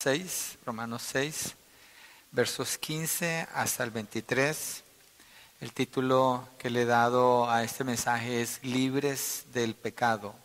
6, 0.00 0.58
Romanos 0.64 1.02
6, 1.10 1.56
versos 2.30 2.78
15 2.78 3.48
hasta 3.52 3.82
el 3.82 3.90
23. 3.90 4.84
El 5.60 5.72
título 5.72 6.48
que 6.56 6.70
le 6.70 6.82
he 6.82 6.84
dado 6.84 7.50
a 7.50 7.64
este 7.64 7.82
mensaje 7.82 8.40
es 8.40 8.62
Libres 8.62 9.46
del 9.52 9.74
pecado, 9.74 10.36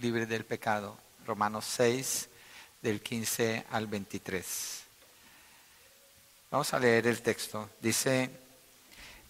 libres 0.00 0.28
del 0.28 0.44
pecado. 0.44 0.98
Romanos 1.24 1.66
6, 1.66 2.28
del 2.82 3.00
15 3.00 3.64
al 3.70 3.86
23. 3.86 4.80
Vamos 6.50 6.74
a 6.74 6.80
leer 6.80 7.06
el 7.06 7.22
texto. 7.22 7.70
Dice, 7.80 8.28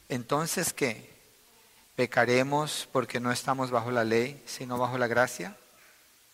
entonces 0.08 0.72
qué? 0.72 1.10
¿Pecaremos 1.96 2.88
porque 2.90 3.20
no 3.20 3.30
estamos 3.30 3.70
bajo 3.70 3.90
la 3.90 4.04
ley, 4.04 4.42
sino 4.46 4.78
bajo 4.78 4.96
la 4.96 5.06
gracia? 5.06 5.54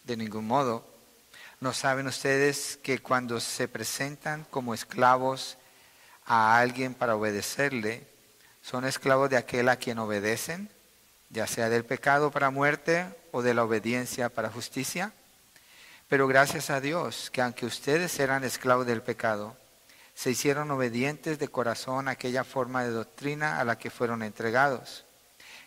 De 0.04 0.16
ningún 0.16 0.46
modo. 0.46 0.95
¿No 1.59 1.73
saben 1.73 2.07
ustedes 2.07 2.79
que 2.82 2.98
cuando 2.98 3.41
se 3.41 3.66
presentan 3.66 4.45
como 4.50 4.75
esclavos 4.75 5.57
a 6.26 6.58
alguien 6.58 6.93
para 6.93 7.17
obedecerle, 7.17 8.07
son 8.61 8.85
esclavos 8.85 9.30
de 9.30 9.39
aquel 9.39 9.71
a 9.71 9.77
quien 9.77 9.99
obedecen, 9.99 10.68
ya 11.30 11.46
sea 11.46 11.71
del 11.71 11.86
pecado 11.86 12.30
para 12.30 12.50
muerte 12.50 13.07
o 13.32 13.40
de 13.40 13.54
la 13.54 13.64
obediencia 13.64 14.29
para 14.29 14.50
justicia? 14.50 15.14
Pero 16.08 16.27
gracias 16.27 16.68
a 16.68 16.82
Dios 16.82 17.30
que 17.30 17.40
aunque 17.40 17.64
ustedes 17.64 18.21
eran 18.21 18.44
esclavos 18.44 18.86
del 18.86 19.00
pecado, 19.00 19.57
se 20.14 20.30
hicieron 20.30 20.71
obedientes 20.71 21.38
de 21.38 21.49
corazón 21.49 22.07
a 22.07 22.13
aquella 22.13 22.44
forma 22.44 22.85
de 22.85 22.91
doctrina 22.91 23.61
a 23.61 23.64
la 23.64 23.79
que 23.79 23.88
fueron 23.88 24.22
entregados. 24.22 25.07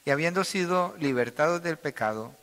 Y 0.06 0.12
habiendo 0.12 0.44
sido 0.44 0.96
libertados 1.00 1.64
del 1.64 1.78
pecado, 1.78 2.36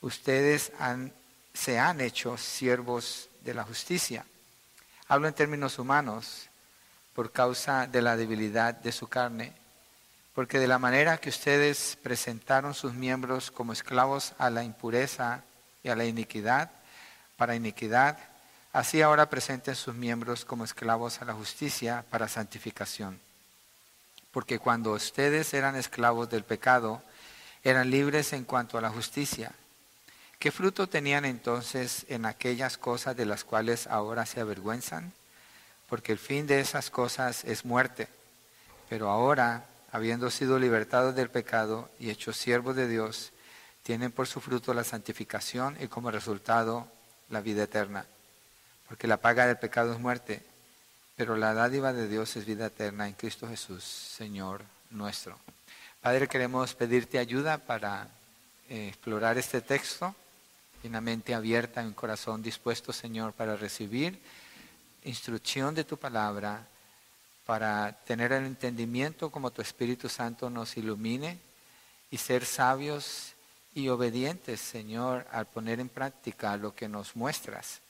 ustedes 0.00 0.72
han 0.78 1.12
se 1.56 1.78
han 1.78 2.00
hecho 2.00 2.36
siervos 2.36 3.28
de 3.40 3.54
la 3.54 3.64
justicia. 3.64 4.24
Hablo 5.08 5.26
en 5.26 5.34
términos 5.34 5.78
humanos 5.78 6.48
por 7.14 7.32
causa 7.32 7.86
de 7.86 8.02
la 8.02 8.16
debilidad 8.16 8.74
de 8.74 8.92
su 8.92 9.08
carne, 9.08 9.54
porque 10.34 10.58
de 10.58 10.68
la 10.68 10.78
manera 10.78 11.16
que 11.16 11.30
ustedes 11.30 11.96
presentaron 12.02 12.74
sus 12.74 12.92
miembros 12.92 13.50
como 13.50 13.72
esclavos 13.72 14.34
a 14.38 14.50
la 14.50 14.64
impureza 14.64 15.44
y 15.82 15.88
a 15.88 15.96
la 15.96 16.04
iniquidad, 16.04 16.70
para 17.36 17.54
iniquidad, 17.54 18.18
así 18.72 19.00
ahora 19.00 19.30
presenten 19.30 19.76
sus 19.76 19.94
miembros 19.94 20.44
como 20.44 20.64
esclavos 20.64 21.22
a 21.22 21.24
la 21.24 21.32
justicia 21.32 22.04
para 22.10 22.28
santificación. 22.28 23.18
Porque 24.30 24.58
cuando 24.58 24.92
ustedes 24.92 25.54
eran 25.54 25.76
esclavos 25.76 26.28
del 26.28 26.44
pecado, 26.44 27.02
eran 27.64 27.90
libres 27.90 28.34
en 28.34 28.44
cuanto 28.44 28.76
a 28.76 28.82
la 28.82 28.90
justicia. 28.90 29.52
¿Qué 30.38 30.50
fruto 30.50 30.86
tenían 30.86 31.24
entonces 31.24 32.04
en 32.08 32.26
aquellas 32.26 32.76
cosas 32.76 33.16
de 33.16 33.24
las 33.24 33.42
cuales 33.42 33.86
ahora 33.86 34.26
se 34.26 34.40
avergüenzan? 34.40 35.12
Porque 35.88 36.12
el 36.12 36.18
fin 36.18 36.46
de 36.46 36.60
esas 36.60 36.90
cosas 36.90 37.44
es 37.44 37.64
muerte. 37.64 38.08
Pero 38.90 39.10
ahora, 39.10 39.66
habiendo 39.92 40.30
sido 40.30 40.58
libertados 40.58 41.14
del 41.14 41.30
pecado 41.30 41.88
y 41.98 42.10
hechos 42.10 42.36
siervos 42.36 42.76
de 42.76 42.86
Dios, 42.86 43.32
tienen 43.82 44.12
por 44.12 44.26
su 44.26 44.40
fruto 44.40 44.74
la 44.74 44.84
santificación 44.84 45.78
y 45.80 45.88
como 45.88 46.10
resultado 46.10 46.86
la 47.30 47.40
vida 47.40 47.62
eterna. 47.62 48.04
Porque 48.88 49.06
la 49.06 49.16
paga 49.16 49.46
del 49.46 49.56
pecado 49.56 49.94
es 49.94 50.00
muerte, 50.00 50.42
pero 51.16 51.36
la 51.36 51.54
dádiva 51.54 51.94
de 51.94 52.08
Dios 52.08 52.36
es 52.36 52.44
vida 52.44 52.66
eterna 52.66 53.08
en 53.08 53.14
Cristo 53.14 53.48
Jesús, 53.48 53.84
Señor 53.84 54.64
nuestro. 54.90 55.38
Padre, 56.02 56.28
queremos 56.28 56.74
pedirte 56.74 57.18
ayuda 57.18 57.58
para 57.58 58.08
eh, 58.68 58.88
explorar 58.88 59.38
este 59.38 59.60
texto 59.60 60.14
una 60.86 61.00
mente 61.00 61.34
abierta, 61.34 61.82
un 61.82 61.92
corazón 61.92 62.42
dispuesto, 62.42 62.92
Señor, 62.92 63.32
para 63.32 63.56
recibir 63.56 64.20
instrucción 65.04 65.74
de 65.74 65.84
tu 65.84 65.96
palabra, 65.96 66.66
para 67.44 67.92
tener 68.04 68.32
el 68.32 68.44
entendimiento 68.44 69.30
como 69.30 69.52
tu 69.52 69.62
Espíritu 69.62 70.08
Santo 70.08 70.50
nos 70.50 70.76
ilumine 70.76 71.38
y 72.10 72.18
ser 72.18 72.44
sabios 72.44 73.34
y 73.74 73.88
obedientes, 73.88 74.60
Señor, 74.60 75.26
al 75.30 75.46
poner 75.46 75.80
en 75.80 75.88
práctica 75.88 76.56
lo 76.56 76.74
que 76.74 76.88
nos 76.88 77.14
muestras, 77.14 77.80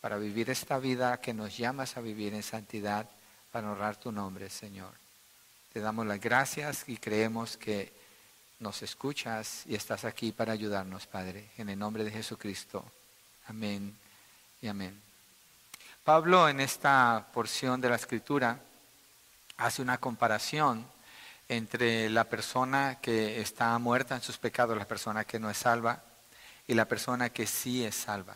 para 0.00 0.16
vivir 0.16 0.50
esta 0.50 0.78
vida 0.78 1.20
que 1.20 1.32
nos 1.32 1.56
llamas 1.56 1.96
a 1.96 2.00
vivir 2.00 2.34
en 2.34 2.42
santidad, 2.42 3.08
para 3.52 3.70
honrar 3.70 3.96
tu 3.96 4.10
nombre, 4.10 4.50
Señor. 4.50 4.92
Te 5.72 5.80
damos 5.80 6.06
las 6.06 6.20
gracias 6.20 6.84
y 6.88 6.96
creemos 6.96 7.56
que 7.56 7.92
nos 8.58 8.82
escuchas 8.82 9.62
y 9.66 9.74
estás 9.74 10.04
aquí 10.04 10.32
para 10.32 10.52
ayudarnos, 10.52 11.06
Padre, 11.06 11.50
en 11.58 11.68
el 11.68 11.78
nombre 11.78 12.04
de 12.04 12.10
Jesucristo. 12.10 12.84
Amén 13.46 13.96
y 14.62 14.68
amén. 14.68 15.00
Pablo 16.04 16.48
en 16.48 16.60
esta 16.60 17.26
porción 17.32 17.80
de 17.80 17.88
la 17.88 17.96
escritura 17.96 18.58
hace 19.56 19.82
una 19.82 19.98
comparación 19.98 20.86
entre 21.48 22.08
la 22.10 22.24
persona 22.24 22.98
que 23.00 23.40
está 23.40 23.78
muerta 23.78 24.14
en 24.14 24.22
sus 24.22 24.38
pecados, 24.38 24.76
la 24.76 24.86
persona 24.86 25.24
que 25.24 25.38
no 25.38 25.50
es 25.50 25.58
salva, 25.58 26.02
y 26.66 26.74
la 26.74 26.86
persona 26.86 27.30
que 27.30 27.46
sí 27.46 27.84
es 27.84 27.94
salva. 27.94 28.34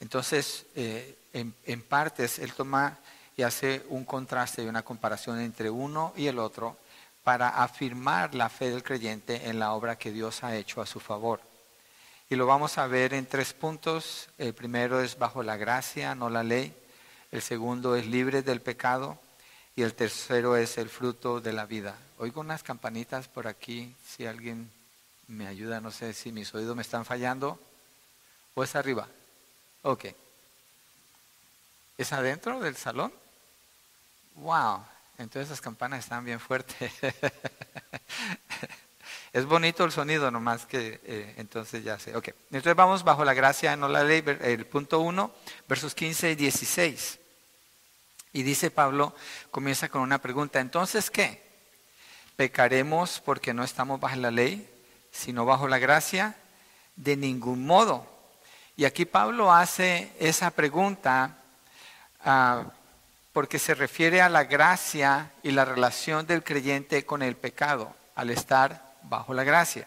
Entonces, 0.00 0.66
eh, 0.76 1.18
en, 1.32 1.54
en 1.64 1.82
partes, 1.82 2.38
él 2.38 2.52
toma 2.52 2.98
y 3.36 3.42
hace 3.42 3.84
un 3.88 4.04
contraste 4.04 4.62
y 4.62 4.66
una 4.66 4.82
comparación 4.82 5.40
entre 5.40 5.70
uno 5.70 6.12
y 6.16 6.26
el 6.26 6.38
otro 6.38 6.76
para 7.28 7.62
afirmar 7.62 8.34
la 8.34 8.48
fe 8.48 8.70
del 8.70 8.82
creyente 8.82 9.50
en 9.50 9.58
la 9.58 9.74
obra 9.74 9.98
que 9.98 10.12
Dios 10.12 10.42
ha 10.42 10.56
hecho 10.56 10.80
a 10.80 10.86
su 10.86 10.98
favor. 10.98 11.42
Y 12.30 12.36
lo 12.36 12.46
vamos 12.46 12.78
a 12.78 12.86
ver 12.86 13.12
en 13.12 13.26
tres 13.26 13.52
puntos. 13.52 14.30
El 14.38 14.54
primero 14.54 15.02
es 15.02 15.18
bajo 15.18 15.42
la 15.42 15.58
gracia, 15.58 16.14
no 16.14 16.30
la 16.30 16.42
ley. 16.42 16.74
El 17.30 17.42
segundo 17.42 17.96
es 17.96 18.06
libre 18.06 18.40
del 18.40 18.62
pecado. 18.62 19.18
Y 19.76 19.82
el 19.82 19.92
tercero 19.92 20.56
es 20.56 20.78
el 20.78 20.88
fruto 20.88 21.38
de 21.38 21.52
la 21.52 21.66
vida. 21.66 21.98
Oigo 22.16 22.40
unas 22.40 22.62
campanitas 22.62 23.28
por 23.28 23.46
aquí. 23.46 23.94
Si 24.06 24.24
alguien 24.24 24.70
me 25.26 25.46
ayuda, 25.46 25.82
no 25.82 25.90
sé 25.90 26.14
si 26.14 26.32
mis 26.32 26.54
oídos 26.54 26.74
me 26.76 26.80
están 26.80 27.04
fallando. 27.04 27.60
¿O 28.54 28.64
es 28.64 28.74
arriba? 28.74 29.06
Ok. 29.82 30.06
¿Es 31.98 32.10
adentro 32.10 32.58
del 32.60 32.74
salón? 32.74 33.12
¡Wow! 34.36 34.80
Entonces 35.18 35.50
las 35.50 35.60
campanas 35.60 36.04
están 36.04 36.24
bien 36.24 36.38
fuertes. 36.38 36.92
es 39.32 39.44
bonito 39.46 39.84
el 39.84 39.90
sonido, 39.90 40.30
nomás 40.30 40.64
que 40.64 41.00
eh, 41.04 41.34
entonces 41.38 41.82
ya 41.82 41.98
sé. 41.98 42.16
Ok, 42.16 42.28
entonces 42.50 42.76
vamos 42.76 43.02
bajo 43.02 43.24
la 43.24 43.34
gracia, 43.34 43.74
no 43.74 43.88
la 43.88 44.04
ley, 44.04 44.22
el 44.42 44.64
punto 44.66 45.00
1, 45.00 45.32
versos 45.68 45.96
15 45.96 46.30
y 46.30 46.34
16. 46.36 47.18
Y 48.32 48.44
dice 48.44 48.70
Pablo, 48.70 49.12
comienza 49.50 49.88
con 49.88 50.02
una 50.02 50.18
pregunta, 50.18 50.60
entonces 50.60 51.10
¿qué? 51.10 51.42
¿Pecaremos 52.36 53.20
porque 53.24 53.52
no 53.52 53.64
estamos 53.64 53.98
bajo 53.98 54.14
la 54.14 54.30
ley, 54.30 54.70
sino 55.10 55.44
bajo 55.44 55.66
la 55.66 55.78
gracia? 55.78 56.36
De 56.94 57.16
ningún 57.16 57.66
modo. 57.66 58.06
Y 58.76 58.84
aquí 58.84 59.04
Pablo 59.04 59.52
hace 59.52 60.12
esa 60.20 60.52
pregunta 60.52 61.38
uh, 62.24 62.77
porque 63.38 63.60
se 63.60 63.76
refiere 63.76 64.20
a 64.20 64.28
la 64.28 64.42
gracia 64.42 65.30
y 65.44 65.52
la 65.52 65.64
relación 65.64 66.26
del 66.26 66.42
creyente 66.42 67.06
con 67.06 67.22
el 67.22 67.36
pecado, 67.36 67.94
al 68.16 68.30
estar 68.30 68.96
bajo 69.04 69.32
la 69.32 69.44
gracia. 69.44 69.86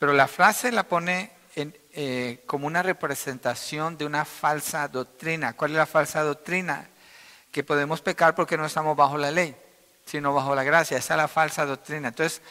Pero 0.00 0.12
la 0.12 0.26
frase 0.26 0.72
la 0.72 0.82
pone 0.82 1.30
eh, 1.54 2.42
como 2.44 2.66
una 2.66 2.82
representación 2.82 3.96
de 3.96 4.04
una 4.04 4.24
falsa 4.24 4.88
doctrina. 4.88 5.52
¿Cuál 5.52 5.70
es 5.70 5.76
la 5.76 5.86
falsa 5.86 6.24
doctrina? 6.24 6.88
Que 7.52 7.62
podemos 7.62 8.00
pecar 8.00 8.34
porque 8.34 8.56
no 8.56 8.66
estamos 8.66 8.96
bajo 8.96 9.16
la 9.16 9.30
ley, 9.30 9.54
sino 10.04 10.34
bajo 10.34 10.52
la 10.52 10.64
gracia. 10.64 10.98
Esa 10.98 11.14
es 11.14 11.18
la 11.18 11.28
falsa 11.28 11.64
doctrina. 11.66 12.08
Entonces, 12.08 12.42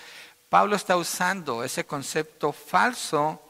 Pablo 0.47 0.77
está 0.77 0.95
usando 0.95 1.61
ese 1.61 1.85
concepto 1.85 2.53
falso 2.53 3.41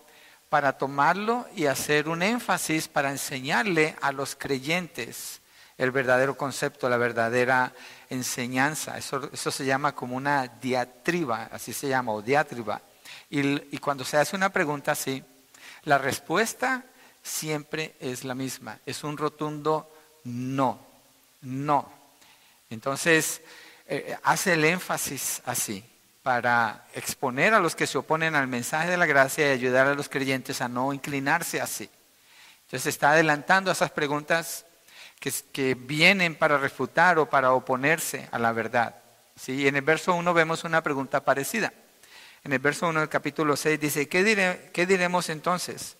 para 0.50 0.80
tomarlo 0.80 1.46
y 1.56 1.68
hacer 1.68 2.10
un 2.10 2.24
énfasis 2.24 2.88
para 2.88 3.12
enseñarle 3.12 3.96
a 4.02 4.12
los 4.12 4.36
creyentes 4.36 5.42
el 5.78 5.92
verdadero 5.92 6.38
concepto, 6.38 6.90
la 6.90 6.98
verdadera 6.98 7.74
enseñanza. 8.10 8.98
Eso, 8.98 9.30
eso 9.32 9.52
se 9.52 9.66
llama 9.66 9.94
como 9.94 10.16
una 10.16 10.48
diatriba, 10.48 11.50
así 11.52 11.74
se 11.74 11.90
llama, 11.90 12.14
o 12.14 12.22
diatriba. 12.22 12.82
Y, 13.30 13.76
y 13.76 13.78
cuando 13.80 14.04
se 14.04 14.18
hace 14.18 14.36
una 14.36 14.50
pregunta 14.50 14.92
así, 14.94 15.24
la 15.84 15.98
respuesta 15.98 16.84
siempre 17.22 17.96
es 18.00 18.24
la 18.24 18.36
misma, 18.36 18.80
es 18.86 19.04
un 19.04 19.18
rotundo 19.18 19.92
no, 20.24 20.80
no. 21.42 21.92
Entonces, 22.70 23.42
eh, 23.88 24.18
hace 24.24 24.54
el 24.54 24.66
énfasis 24.66 25.42
así 25.46 25.84
para 26.24 26.88
exponer 26.96 27.54
a 27.54 27.60
los 27.60 27.76
que 27.76 27.86
se 27.86 28.00
oponen 28.00 28.34
al 28.34 28.48
mensaje 28.48 28.90
de 28.90 28.98
la 28.98 29.06
gracia 29.06 29.48
y 29.48 29.52
ayudar 29.52 29.86
a 29.86 29.94
los 29.94 30.10
creyentes 30.10 30.60
a 30.62 30.68
no 30.68 30.92
inclinarse 30.92 31.62
así. 31.62 31.88
Entonces 32.66 32.88
está 32.88 33.12
adelantando 33.12 33.72
esas 33.72 33.92
preguntas 33.92 34.66
que, 35.20 35.76
vienen 35.76 36.36
para 36.36 36.58
refutar 36.58 37.18
o 37.18 37.30
para 37.30 37.54
oponerse 37.54 38.30
a 38.32 38.40
la 38.40 38.52
verdad. 38.52 38.96
¿sí? 39.36 39.68
En 39.68 39.76
el 39.76 39.82
verso 39.82 40.14
1 40.14 40.34
vemos 40.34 40.64
una 40.64 40.84
pregunta 40.84 41.24
parecida. 41.24 41.74
En 42.44 42.54
el 42.54 42.60
verso 42.60 42.88
1 42.88 43.00
del 43.00 43.10
capítulo 43.10 43.56
6 43.56 43.80
dice, 43.80 44.08
¿qué, 44.08 44.70
¿qué 44.72 44.86
diremos 44.86 45.30
entonces? 45.30 45.98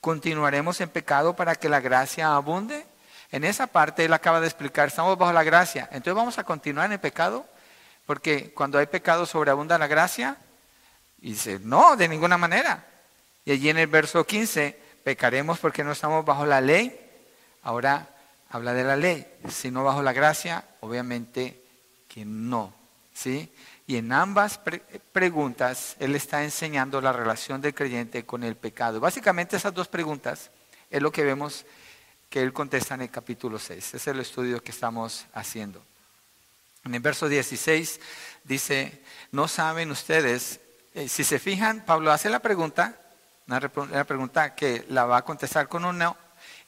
¿Continuaremos 0.00 0.80
en 0.80 0.90
pecado 0.90 1.34
para 1.34 1.54
que 1.54 1.68
la 1.68 1.80
gracia 1.80 2.34
abunde? 2.34 2.86
En 3.32 3.44
esa 3.44 3.66
parte 3.66 4.04
él 4.04 4.12
acaba 4.12 4.40
de 4.40 4.46
explicar, 4.46 4.88
estamos 4.88 5.16
bajo 5.18 5.32
la 5.32 5.42
gracia. 5.42 5.88
Entonces 5.90 6.14
vamos 6.14 6.38
a 6.38 6.44
continuar 6.44 6.86
en 6.86 6.92
el 6.92 7.00
pecado, 7.00 7.46
porque 8.04 8.52
cuando 8.52 8.78
hay 8.78 8.86
pecado 8.86 9.26
sobreabunda 9.26 9.78
la 9.78 9.86
gracia. 9.86 10.36
Y 11.20 11.30
dice, 11.30 11.58
no, 11.62 11.96
de 11.96 12.08
ninguna 12.08 12.36
manera. 12.36 12.84
Y 13.44 13.52
allí 13.52 13.70
en 13.70 13.78
el 13.78 13.86
verso 13.86 14.24
15, 14.24 14.78
pecaremos 15.02 15.58
porque 15.58 15.82
no 15.82 15.92
estamos 15.92 16.24
bajo 16.24 16.44
la 16.44 16.60
ley. 16.60 17.00
Ahora 17.62 18.08
habla 18.50 18.72
de 18.74 18.84
la 18.84 18.96
ley, 18.96 19.26
sino 19.48 19.84
bajo 19.84 20.02
la 20.02 20.12
gracia, 20.12 20.64
obviamente 20.80 21.62
que 22.08 22.24
no. 22.24 22.74
¿sí? 23.12 23.52
Y 23.86 23.96
en 23.96 24.12
ambas 24.12 24.60
preguntas, 25.12 25.96
él 25.98 26.14
está 26.14 26.42
enseñando 26.44 27.00
la 27.00 27.12
relación 27.12 27.60
del 27.60 27.74
creyente 27.74 28.24
con 28.24 28.42
el 28.42 28.56
pecado. 28.56 29.00
Básicamente 29.00 29.56
esas 29.56 29.74
dos 29.74 29.88
preguntas 29.88 30.50
es 30.90 31.02
lo 31.02 31.12
que 31.12 31.24
vemos 31.24 31.64
que 32.28 32.42
él 32.42 32.52
contesta 32.52 32.94
en 32.94 33.02
el 33.02 33.10
capítulo 33.10 33.58
6. 33.58 33.94
Es 33.94 34.06
el 34.06 34.20
estudio 34.20 34.62
que 34.62 34.72
estamos 34.72 35.26
haciendo. 35.32 35.82
En 36.84 36.94
el 36.94 37.00
verso 37.00 37.28
16 37.28 38.00
dice, 38.44 39.02
no 39.32 39.48
saben 39.48 39.90
ustedes, 39.90 40.60
eh, 40.94 41.08
si 41.08 41.24
se 41.24 41.38
fijan, 41.38 41.84
Pablo 41.84 42.12
hace 42.12 42.30
la 42.30 42.40
pregunta, 42.40 43.00
una 43.46 44.04
pregunta 44.04 44.54
que 44.54 44.84
la 44.88 45.04
va 45.04 45.18
a 45.18 45.24
contestar 45.24 45.68
con 45.68 45.84
un 45.84 45.98
no, 45.98 46.16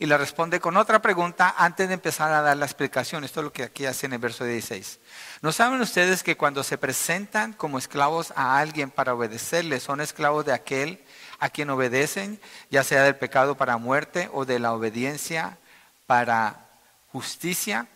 y 0.01 0.07
la 0.07 0.17
responde 0.17 0.61
con 0.61 0.77
otra 0.77 1.03
pregunta 1.03 1.55
antes 1.59 1.89
de 1.89 1.95
empezar 1.95 2.33
a 2.33 2.41
dar 2.41 2.57
la 2.57 2.67
explicación. 2.67 3.25
Esto 3.25 3.41
es 3.41 3.45
lo 3.45 3.53
que 3.53 3.65
aquí 3.65 3.85
hace 3.85 4.07
en 4.07 4.13
el 4.13 4.21
verso 4.21 4.45
16. 4.45 5.01
¿No 5.43 5.51
saben 5.51 5.81
ustedes 5.81 6.23
que 6.23 6.37
cuando 6.37 6.63
se 6.63 6.79
presentan 6.79 7.53
como 7.53 7.79
esclavos 7.79 8.33
a 8.37 8.59
alguien 8.59 8.91
para 8.91 9.15
obedecerle, 9.15 9.81
son 9.81 10.01
esclavos 10.01 10.45
de 10.45 10.53
aquel 10.53 11.03
a 11.41 11.49
quien 11.49 11.71
obedecen, 11.71 12.41
ya 12.71 12.85
sea 12.85 13.03
del 13.03 13.17
pecado 13.17 13.57
para 13.57 13.77
muerte 13.77 14.31
o 14.33 14.45
de 14.45 14.61
la 14.61 14.73
obediencia 14.73 15.59
para 16.07 16.69
justicia? 17.11 17.89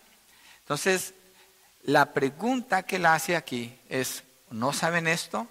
Entonces, 0.60 1.14
la 1.84 2.12
pregunta 2.12 2.82
que 2.82 2.96
él 2.96 3.06
hace 3.06 3.36
aquí 3.36 3.78
es, 3.88 4.24
¿no 4.50 4.72
saben 4.72 5.06
esto? 5.06 5.46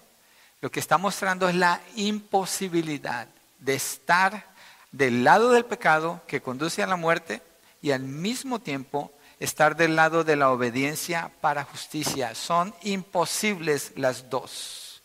Lo 0.60 0.70
que 0.70 0.80
está 0.80 0.98
mostrando 0.98 1.48
es 1.48 1.54
la 1.54 1.80
imposibilidad 1.96 3.26
de 3.58 3.74
estar 3.74 4.51
del 4.92 5.24
lado 5.24 5.50
del 5.50 5.64
pecado 5.64 6.20
que 6.26 6.42
conduce 6.42 6.82
a 6.82 6.86
la 6.86 6.96
muerte 6.96 7.42
y 7.80 7.90
al 7.90 8.02
mismo 8.02 8.60
tiempo 8.60 9.12
estar 9.40 9.74
del 9.74 9.96
lado 9.96 10.22
de 10.22 10.36
la 10.36 10.50
obediencia 10.50 11.32
para 11.40 11.64
justicia. 11.64 12.34
Son 12.34 12.74
imposibles 12.82 13.92
las 13.96 14.30
dos. 14.30 15.02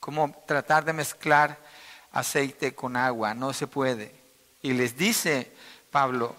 Como 0.00 0.34
tratar 0.46 0.84
de 0.84 0.92
mezclar 0.92 1.58
aceite 2.12 2.74
con 2.74 2.96
agua, 2.96 3.34
no 3.34 3.52
se 3.52 3.66
puede. 3.66 4.14
Y 4.62 4.72
les 4.72 4.96
dice 4.96 5.52
Pablo, 5.90 6.34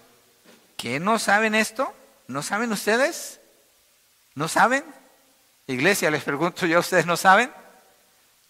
¿qué 0.76 0.98
no 0.98 1.18
saben 1.18 1.54
esto? 1.54 1.92
¿No 2.26 2.42
saben 2.42 2.72
ustedes? 2.72 3.40
¿No 4.34 4.48
saben? 4.48 4.84
Iglesia, 5.68 6.10
les 6.10 6.24
pregunto 6.24 6.66
yo, 6.66 6.80
¿ustedes 6.80 7.06
no 7.06 7.16
saben? 7.16 7.52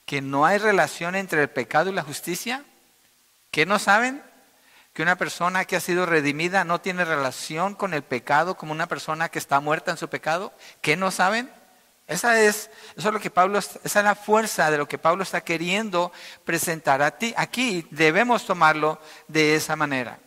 ¿Que 0.07 0.21
no 0.21 0.47
hay 0.47 0.59
relación 0.59 1.17
entre 1.17 1.43
el 1.43 1.51
pecado 1.51 1.91
y 1.91 1.95
la 1.95 2.03
justicia? 2.03 2.65
¿Qué 3.51 3.67
no 3.67 3.79
saben? 3.79 4.23
Que 4.97 5.03
una 5.03 5.19
persona 5.19 5.67
que 5.67 5.77
ha 5.77 5.81
sido 5.81 6.07
redimida 6.07 6.65
no 6.65 6.81
tiene 6.81 7.05
relación 7.05 7.75
con 7.75 7.93
el 7.93 8.03
pecado 8.03 8.57
como 8.57 8.73
una 8.73 8.87
persona 8.87 9.29
que 9.29 9.39
está 9.39 9.61
muerta 9.61 9.91
en 9.91 9.99
su 9.99 10.09
pecado? 10.09 10.55
¿Qué 10.81 10.97
no 10.97 11.11
saben? 11.11 11.53
Esa 12.07 12.41
es, 12.41 12.71
eso 12.97 13.09
es 13.09 13.13
lo 13.13 13.21
que 13.21 13.29
Pablo, 13.29 13.59
esa 13.59 13.79
es 13.85 13.95
la 13.95 14.15
fuerza 14.15 14.71
de 14.71 14.79
lo 14.79 14.89
que 14.89 14.97
Pablo 14.97 15.23
está 15.23 15.43
queriendo 15.43 16.13
presentar 16.47 17.03
a 17.03 17.19
ti. 17.19 17.35
Aquí 17.37 17.87
debemos 17.91 18.47
tomarlo 18.47 18.99
de 19.29 19.55
esa 19.55 19.77
manera. 19.77 20.19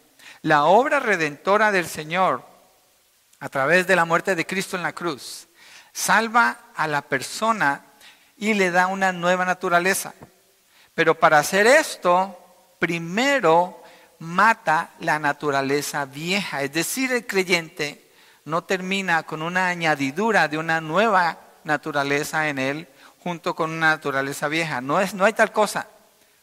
La 0.44 0.66
obra 0.66 1.00
redentora 1.00 1.72
del 1.72 1.88
Señor 1.88 2.46
a 3.40 3.50
través 3.50 3.88
de 3.88 3.96
la 3.96 4.06
muerte 4.06 4.36
de 4.36 4.46
Cristo 4.46 4.78
en 4.78 4.84
la 4.84 4.94
cruz 4.94 5.48
salva 5.94 6.60
a 6.76 6.86
la 6.86 7.02
persona 7.02 7.86
y 8.38 8.54
le 8.54 8.70
da 8.70 8.86
una 8.86 9.14
nueva 9.14 9.46
naturaleza. 9.46 10.14
Pero 10.94 11.20
para 11.20 11.40
hacer 11.40 11.66
esto, 11.66 12.38
primero 12.78 13.80
mata 14.20 14.92
la 15.00 15.18
naturaleza 15.20 16.06
vieja. 16.06 16.62
Es 16.62 16.74
decir, 16.74 17.12
el 17.12 17.26
creyente 17.26 18.12
no 18.46 18.64
termina 18.64 19.24
con 19.24 19.42
una 19.42 19.68
añadidura 19.68 20.48
de 20.48 20.58
una 20.58 20.82
nueva 20.82 21.40
naturaleza 21.64 22.50
en 22.50 22.60
él 22.60 22.88
junto 23.24 23.56
con 23.56 23.72
una 23.72 23.90
naturaleza 23.90 24.48
vieja. 24.48 24.82
No, 24.82 25.00
es, 25.00 25.14
no 25.14 25.26
hay 25.26 25.34
tal 25.34 25.52
cosa. 25.52 25.88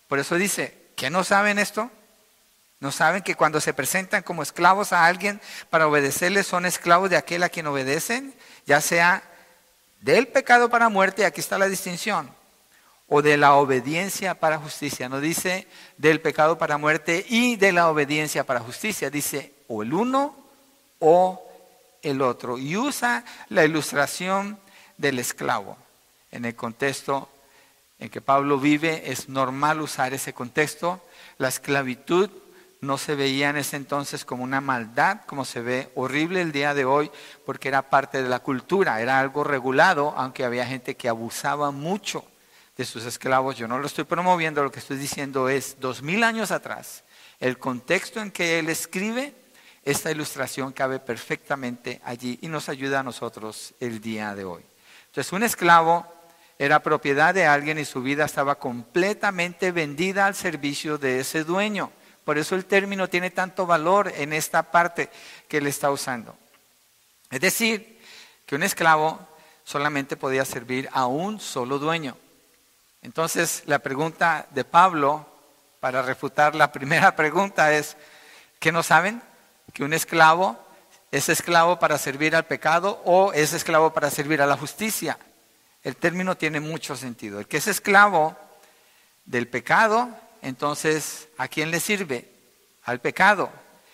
Por 0.08 0.18
eso 0.18 0.36
dice, 0.36 0.90
¿que 0.96 1.10
no 1.10 1.24
saben 1.24 1.58
esto? 1.58 1.90
¿No 2.78 2.92
saben 2.92 3.22
que 3.22 3.34
cuando 3.34 3.60
se 3.60 3.72
presentan 3.72 4.22
como 4.22 4.42
esclavos 4.42 4.92
a 4.92 5.06
alguien 5.06 5.40
para 5.70 5.86
obedecerle 5.86 6.42
son 6.44 6.66
esclavos 6.66 7.08
de 7.08 7.16
aquel 7.16 7.42
a 7.42 7.48
quien 7.48 7.66
obedecen? 7.66 8.34
Ya 8.66 8.80
sea 8.80 9.22
del 10.00 10.28
pecado 10.28 10.68
para 10.68 10.90
muerte, 10.90 11.24
aquí 11.24 11.40
está 11.40 11.58
la 11.58 11.68
distinción, 11.68 12.35
o 13.08 13.22
de 13.22 13.36
la 13.36 13.54
obediencia 13.54 14.34
para 14.34 14.58
justicia. 14.58 15.08
No 15.08 15.20
dice 15.20 15.66
del 15.96 16.20
pecado 16.20 16.58
para 16.58 16.78
muerte 16.78 17.24
y 17.28 17.56
de 17.56 17.72
la 17.72 17.88
obediencia 17.88 18.44
para 18.44 18.60
justicia. 18.60 19.10
Dice 19.10 19.52
o 19.68 19.82
el 19.82 19.92
uno 19.92 20.34
o 20.98 21.42
el 22.02 22.22
otro. 22.22 22.58
Y 22.58 22.76
usa 22.76 23.24
la 23.48 23.64
ilustración 23.64 24.58
del 24.96 25.18
esclavo. 25.18 25.76
En 26.32 26.44
el 26.44 26.56
contexto 26.56 27.28
en 27.98 28.10
que 28.10 28.20
Pablo 28.20 28.58
vive 28.58 29.10
es 29.10 29.28
normal 29.28 29.80
usar 29.80 30.12
ese 30.12 30.32
contexto. 30.32 31.00
La 31.38 31.48
esclavitud 31.48 32.28
no 32.80 32.98
se 32.98 33.14
veía 33.14 33.50
en 33.50 33.56
ese 33.56 33.76
entonces 33.76 34.24
como 34.24 34.44
una 34.44 34.60
maldad, 34.60 35.20
como 35.26 35.44
se 35.44 35.60
ve 35.60 35.90
horrible 35.94 36.42
el 36.42 36.52
día 36.52 36.74
de 36.74 36.84
hoy, 36.84 37.10
porque 37.46 37.68
era 37.68 37.88
parte 37.88 38.22
de 38.22 38.28
la 38.28 38.40
cultura, 38.40 39.00
era 39.00 39.18
algo 39.18 39.44
regulado, 39.44 40.12
aunque 40.16 40.44
había 40.44 40.66
gente 40.66 40.94
que 40.94 41.08
abusaba 41.08 41.70
mucho 41.70 42.24
de 42.76 42.84
sus 42.84 43.04
esclavos. 43.04 43.56
Yo 43.56 43.68
no 43.68 43.78
lo 43.78 43.86
estoy 43.86 44.04
promoviendo, 44.04 44.62
lo 44.62 44.70
que 44.70 44.80
estoy 44.80 44.98
diciendo 44.98 45.48
es, 45.48 45.76
dos 45.80 46.02
mil 46.02 46.22
años 46.22 46.50
atrás, 46.50 47.04
el 47.40 47.58
contexto 47.58 48.20
en 48.20 48.30
que 48.30 48.58
él 48.58 48.68
escribe, 48.68 49.34
esta 49.82 50.10
ilustración 50.10 50.72
cabe 50.72 50.98
perfectamente 50.98 52.00
allí 52.04 52.38
y 52.42 52.48
nos 52.48 52.68
ayuda 52.68 53.00
a 53.00 53.04
nosotros 53.04 53.74
el 53.78 54.00
día 54.00 54.34
de 54.34 54.44
hoy. 54.44 54.64
Entonces, 55.06 55.32
un 55.32 55.44
esclavo 55.44 56.06
era 56.58 56.82
propiedad 56.82 57.34
de 57.34 57.46
alguien 57.46 57.78
y 57.78 57.84
su 57.84 58.02
vida 58.02 58.24
estaba 58.24 58.58
completamente 58.58 59.72
vendida 59.72 60.26
al 60.26 60.34
servicio 60.34 60.98
de 60.98 61.20
ese 61.20 61.44
dueño. 61.44 61.92
Por 62.24 62.38
eso 62.38 62.56
el 62.56 62.64
término 62.64 63.08
tiene 63.08 63.30
tanto 63.30 63.66
valor 63.66 64.12
en 64.16 64.32
esta 64.32 64.70
parte 64.70 65.10
que 65.48 65.58
él 65.58 65.66
está 65.66 65.90
usando. 65.90 66.36
Es 67.30 67.40
decir, 67.40 68.00
que 68.44 68.56
un 68.56 68.62
esclavo 68.62 69.20
solamente 69.64 70.16
podía 70.16 70.44
servir 70.44 70.88
a 70.92 71.06
un 71.06 71.38
solo 71.38 71.78
dueño. 71.78 72.16
Entonces, 73.06 73.62
la 73.66 73.78
pregunta 73.78 74.48
de 74.50 74.64
Pablo, 74.64 75.24
para 75.78 76.02
refutar 76.02 76.56
la 76.56 76.72
primera 76.76 77.14
pregunta, 77.14 77.72
es, 77.72 77.96
¿qué 78.58 78.72
no 78.72 78.82
saben? 78.82 79.22
Que 79.72 79.84
un 79.84 79.92
esclavo 79.92 80.58
es 81.12 81.28
esclavo 81.28 81.78
para 81.78 81.98
servir 81.98 82.34
al 82.34 82.46
pecado 82.46 83.00
o 83.04 83.32
es 83.32 83.52
esclavo 83.52 83.92
para 83.92 84.10
servir 84.10 84.42
a 84.42 84.46
la 84.46 84.56
justicia. 84.56 85.18
El 85.84 85.94
término 85.94 86.36
tiene 86.36 86.58
mucho 86.58 86.96
sentido. 86.96 87.38
El 87.38 87.46
que 87.46 87.58
es 87.58 87.68
esclavo 87.68 88.36
del 89.24 89.46
pecado, 89.46 90.08
entonces, 90.42 91.28
¿a 91.38 91.46
quién 91.46 91.70
le 91.70 91.78
sirve? 91.78 92.28
Al 92.82 93.00
pecado. 93.00 93.50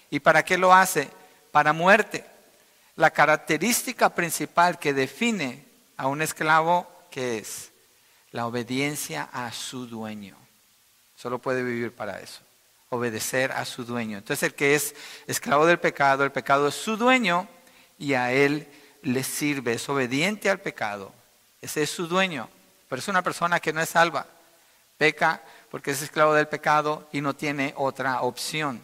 ¿Y 0.09 0.21
para 0.21 0.42
qué 0.42 0.57
lo 0.57 0.73
hace? 0.73 1.11
Para 1.50 1.75
muerte. 1.75 2.25
La 2.97 3.11
característica 3.11 4.09
principal 4.14 4.78
que 4.78 4.95
define 4.95 5.66
a 5.99 6.07
un 6.07 6.23
esclavo, 6.23 6.90
¿qué 7.11 7.37
es? 7.37 7.72
La 8.33 8.47
obediencia 8.47 9.29
a 9.33 9.53
su 9.53 9.87
dueño. 9.87 10.37
Solo 11.17 11.39
puede 11.39 11.62
vivir 11.62 11.93
para 11.93 12.21
eso, 12.21 12.41
obedecer 12.91 13.53
a 13.53 13.65
su 13.65 13.85
dueño. 13.85 14.19
Entonces 14.19 14.43
el 14.43 14.55
que 14.55 14.75
es 14.75 14.95
esclavo 15.27 15.67
del 15.67 15.79
pecado, 15.79 16.25
el 16.25 16.33
pecado 16.33 16.69
es 16.69 16.75
su 16.75 16.97
dueño 16.97 17.47
y 17.99 18.15
a 18.15 18.33
él 18.33 18.67
le 19.03 19.23
sirve, 19.23 19.75
es 19.75 19.89
obediente 19.89 20.51
al 20.51 20.61
pecado. 20.61 21.12
Ese 21.61 21.83
es 21.83 21.91
su 21.91 22.09
dueño, 22.09 22.49
pero 22.89 23.01
es 23.01 23.09
una 23.09 23.23
persona 23.23 23.61
que 23.61 23.73
no 23.73 23.81
es 23.81 23.91
salva. 23.91 24.27
Peca 24.99 25.43
porque 25.71 25.93
es 25.93 26.03
esclavo 26.03 26.35
del 26.35 26.49
pecado 26.49 27.09
y 27.12 27.21
no 27.21 27.35
tiene 27.35 27.75
otra 27.77 28.23
opción. 28.23 28.81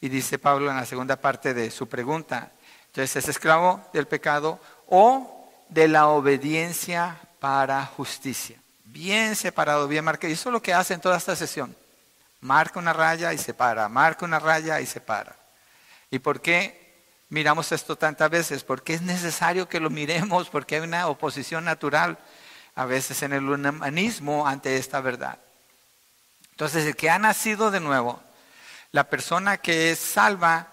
Y 0.00 0.08
dice 0.08 0.38
Pablo 0.38 0.70
en 0.70 0.76
la 0.76 0.86
segunda 0.86 1.16
parte 1.16 1.54
de 1.54 1.70
su 1.70 1.88
pregunta, 1.88 2.52
entonces 2.86 3.16
es 3.16 3.28
esclavo 3.28 3.82
del 3.92 4.06
pecado 4.06 4.60
o 4.88 5.50
de 5.68 5.88
la 5.88 6.08
obediencia 6.08 7.16
para 7.44 7.84
justicia. 7.84 8.56
Bien 8.84 9.36
separado, 9.36 9.86
bien 9.86 10.02
marcado. 10.02 10.30
Y 10.30 10.32
eso 10.32 10.48
es 10.48 10.52
lo 10.54 10.62
que 10.62 10.72
hace 10.72 10.94
en 10.94 11.00
toda 11.02 11.18
esta 11.18 11.36
sesión. 11.36 11.76
Marca 12.40 12.78
una 12.78 12.94
raya 12.94 13.34
y 13.34 13.36
separa, 13.36 13.86
marca 13.86 14.24
una 14.24 14.38
raya 14.38 14.80
y 14.80 14.86
separa. 14.86 15.36
¿Y 16.10 16.20
por 16.20 16.40
qué 16.40 17.04
miramos 17.28 17.70
esto 17.70 17.96
tantas 17.96 18.30
veces? 18.30 18.64
Porque 18.64 18.94
es 18.94 19.02
necesario 19.02 19.68
que 19.68 19.78
lo 19.78 19.90
miremos, 19.90 20.48
porque 20.48 20.76
hay 20.76 20.80
una 20.80 21.06
oposición 21.06 21.66
natural 21.66 22.16
a 22.74 22.86
veces 22.86 23.22
en 23.22 23.34
el 23.34 23.46
humanismo 23.46 24.48
ante 24.48 24.78
esta 24.78 25.02
verdad. 25.02 25.38
Entonces, 26.52 26.86
el 26.86 26.96
que 26.96 27.10
ha 27.10 27.18
nacido 27.18 27.70
de 27.70 27.80
nuevo, 27.80 28.22
la 28.90 29.04
persona 29.04 29.58
que 29.58 29.90
es 29.90 29.98
salva, 29.98 30.68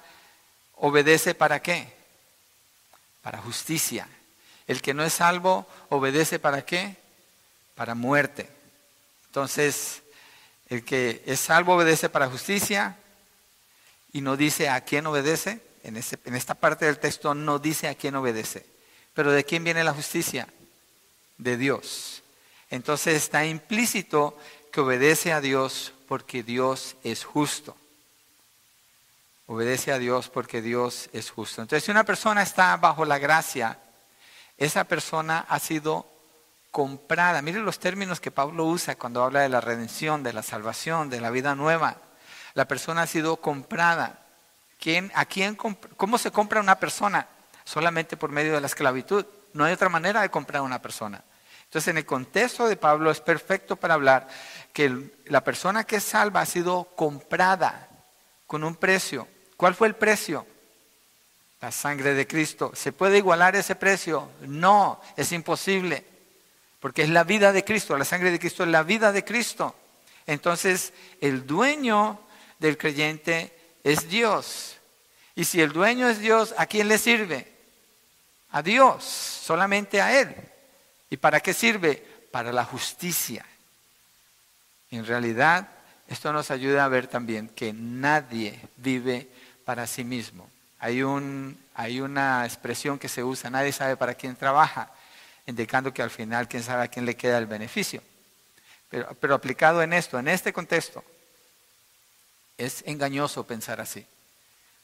obedece 0.76 1.36
para 1.36 1.62
qué? 1.62 1.94
Para 3.22 3.40
justicia. 3.40 4.08
El 4.72 4.82
que 4.82 4.94
no 4.94 5.04
es 5.04 5.12
salvo 5.12 5.68
obedece 5.90 6.40
para 6.40 6.66
qué? 6.66 6.96
Para 7.76 7.94
muerte. 7.94 8.50
Entonces, 9.26 10.02
el 10.70 10.86
que 10.86 11.22
es 11.26 11.42
salvo 11.42 11.76
obedece 11.76 12.08
para 12.08 12.30
justicia 12.30 12.96
y 14.14 14.22
no 14.22 14.38
dice 14.38 14.70
a 14.70 14.80
quién 14.80 15.08
obedece. 15.08 15.60
En, 15.84 15.98
esta 15.98 16.56
parte 16.56 16.86
del 16.86 17.00
texto 17.00 17.36
no 17.36 17.60
dice 17.60 17.90
a 17.90 17.96
quién 17.96 18.16
obedece. 18.16 18.66
Pero 19.14 19.34
¿de 19.34 19.44
quién 19.44 19.66
viene 19.66 19.84
la 19.84 19.94
justicia? 19.94 20.48
De 21.38 21.58
Dios. 21.58 22.24
Entonces 22.70 23.16
está 23.16 23.46
implícito 23.46 24.40
que 24.72 24.80
obedece 24.80 25.34
a 25.34 25.42
Dios 25.42 25.92
porque 26.08 26.44
Dios 26.44 26.96
es 27.04 27.26
justo. 27.26 27.76
Obedece 29.48 29.92
a 29.92 30.00
Dios 30.00 30.30
porque 30.30 30.62
Dios 30.62 31.10
es 31.12 31.30
justo. 31.30 31.62
Entonces, 31.62 31.84
si 31.84 31.92
una 31.92 32.06
persona 32.06 32.42
está 32.42 32.78
bajo 32.78 33.04
la 33.04 33.20
gracia, 33.20 33.78
esa 34.66 34.84
persona 34.84 35.46
ha 35.50 35.58
sido 35.58 36.06
comprada. 36.70 37.42
Miren 37.42 37.66
los 37.66 37.80
términos 37.80 38.20
que 38.22 38.30
Pablo 38.30 38.66
usa 38.66 38.96
cuando 38.96 39.24
habla 39.24 39.42
de 39.42 39.50
la 39.50 39.60
redención, 39.60 40.22
de 40.22 40.34
la 40.34 40.44
salvación, 40.44 41.10
de 41.10 41.20
la 41.20 41.32
vida 41.32 41.56
nueva. 41.56 41.98
La 42.54 42.68
persona 42.68 43.02
ha 43.02 43.08
sido 43.08 43.38
comprada. 43.38 44.20
¿Quién, 44.80 45.12
a 45.16 45.26
quién, 45.26 45.56
¿Cómo 45.56 46.18
se 46.20 46.32
compra 46.32 46.62
una 46.62 46.80
persona? 46.80 47.28
Solamente 47.64 48.18
por 48.18 48.30
medio 48.30 48.54
de 48.54 48.62
la 48.62 48.68
esclavitud. 48.68 49.26
No 49.54 49.66
hay 49.66 49.74
otra 49.74 49.90
manera 49.90 50.22
de 50.22 50.30
comprar 50.30 50.60
a 50.60 50.64
una 50.64 50.80
persona. 50.80 51.24
Entonces, 51.64 51.88
en 51.88 51.98
el 51.98 52.06
contexto 52.06 52.68
de 52.68 52.78
Pablo 52.78 53.10
es 53.10 53.20
perfecto 53.20 53.78
para 53.78 53.96
hablar 53.96 54.28
que 54.74 55.12
la 55.26 55.44
persona 55.44 55.86
que 55.86 55.96
es 55.96 56.04
salva 56.04 56.42
ha 56.42 56.46
sido 56.46 56.84
comprada 56.96 57.90
con 58.46 58.64
un 58.64 58.76
precio. 58.76 59.28
¿Cuál 59.58 59.74
fue 59.74 59.88
el 59.88 59.96
precio? 59.96 60.46
La 61.62 61.72
sangre 61.72 62.14
de 62.14 62.28
Cristo. 62.28 62.72
¿Se 62.76 62.92
puede 62.92 63.18
igualar 63.18 63.56
ese 63.56 63.76
precio? 63.76 64.30
No, 64.42 65.00
es 65.16 65.32
imposible. 65.32 66.04
Porque 66.80 67.04
es 67.04 67.10
la 67.10 67.24
vida 67.24 67.54
de 67.54 67.64
Cristo, 67.64 67.96
la 67.98 68.06
sangre 68.06 68.32
de 68.32 68.40
Cristo 68.40 68.64
es 68.64 68.70
la 68.70 68.82
vida 68.82 69.12
de 69.12 69.24
Cristo. 69.24 69.76
Entonces, 70.26 70.94
el 71.22 71.46
dueño 71.46 72.20
del 72.58 72.78
creyente 72.78 73.56
es 73.84 74.10
Dios. 74.10 74.78
Y 75.36 75.46
si 75.46 75.62
el 75.62 75.72
dueño 75.72 76.10
es 76.10 76.20
Dios, 76.20 76.56
¿a 76.58 76.66
quién 76.66 76.88
le 76.88 76.98
sirve? 76.98 77.48
A 78.50 78.64
Dios, 78.64 79.04
solamente 79.04 80.02
a 80.02 80.20
Él. 80.20 80.36
¿Y 81.12 81.18
para 81.18 81.40
qué 81.40 81.54
sirve? 81.54 82.04
Para 82.32 82.52
la 82.52 82.66
justicia. 82.66 83.46
En 84.90 85.06
realidad, 85.06 85.70
esto 86.08 86.34
nos 86.34 86.50
ayuda 86.50 86.84
a 86.84 86.90
ver 86.90 87.08
también 87.08 87.50
que 87.50 87.72
nadie 87.74 88.60
vive 88.78 89.30
para 89.64 89.86
sí 89.86 90.04
mismo. 90.04 90.50
Hay, 90.82 91.04
un, 91.04 91.64
hay 91.76 92.02
una 92.02 92.44
expresión 92.44 92.98
que 92.98 93.08
se 93.08 93.24
usa, 93.24 93.52
nadie 93.52 93.72
sabe 93.72 93.96
para 93.96 94.16
quién 94.16 94.36
trabaja, 94.36 94.92
indicando 95.46 95.94
que 95.94 96.02
al 96.02 96.10
final 96.10 96.48
quién 96.48 96.64
sabe 96.64 96.84
a 96.84 96.88
quién 96.88 97.06
le 97.06 97.16
queda 97.16 97.38
el 97.38 97.46
beneficio. 97.46 98.02
Pero, 98.90 99.16
pero 99.20 99.36
aplicado 99.36 99.84
en 99.84 99.94
esto, 99.94 100.18
en 100.18 100.28
este 100.28 100.52
contexto, 100.52 101.04
es 102.58 102.84
engañoso 102.88 103.46
pensar 103.46 103.80
así, 103.80 104.08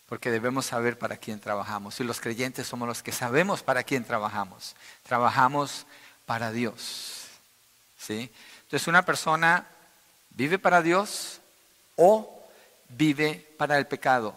porque 0.08 0.30
debemos 0.30 0.68
saber 0.68 1.00
para 1.00 1.18
quién 1.18 1.39
trabajamos. 1.39 2.00
Y 2.00 2.04
los 2.04 2.22
creyentes 2.22 2.68
somos 2.68 2.88
los 2.88 3.01
que 3.01 3.12
sabemos 3.12 3.63
para 3.63 3.82
quién 3.82 4.04
trabajamos. 4.04 4.75
Trabajamos 5.01 5.88
para 6.27 6.51
Dios. 6.51 7.25
¿sí? 7.98 8.32
Entonces 8.66 8.88
una 8.88 9.04
persona 9.04 9.66
vive 10.30 10.60
para 10.60 10.84
Dios 10.84 11.42
o 11.96 12.39
vive 12.89 13.48
para 13.58 13.80
el 13.80 13.88
pecado. 13.88 14.36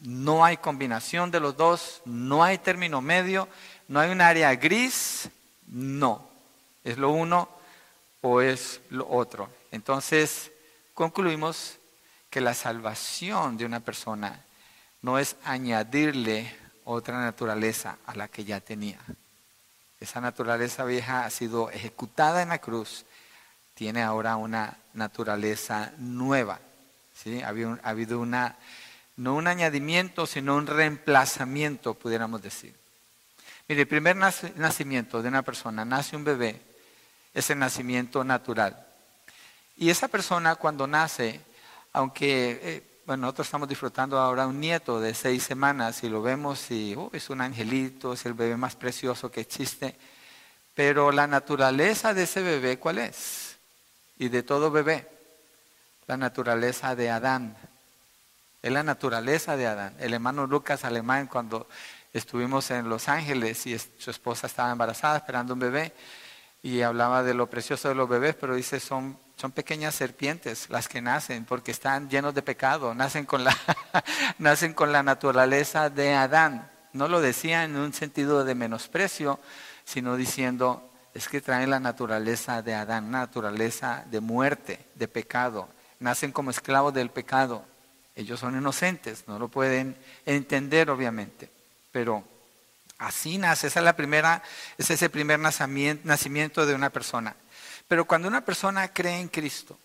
No 0.00 0.44
hay 0.44 0.56
combinación 0.56 1.30
de 1.30 1.40
los 1.40 1.56
dos, 1.56 2.02
no 2.04 2.42
hay 2.42 2.58
término 2.58 3.00
medio, 3.00 3.48
no 3.88 4.00
hay 4.00 4.10
un 4.10 4.20
área 4.20 4.54
gris, 4.54 5.28
no. 5.66 6.28
Es 6.84 6.96
lo 6.98 7.10
uno 7.10 7.48
o 8.22 8.40
es 8.40 8.80
lo 8.90 9.08
otro. 9.08 9.50
Entonces, 9.70 10.50
concluimos 10.94 11.78
que 12.30 12.40
la 12.40 12.54
salvación 12.54 13.56
de 13.56 13.64
una 13.64 13.80
persona 13.80 14.44
no 15.02 15.18
es 15.18 15.36
añadirle 15.44 16.54
otra 16.84 17.20
naturaleza 17.20 17.98
a 18.06 18.14
la 18.14 18.28
que 18.28 18.44
ya 18.44 18.60
tenía. 18.60 18.98
Esa 20.00 20.20
naturaleza 20.20 20.84
vieja 20.84 21.24
ha 21.24 21.30
sido 21.30 21.70
ejecutada 21.70 22.42
en 22.42 22.48
la 22.48 22.58
cruz, 22.58 23.04
tiene 23.74 24.02
ahora 24.02 24.36
una 24.36 24.76
naturaleza 24.94 25.92
nueva. 25.98 26.58
¿sí? 27.14 27.42
Ha, 27.42 27.48
habido, 27.48 28.20
una, 28.20 28.56
no 29.20 29.34
un 29.34 29.48
añadimiento, 29.48 30.26
sino 30.26 30.56
un 30.56 30.66
reemplazamiento, 30.66 31.92
pudiéramos 31.92 32.40
decir. 32.40 32.74
Mire, 33.68 33.82
el 33.82 33.86
primer 33.86 34.16
nacimiento 34.16 35.20
de 35.20 35.28
una 35.28 35.42
persona, 35.42 35.84
nace 35.84 36.16
un 36.16 36.24
bebé, 36.24 36.62
es 37.34 37.50
el 37.50 37.58
nacimiento 37.58 38.24
natural. 38.24 38.82
Y 39.76 39.90
esa 39.90 40.08
persona 40.08 40.56
cuando 40.56 40.86
nace, 40.86 41.38
aunque 41.92 42.60
eh, 42.62 42.82
bueno, 43.04 43.22
nosotros 43.22 43.48
estamos 43.48 43.68
disfrutando 43.68 44.18
ahora 44.18 44.46
un 44.46 44.58
nieto 44.58 45.00
de 45.00 45.12
seis 45.12 45.42
semanas 45.42 46.02
y 46.02 46.08
lo 46.08 46.22
vemos 46.22 46.70
y 46.70 46.96
es 47.12 47.28
un 47.28 47.42
angelito, 47.42 48.14
es 48.14 48.24
el 48.24 48.32
bebé 48.32 48.56
más 48.56 48.74
precioso 48.74 49.30
que 49.30 49.42
existe, 49.42 49.96
pero 50.74 51.12
la 51.12 51.26
naturaleza 51.26 52.14
de 52.14 52.22
ese 52.22 52.40
bebé, 52.40 52.78
¿cuál 52.78 52.96
es? 52.96 53.58
Y 54.16 54.30
de 54.30 54.42
todo 54.42 54.70
bebé, 54.70 55.06
la 56.06 56.16
naturaleza 56.16 56.96
de 56.96 57.10
Adán. 57.10 57.54
Es 58.62 58.70
la 58.70 58.82
naturaleza 58.82 59.56
de 59.56 59.66
Adán. 59.66 59.94
El 59.98 60.12
hermano 60.12 60.46
Lucas 60.46 60.84
Alemán, 60.84 61.28
cuando 61.28 61.66
estuvimos 62.12 62.70
en 62.70 62.90
Los 62.90 63.08
Ángeles 63.08 63.66
y 63.66 63.78
su 63.78 64.10
esposa 64.10 64.46
estaba 64.46 64.70
embarazada 64.70 65.16
esperando 65.16 65.54
un 65.54 65.60
bebé, 65.60 65.94
y 66.62 66.82
hablaba 66.82 67.22
de 67.22 67.32
lo 67.32 67.48
precioso 67.48 67.88
de 67.88 67.94
los 67.94 68.06
bebés, 68.06 68.34
pero 68.34 68.54
dice 68.54 68.80
son, 68.80 69.16
son 69.36 69.52
pequeñas 69.52 69.94
serpientes 69.94 70.68
las 70.68 70.88
que 70.88 71.00
nacen 71.00 71.46
porque 71.46 71.70
están 71.70 72.10
llenos 72.10 72.34
de 72.34 72.42
pecado, 72.42 72.94
nacen 72.94 73.24
con, 73.24 73.44
la, 73.44 73.56
nacen 74.38 74.74
con 74.74 74.92
la 74.92 75.02
naturaleza 75.02 75.88
de 75.88 76.12
Adán. 76.12 76.70
No 76.92 77.08
lo 77.08 77.22
decía 77.22 77.64
en 77.64 77.76
un 77.76 77.94
sentido 77.94 78.44
de 78.44 78.54
menosprecio, 78.54 79.40
sino 79.84 80.16
diciendo, 80.16 80.90
es 81.14 81.28
que 81.28 81.40
traen 81.40 81.70
la 81.70 81.80
naturaleza 81.80 82.60
de 82.60 82.74
Adán, 82.74 83.10
naturaleza 83.10 84.04
de 84.10 84.20
muerte, 84.20 84.86
de 84.96 85.08
pecado. 85.08 85.68
Nacen 85.98 86.32
como 86.32 86.50
esclavos 86.50 86.92
del 86.92 87.10
pecado. 87.10 87.64
Ellos 88.20 88.40
son 88.40 88.56
inocentes, 88.56 89.24
no 89.26 89.38
lo 89.38 89.48
pueden 89.48 89.96
entender 90.24 90.90
obviamente, 90.90 91.50
pero 91.90 92.24
Así 93.00 93.38
nace, 93.38 93.68
esa 93.68 93.80
es 93.80 93.84
la 93.84 93.96
primera, 93.96 94.42
ese 94.76 94.92
es 94.92 95.00
el 95.00 95.10
primer 95.10 95.40
nacimiento 95.40 96.66
de 96.66 96.74
una 96.74 96.90
persona. 96.90 97.34
Pero 97.88 98.04
cuando 98.04 98.28
una 98.28 98.44
persona 98.44 98.92
cree 98.92 99.18
en 99.20 99.28
Cristo, 99.28 99.78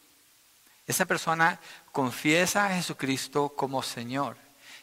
esa 0.86 1.06
persona 1.06 1.62
confiesa 1.94 2.66
a 2.66 2.76
Jesucristo 2.76 3.54
como 3.56 3.82
Señor 3.82 4.36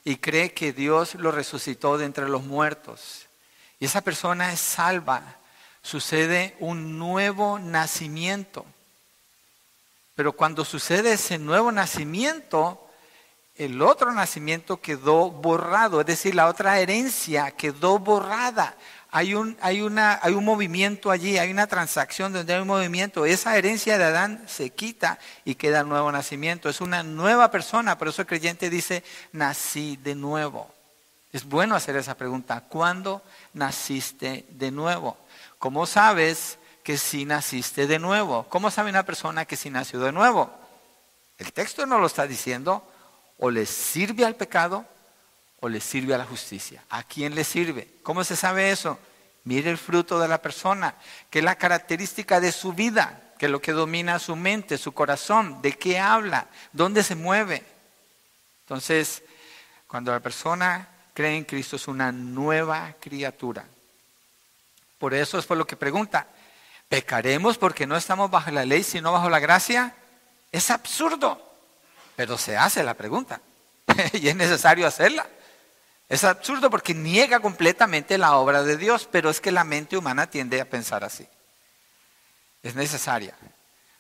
y 0.02 0.16
cree 0.16 0.54
que 0.54 0.72
Dios 0.72 1.14
lo 1.16 1.30
resucitó 1.30 1.98
de 1.98 2.06
entre 2.06 2.26
los 2.26 2.42
muertos. 2.42 3.26
Y 3.78 3.84
esa 3.84 4.00
persona 4.00 4.50
es 4.50 4.60
salva. 4.60 5.36
Sucede 5.82 6.56
un 6.58 6.98
nuevo 6.98 7.58
nacimiento. 7.58 8.64
Pero 10.14 10.32
cuando 10.32 10.64
sucede 10.64 11.12
ese 11.12 11.36
nuevo 11.36 11.70
nacimiento, 11.70 12.90
el 13.56 13.82
otro 13.82 14.12
nacimiento 14.12 14.80
quedó 14.80 15.30
borrado, 15.30 16.00
es 16.00 16.06
decir, 16.06 16.34
la 16.34 16.48
otra 16.48 16.78
herencia 16.80 17.50
quedó 17.50 17.98
borrada. 17.98 18.76
Hay 19.10 19.34
un, 19.34 19.58
hay, 19.60 19.82
una, 19.82 20.18
hay 20.22 20.32
un 20.32 20.44
movimiento 20.44 21.10
allí, 21.10 21.36
hay 21.36 21.50
una 21.50 21.66
transacción 21.66 22.32
donde 22.32 22.54
hay 22.54 22.62
un 22.62 22.66
movimiento. 22.68 23.26
Esa 23.26 23.58
herencia 23.58 23.98
de 23.98 24.04
Adán 24.04 24.42
se 24.48 24.70
quita 24.70 25.18
y 25.44 25.56
queda 25.56 25.80
el 25.80 25.88
nuevo 25.88 26.10
nacimiento. 26.10 26.70
Es 26.70 26.80
una 26.80 27.02
nueva 27.02 27.50
persona, 27.50 27.98
por 27.98 28.08
eso 28.08 28.22
el 28.22 28.28
creyente 28.28 28.70
dice, 28.70 29.04
nací 29.32 29.98
de 30.02 30.14
nuevo. 30.14 30.72
Es 31.30 31.44
bueno 31.44 31.74
hacer 31.74 31.96
esa 31.96 32.16
pregunta, 32.16 32.62
¿cuándo 32.62 33.22
naciste 33.52 34.46
de 34.50 34.70
nuevo? 34.70 35.18
¿Cómo 35.58 35.84
sabes 35.86 36.58
que 36.82 36.96
sí 36.96 37.26
naciste 37.26 37.86
de 37.86 37.98
nuevo? 37.98 38.46
¿Cómo 38.48 38.70
sabe 38.70 38.90
una 38.90 39.04
persona 39.04 39.44
que 39.44 39.56
sí 39.56 39.68
nació 39.68 40.00
de 40.00 40.12
nuevo? 40.12 40.50
El 41.36 41.52
texto 41.52 41.84
no 41.84 41.98
lo 41.98 42.06
está 42.06 42.26
diciendo, 42.26 42.86
o 43.44 43.50
le 43.50 43.66
sirve 43.66 44.24
al 44.24 44.36
pecado 44.36 44.86
o 45.58 45.68
le 45.68 45.80
sirve 45.80 46.14
a 46.14 46.18
la 46.18 46.24
justicia. 46.24 46.84
¿A 46.88 47.02
quién 47.02 47.34
le 47.34 47.42
sirve? 47.42 47.88
¿Cómo 48.04 48.22
se 48.22 48.36
sabe 48.36 48.70
eso? 48.70 49.00
Mire 49.42 49.68
el 49.68 49.78
fruto 49.78 50.20
de 50.20 50.28
la 50.28 50.40
persona, 50.40 50.94
que 51.28 51.40
es 51.40 51.44
la 51.44 51.56
característica 51.56 52.38
de 52.38 52.52
su 52.52 52.72
vida, 52.72 53.32
que 53.40 53.46
es 53.46 53.52
lo 53.52 53.60
que 53.60 53.72
domina 53.72 54.20
su 54.20 54.36
mente, 54.36 54.78
su 54.78 54.92
corazón, 54.92 55.60
de 55.60 55.72
qué 55.72 55.98
habla, 55.98 56.46
dónde 56.72 57.02
se 57.02 57.16
mueve. 57.16 57.64
Entonces, 58.60 59.24
cuando 59.88 60.12
la 60.12 60.20
persona 60.20 60.88
cree 61.12 61.36
en 61.36 61.44
Cristo 61.44 61.74
es 61.74 61.88
una 61.88 62.12
nueva 62.12 62.94
criatura. 63.00 63.64
Por 64.98 65.14
eso 65.14 65.36
es 65.36 65.46
por 65.46 65.56
lo 65.56 65.66
que 65.66 65.74
pregunta, 65.74 66.28
¿pecaremos 66.88 67.58
porque 67.58 67.88
no 67.88 67.96
estamos 67.96 68.30
bajo 68.30 68.52
la 68.52 68.64
ley 68.64 68.84
sino 68.84 69.10
bajo 69.10 69.28
la 69.28 69.40
gracia? 69.40 69.96
Es 70.52 70.70
absurdo. 70.70 71.51
Pero 72.16 72.36
se 72.38 72.56
hace 72.56 72.82
la 72.82 72.94
pregunta 72.94 73.40
y 74.12 74.28
es 74.28 74.36
necesario 74.36 74.86
hacerla. 74.86 75.26
Es 76.08 76.24
absurdo 76.24 76.68
porque 76.68 76.94
niega 76.94 77.40
completamente 77.40 78.18
la 78.18 78.36
obra 78.36 78.62
de 78.62 78.76
Dios, 78.76 79.08
pero 79.10 79.30
es 79.30 79.40
que 79.40 79.50
la 79.50 79.64
mente 79.64 79.96
humana 79.96 80.28
tiende 80.28 80.60
a 80.60 80.68
pensar 80.68 81.04
así. 81.04 81.26
Es 82.62 82.74
necesaria 82.74 83.34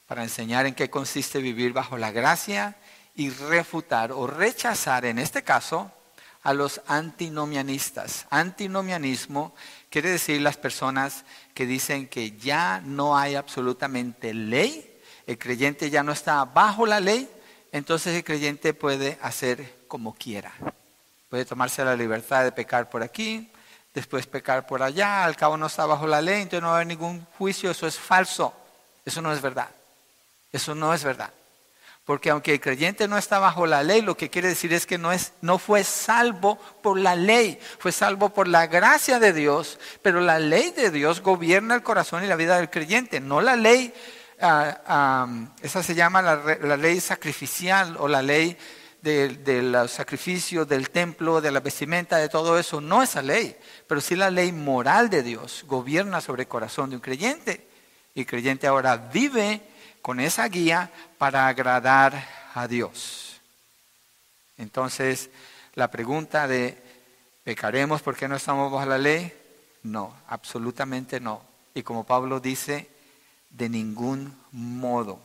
para 0.06 0.22
enseñar 0.22 0.66
en 0.66 0.74
qué 0.74 0.90
consiste 0.90 1.38
vivir 1.38 1.72
bajo 1.72 1.96
la 1.96 2.10
gracia 2.10 2.76
y 3.14 3.30
refutar 3.30 4.12
o 4.12 4.26
rechazar, 4.26 5.04
en 5.04 5.18
este 5.18 5.42
caso, 5.42 5.90
a 6.42 6.52
los 6.52 6.80
antinomianistas. 6.86 8.26
Antinomianismo 8.30 9.54
quiere 9.90 10.10
decir 10.10 10.40
las 10.40 10.56
personas 10.56 11.24
que 11.54 11.66
dicen 11.66 12.08
que 12.08 12.32
ya 12.32 12.82
no 12.84 13.16
hay 13.16 13.36
absolutamente 13.36 14.34
ley, 14.34 15.00
el 15.26 15.38
creyente 15.38 15.88
ya 15.88 16.02
no 16.02 16.12
está 16.12 16.44
bajo 16.44 16.84
la 16.84 17.00
ley, 17.00 17.28
entonces 17.72 18.14
el 18.14 18.22
creyente 18.22 18.74
puede 18.74 19.18
hacer 19.22 19.74
como 19.88 20.14
quiera. 20.14 20.52
Puede 21.30 21.46
tomarse 21.46 21.84
la 21.84 21.96
libertad 21.96 22.44
de 22.44 22.52
pecar 22.52 22.90
por 22.90 23.02
aquí, 23.02 23.50
después 23.94 24.26
pecar 24.26 24.66
por 24.66 24.82
allá, 24.82 25.24
al 25.24 25.36
cabo 25.36 25.56
no 25.56 25.66
está 25.66 25.86
bajo 25.86 26.06
la 26.06 26.20
ley, 26.20 26.42
entonces 26.42 26.60
no 26.60 26.68
va 26.68 26.74
a 26.74 26.76
haber 26.76 26.86
ningún 26.86 27.26
juicio, 27.38 27.70
eso 27.70 27.86
es 27.86 27.98
falso, 27.98 28.54
eso 29.04 29.22
no 29.22 29.32
es 29.32 29.40
verdad, 29.40 29.68
eso 30.52 30.74
no 30.74 30.92
es 30.92 31.02
verdad. 31.02 31.32
Porque 32.04 32.30
aunque 32.30 32.52
el 32.52 32.60
creyente 32.60 33.06
no 33.06 33.16
está 33.16 33.38
bajo 33.38 33.64
la 33.64 33.82
ley, 33.82 34.02
lo 34.02 34.16
que 34.16 34.28
quiere 34.28 34.48
decir 34.48 34.72
es 34.72 34.86
que 34.86 34.98
no, 34.98 35.12
es, 35.12 35.32
no 35.40 35.58
fue 35.58 35.84
salvo 35.84 36.58
por 36.82 36.98
la 36.98 37.14
ley, 37.14 37.58
fue 37.78 37.92
salvo 37.92 38.30
por 38.30 38.48
la 38.48 38.66
gracia 38.66 39.20
de 39.20 39.32
Dios, 39.32 39.78
pero 40.02 40.20
la 40.20 40.38
ley 40.38 40.72
de 40.72 40.90
Dios 40.90 41.20
gobierna 41.20 41.76
el 41.76 41.82
corazón 41.82 42.24
y 42.24 42.26
la 42.26 42.36
vida 42.36 42.56
del 42.56 42.70
creyente, 42.70 43.20
no 43.20 43.40
la 43.40 43.54
ley, 43.54 43.94
ah, 44.42 44.80
ah, 44.86 45.28
esa 45.62 45.82
se 45.82 45.94
llama 45.94 46.20
la 46.22 46.76
ley 46.76 47.00
sacrificial 47.00 47.96
o 47.98 48.08
la 48.08 48.22
ley 48.22 48.56
de, 49.02 49.62
los 49.62 49.90
sacrificios, 49.90 50.66
del 50.68 50.90
templo, 50.90 51.40
de 51.40 51.50
la 51.50 51.60
vestimenta, 51.60 52.18
de 52.18 52.28
todo 52.28 52.58
eso, 52.58 52.80
no 52.80 53.02
esa 53.02 53.20
ley, 53.20 53.56
pero 53.86 54.00
sí 54.00 54.14
la 54.14 54.30
ley 54.30 54.52
moral 54.52 55.10
de 55.10 55.22
Dios 55.22 55.64
gobierna 55.66 56.20
sobre 56.20 56.42
el 56.42 56.48
corazón 56.48 56.90
de 56.90 56.96
un 56.96 57.02
creyente. 57.02 57.68
Y 58.14 58.20
el 58.20 58.26
creyente 58.26 58.66
ahora 58.66 58.96
vive 58.96 59.62
con 60.02 60.20
esa 60.20 60.46
guía 60.48 60.90
para 61.18 61.48
agradar 61.48 62.26
a 62.54 62.68
Dios. 62.68 63.40
Entonces, 64.56 65.30
la 65.74 65.90
pregunta 65.90 66.46
de, 66.46 66.80
¿pecaremos 67.42 68.02
porque 68.02 68.28
no 68.28 68.36
estamos 68.36 68.70
bajo 68.70 68.86
la 68.86 68.98
ley? 68.98 69.32
No, 69.82 70.14
absolutamente 70.28 71.18
no. 71.18 71.42
Y 71.74 71.82
como 71.82 72.04
Pablo 72.04 72.38
dice, 72.38 72.88
de 73.52 73.68
ningún 73.68 74.36
modo. 74.50 75.20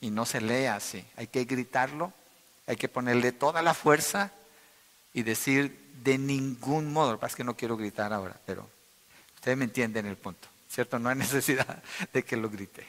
Y 0.00 0.10
no 0.10 0.24
se 0.24 0.40
lee 0.40 0.66
así, 0.66 1.04
hay 1.16 1.26
que 1.26 1.44
gritarlo 1.44 2.12
hay 2.66 2.76
que 2.76 2.88
ponerle 2.88 3.32
toda 3.32 3.62
la 3.62 3.74
fuerza 3.74 4.30
y 5.12 5.22
decir 5.22 5.78
de 6.02 6.18
ningún 6.18 6.92
modo. 6.92 7.12
Lo 7.12 7.18
que 7.18 7.20
pasa 7.22 7.32
es 7.32 7.36
que 7.36 7.44
no 7.44 7.56
quiero 7.56 7.76
gritar 7.76 8.12
ahora, 8.12 8.36
pero 8.46 8.68
ustedes 9.34 9.56
me 9.56 9.64
entienden 9.64 10.06
el 10.06 10.16
punto, 10.16 10.48
¿cierto? 10.70 10.98
No 10.98 11.08
hay 11.08 11.16
necesidad 11.16 11.82
de 12.12 12.24
que 12.24 12.36
lo 12.36 12.48
grite. 12.48 12.86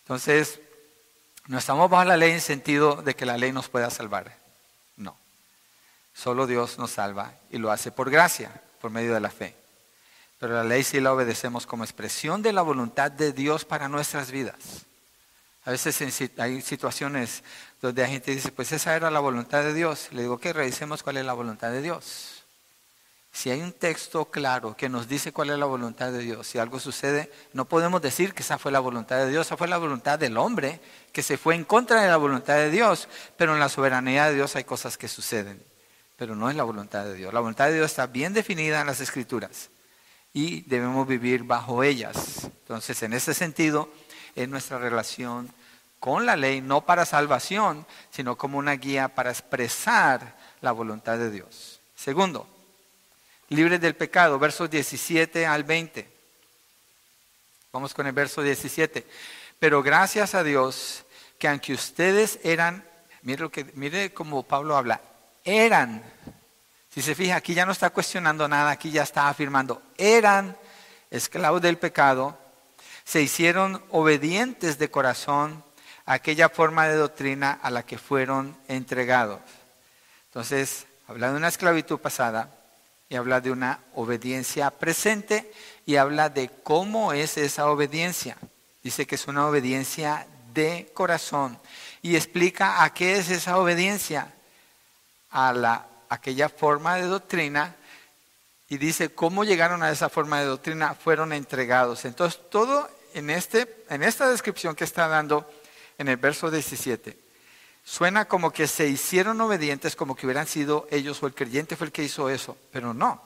Entonces, 0.00 0.60
no 1.46 1.58
estamos 1.58 1.88
bajo 1.88 2.04
la 2.04 2.16
ley 2.16 2.32
en 2.32 2.40
sentido 2.40 3.02
de 3.02 3.14
que 3.14 3.26
la 3.26 3.38
ley 3.38 3.52
nos 3.52 3.68
pueda 3.68 3.88
salvar. 3.90 4.36
No. 4.96 5.16
Solo 6.12 6.46
Dios 6.46 6.78
nos 6.78 6.90
salva 6.90 7.34
y 7.50 7.58
lo 7.58 7.70
hace 7.70 7.92
por 7.92 8.10
gracia, 8.10 8.50
por 8.80 8.90
medio 8.90 9.14
de 9.14 9.20
la 9.20 9.30
fe. 9.30 9.54
Pero 10.42 10.54
la 10.54 10.64
ley 10.64 10.82
sí 10.82 11.00
la 11.00 11.12
obedecemos 11.12 11.68
como 11.68 11.84
expresión 11.84 12.42
de 12.42 12.52
la 12.52 12.62
voluntad 12.62 13.12
de 13.12 13.32
Dios 13.32 13.64
para 13.64 13.88
nuestras 13.88 14.32
vidas. 14.32 14.56
A 15.64 15.70
veces 15.70 16.02
hay 16.36 16.60
situaciones 16.62 17.44
donde 17.80 18.02
la 18.02 18.08
gente 18.08 18.32
dice, 18.32 18.50
pues 18.50 18.72
esa 18.72 18.96
era 18.96 19.08
la 19.12 19.20
voluntad 19.20 19.62
de 19.62 19.72
Dios. 19.72 20.08
Le 20.10 20.22
digo 20.22 20.38
que 20.38 20.52
revisemos 20.52 21.04
cuál 21.04 21.18
es 21.18 21.24
la 21.24 21.32
voluntad 21.32 21.70
de 21.70 21.80
Dios. 21.80 22.42
Si 23.32 23.50
hay 23.50 23.60
un 23.60 23.70
texto 23.70 24.32
claro 24.32 24.76
que 24.76 24.88
nos 24.88 25.06
dice 25.06 25.32
cuál 25.32 25.50
es 25.50 25.58
la 25.60 25.66
voluntad 25.66 26.10
de 26.10 26.18
Dios, 26.18 26.44
si 26.44 26.58
algo 26.58 26.80
sucede, 26.80 27.30
no 27.52 27.66
podemos 27.66 28.02
decir 28.02 28.34
que 28.34 28.42
esa 28.42 28.58
fue 28.58 28.72
la 28.72 28.80
voluntad 28.80 29.18
de 29.18 29.30
Dios, 29.30 29.46
esa 29.46 29.56
fue 29.56 29.68
la 29.68 29.78
voluntad 29.78 30.18
del 30.18 30.36
hombre, 30.36 30.80
que 31.12 31.22
se 31.22 31.38
fue 31.38 31.54
en 31.54 31.64
contra 31.64 32.02
de 32.02 32.08
la 32.08 32.16
voluntad 32.16 32.56
de 32.56 32.68
Dios, 32.68 33.06
pero 33.36 33.54
en 33.54 33.60
la 33.60 33.68
soberanía 33.68 34.26
de 34.26 34.34
Dios 34.34 34.56
hay 34.56 34.64
cosas 34.64 34.98
que 34.98 35.06
suceden, 35.06 35.62
pero 36.16 36.34
no 36.34 36.50
es 36.50 36.56
la 36.56 36.64
voluntad 36.64 37.04
de 37.04 37.14
Dios. 37.14 37.32
La 37.32 37.38
voluntad 37.38 37.68
de 37.68 37.74
Dios 37.74 37.92
está 37.92 38.08
bien 38.08 38.32
definida 38.32 38.80
en 38.80 38.88
las 38.88 38.98
escrituras 38.98 39.70
y 40.32 40.62
debemos 40.62 41.06
vivir 41.06 41.44
bajo 41.44 41.82
ellas. 41.82 42.44
Entonces, 42.44 43.02
en 43.02 43.12
ese 43.12 43.34
sentido, 43.34 43.90
es 44.34 44.48
nuestra 44.48 44.78
relación 44.78 45.52
con 45.98 46.26
la 46.26 46.36
ley, 46.36 46.60
no 46.60 46.84
para 46.84 47.04
salvación, 47.04 47.86
sino 48.10 48.36
como 48.36 48.58
una 48.58 48.72
guía 48.72 49.08
para 49.08 49.30
expresar 49.30 50.36
la 50.60 50.72
voluntad 50.72 51.18
de 51.18 51.30
Dios. 51.30 51.80
Segundo, 51.94 52.48
libres 53.48 53.80
del 53.80 53.94
pecado, 53.94 54.38
versos 54.38 54.68
17 54.70 55.46
al 55.46 55.64
20. 55.64 56.10
Vamos 57.72 57.94
con 57.94 58.06
el 58.06 58.12
verso 58.12 58.42
17. 58.42 59.06
Pero 59.58 59.82
gracias 59.82 60.34
a 60.34 60.42
Dios 60.42 61.04
que 61.38 61.48
aunque 61.48 61.72
ustedes 61.72 62.40
eran, 62.42 62.84
mire, 63.22 63.42
lo 63.42 63.50
que, 63.50 63.64
mire 63.74 64.12
cómo 64.12 64.42
Pablo 64.42 64.76
habla, 64.76 65.00
eran, 65.44 66.02
si 66.92 67.00
se 67.00 67.14
fija, 67.14 67.36
aquí 67.36 67.54
ya 67.54 67.64
no 67.64 67.72
está 67.72 67.88
cuestionando 67.90 68.46
nada, 68.48 68.70
aquí 68.70 68.90
ya 68.90 69.02
está 69.02 69.28
afirmando, 69.28 69.80
eran 69.96 70.56
esclavos 71.10 71.62
del 71.62 71.78
pecado, 71.78 72.38
se 73.04 73.22
hicieron 73.22 73.82
obedientes 73.90 74.78
de 74.78 74.90
corazón 74.90 75.64
aquella 76.04 76.50
forma 76.50 76.86
de 76.88 76.96
doctrina 76.96 77.58
a 77.62 77.70
la 77.70 77.84
que 77.84 77.96
fueron 77.96 78.56
entregados. 78.68 79.40
Entonces, 80.26 80.86
habla 81.08 81.30
de 81.30 81.36
una 81.36 81.48
esclavitud 81.48 81.98
pasada 81.98 82.50
y 83.08 83.16
habla 83.16 83.40
de 83.40 83.50
una 83.50 83.80
obediencia 83.94 84.70
presente 84.70 85.50
y 85.86 85.96
habla 85.96 86.28
de 86.28 86.50
cómo 86.62 87.14
es 87.14 87.38
esa 87.38 87.68
obediencia. 87.68 88.36
Dice 88.82 89.06
que 89.06 89.14
es 89.14 89.26
una 89.28 89.46
obediencia 89.46 90.26
de 90.52 90.90
corazón 90.92 91.58
y 92.02 92.16
explica 92.16 92.82
a 92.82 92.92
qué 92.92 93.16
es 93.16 93.30
esa 93.30 93.56
obediencia, 93.58 94.34
a 95.30 95.52
la, 95.52 95.86
aquella 96.12 96.48
forma 96.48 96.96
de 96.96 97.06
doctrina 97.06 97.74
y 98.68 98.76
dice 98.78 99.14
cómo 99.14 99.44
llegaron 99.44 99.82
a 99.82 99.90
esa 99.90 100.08
forma 100.08 100.40
de 100.40 100.46
doctrina, 100.46 100.94
fueron 100.94 101.32
entregados. 101.32 102.04
Entonces, 102.04 102.40
todo 102.50 102.88
en, 103.14 103.30
este, 103.30 103.84
en 103.88 104.02
esta 104.02 104.30
descripción 104.30 104.74
que 104.74 104.84
está 104.84 105.08
dando 105.08 105.50
en 105.98 106.08
el 106.08 106.16
verso 106.16 106.50
17, 106.50 107.18
suena 107.84 108.26
como 108.26 108.50
que 108.50 108.66
se 108.66 108.88
hicieron 108.88 109.40
obedientes, 109.40 109.96
como 109.96 110.14
que 110.14 110.26
hubieran 110.26 110.46
sido 110.46 110.86
ellos 110.90 111.22
o 111.22 111.26
el 111.26 111.34
creyente 111.34 111.76
fue 111.76 111.86
el 111.86 111.92
que 111.92 112.04
hizo 112.04 112.28
eso, 112.28 112.56
pero 112.70 112.92
no. 112.94 113.22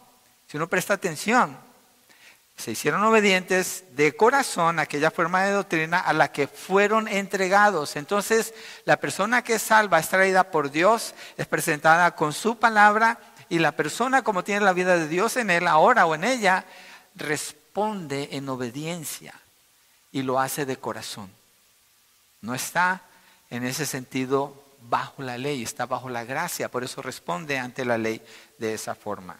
Si 0.46 0.56
uno 0.56 0.68
presta 0.68 0.94
atención, 0.94 1.58
se 2.56 2.70
hicieron 2.70 3.04
obedientes 3.04 3.84
de 3.92 4.16
corazón 4.16 4.78
a 4.78 4.82
aquella 4.82 5.10
forma 5.10 5.44
de 5.44 5.52
doctrina 5.52 6.00
a 6.00 6.12
la 6.14 6.32
que 6.32 6.48
fueron 6.48 7.06
entregados. 7.06 7.96
Entonces, 7.96 8.54
la 8.84 8.96
persona 8.98 9.42
que 9.42 9.54
es 9.54 9.62
salva 9.62 9.98
es 9.98 10.08
traída 10.08 10.50
por 10.50 10.70
Dios, 10.70 11.14
es 11.36 11.46
presentada 11.46 12.14
con 12.16 12.32
su 12.32 12.58
palabra 12.58 13.18
y 13.50 13.58
la 13.58 13.72
persona 13.72 14.22
como 14.22 14.42
tiene 14.42 14.64
la 14.64 14.72
vida 14.72 14.96
de 14.96 15.06
Dios 15.06 15.36
en 15.36 15.50
él 15.50 15.68
ahora 15.68 16.06
o 16.06 16.14
en 16.14 16.24
ella, 16.24 16.64
responde 17.14 18.30
en 18.32 18.48
obediencia 18.48 19.34
y 20.10 20.22
lo 20.22 20.40
hace 20.40 20.64
de 20.64 20.78
corazón. 20.78 21.30
No 22.40 22.54
está 22.54 23.02
en 23.50 23.64
ese 23.64 23.84
sentido 23.84 24.64
bajo 24.88 25.22
la 25.22 25.36
ley, 25.36 25.62
está 25.62 25.84
bajo 25.84 26.08
la 26.08 26.24
gracia, 26.24 26.70
por 26.70 26.84
eso 26.84 27.02
responde 27.02 27.58
ante 27.58 27.84
la 27.84 27.98
ley 27.98 28.22
de 28.58 28.72
esa 28.72 28.94
forma. 28.94 29.36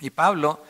Y 0.00 0.10
Pablo, 0.10 0.62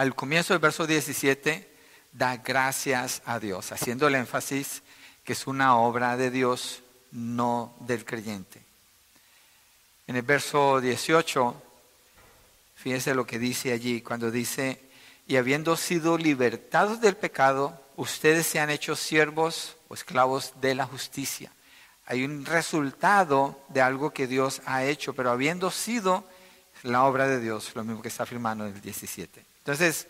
al 0.00 0.14
comienzo 0.14 0.54
del 0.54 0.62
verso 0.62 0.86
17, 0.86 1.68
da 2.12 2.38
gracias 2.38 3.20
a 3.26 3.38
Dios, 3.38 3.70
haciendo 3.70 4.08
el 4.08 4.14
énfasis 4.14 4.82
que 5.22 5.34
es 5.34 5.46
una 5.46 5.76
obra 5.76 6.16
de 6.16 6.30
Dios, 6.30 6.82
no 7.12 7.74
del 7.80 8.06
creyente. 8.06 8.62
En 10.06 10.16
el 10.16 10.22
verso 10.22 10.80
18, 10.80 11.62
fíjense 12.76 13.14
lo 13.14 13.26
que 13.26 13.38
dice 13.38 13.72
allí, 13.72 14.00
cuando 14.00 14.30
dice, 14.30 14.80
y 15.26 15.36
habiendo 15.36 15.76
sido 15.76 16.16
libertados 16.16 17.02
del 17.02 17.18
pecado, 17.18 17.78
ustedes 17.96 18.46
se 18.46 18.58
han 18.58 18.70
hecho 18.70 18.96
siervos 18.96 19.76
o 19.88 19.92
esclavos 19.92 20.54
de 20.62 20.74
la 20.76 20.86
justicia. 20.86 21.52
Hay 22.06 22.24
un 22.24 22.46
resultado 22.46 23.60
de 23.68 23.82
algo 23.82 24.14
que 24.14 24.26
Dios 24.26 24.62
ha 24.64 24.82
hecho, 24.82 25.12
pero 25.12 25.30
habiendo 25.30 25.70
sido 25.70 26.24
la 26.84 27.04
obra 27.04 27.28
de 27.28 27.38
Dios, 27.38 27.72
lo 27.74 27.84
mismo 27.84 28.00
que 28.00 28.08
está 28.08 28.22
afirmando 28.22 28.66
en 28.66 28.74
el 28.74 28.80
17. 28.80 29.49
Entonces, 29.70 30.08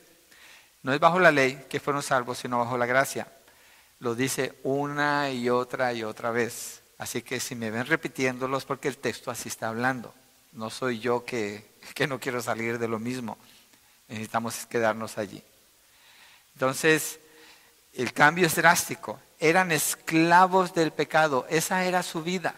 no 0.83 0.95
es 0.95 1.01
bajo 1.01 1.19
la 1.19 1.31
ley 1.31 1.67
que 1.69 1.81
fueron 1.81 2.03
salvos, 2.03 2.39
sino 2.39 2.59
bajo 2.59 2.79
la 2.79 2.87
gracia. 2.87 3.31
Lo 3.99 4.15
dice 4.15 4.59
una 4.63 5.31
y 5.31 5.51
otra 5.51 5.93
y 5.93 6.03
otra 6.03 6.31
vez. 6.31 6.81
Así 6.97 7.23
que 7.23 7.41
si 7.41 7.55
me 7.55 7.71
ven 7.71 7.87
repitiéndolos, 7.87 8.65
porque 8.65 8.89
el 8.89 8.99
texto 8.99 9.31
así 9.31 9.49
está 9.49 9.69
hablando. 9.69 10.15
No 10.53 10.71
soy 10.71 10.99
yo 10.99 11.25
que, 11.25 11.73
que 11.95 12.07
no 12.07 12.19
quiero 12.19 12.41
salir 12.41 12.79
de 12.79 12.89
lo 12.89 12.99
mismo. 12.99 13.39
Necesitamos 14.09 14.67
quedarnos 14.67 15.19
allí. 15.19 15.43
Entonces, 16.55 17.21
el 17.93 18.13
cambio 18.13 18.47
es 18.47 18.55
drástico 18.55 19.21
eran 19.41 19.73
esclavos 19.73 20.75
del 20.75 20.93
pecado. 20.93 21.47
Esa 21.49 21.85
era 21.85 22.03
su 22.03 22.23
vida. 22.23 22.55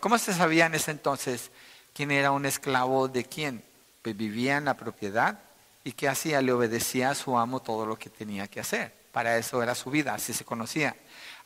¿Cómo 0.00 0.16
se 0.18 0.32
sabía 0.32 0.66
en 0.66 0.74
ese 0.74 0.90
entonces? 0.90 1.50
¿Quién 1.92 2.10
era 2.10 2.32
un 2.32 2.46
esclavo 2.46 3.08
de 3.08 3.24
quién? 3.24 3.67
Vivía 4.12 4.56
en 4.56 4.66
la 4.66 4.74
propiedad 4.74 5.38
y 5.84 5.92
¿qué 5.92 6.08
hacía? 6.08 6.42
Le 6.42 6.52
obedecía 6.52 7.10
a 7.10 7.14
su 7.14 7.38
amo 7.38 7.60
todo 7.60 7.86
lo 7.86 7.96
que 7.98 8.10
tenía 8.10 8.46
que 8.46 8.60
hacer. 8.60 8.92
Para 9.12 9.38
eso 9.38 9.62
era 9.62 9.74
su 9.74 9.90
vida, 9.90 10.14
así 10.14 10.32
se 10.32 10.44
conocía. 10.44 10.94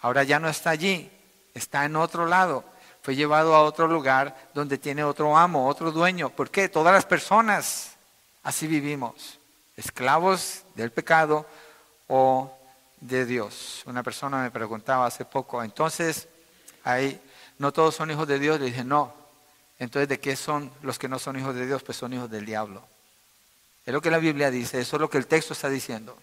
Ahora 0.00 0.24
ya 0.24 0.38
no 0.38 0.48
está 0.48 0.70
allí, 0.70 1.10
está 1.54 1.84
en 1.84 1.96
otro 1.96 2.26
lado. 2.26 2.64
Fue 3.02 3.14
llevado 3.14 3.54
a 3.54 3.62
otro 3.62 3.86
lugar 3.86 4.50
donde 4.54 4.78
tiene 4.78 5.04
otro 5.04 5.36
amo, 5.36 5.68
otro 5.68 5.92
dueño. 5.92 6.30
¿Por 6.30 6.50
qué? 6.50 6.68
Todas 6.68 6.92
las 6.92 7.06
personas 7.06 7.92
así 8.42 8.66
vivimos, 8.66 9.38
esclavos 9.76 10.64
del 10.74 10.90
pecado 10.90 11.46
o 12.08 12.52
de 13.00 13.24
Dios. 13.26 13.82
Una 13.86 14.02
persona 14.02 14.42
me 14.42 14.50
preguntaba 14.50 15.06
hace 15.06 15.24
poco, 15.24 15.62
entonces, 15.62 16.28
ahí, 16.84 17.20
no 17.58 17.72
todos 17.72 17.94
son 17.94 18.10
hijos 18.10 18.26
de 18.26 18.38
Dios. 18.38 18.58
Le 18.58 18.66
dije, 18.66 18.84
no. 18.84 19.21
Entonces, 19.82 20.08
¿de 20.08 20.20
qué 20.20 20.36
son 20.36 20.70
los 20.82 20.96
que 20.96 21.08
no 21.08 21.18
son 21.18 21.36
hijos 21.36 21.56
de 21.56 21.66
Dios? 21.66 21.82
Pues 21.82 21.98
son 21.98 22.12
hijos 22.12 22.30
del 22.30 22.46
diablo. 22.46 22.86
Es 23.84 23.92
lo 23.92 24.00
que 24.00 24.12
la 24.12 24.18
Biblia 24.18 24.48
dice, 24.48 24.80
eso 24.80 24.94
es 24.94 25.00
lo 25.00 25.10
que 25.10 25.18
el 25.18 25.26
texto 25.26 25.54
está 25.54 25.68
diciendo. 25.68 26.16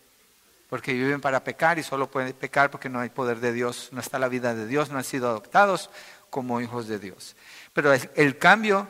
Porque 0.70 0.94
viven 0.94 1.20
para 1.20 1.44
pecar 1.44 1.78
y 1.78 1.84
solo 1.84 2.10
pueden 2.10 2.32
pecar 2.32 2.72
porque 2.72 2.88
no 2.88 3.02
hay 3.02 3.10
poder 3.10 3.42
de 3.42 3.52
Dios, 3.52 3.90
no 3.92 4.00
está 4.00 4.18
la 4.18 4.30
vida 4.30 4.56
de 4.56 4.66
Dios, 4.66 4.90
no 4.90 4.98
han 4.98 5.04
sido 5.04 5.28
adoptados 5.28 5.90
como 6.30 6.62
hijos 6.62 6.88
de 6.88 7.00
Dios. 7.00 7.36
Pero 7.74 7.92
el 7.94 8.38
cambio 8.38 8.88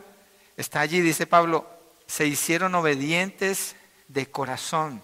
está 0.56 0.78
allí, 0.78 1.00
dice 1.00 1.26
Pablo, 1.26 1.68
se 2.06 2.26
hicieron 2.26 2.72
obedientes 2.76 3.74
de 4.06 4.30
corazón. 4.30 5.02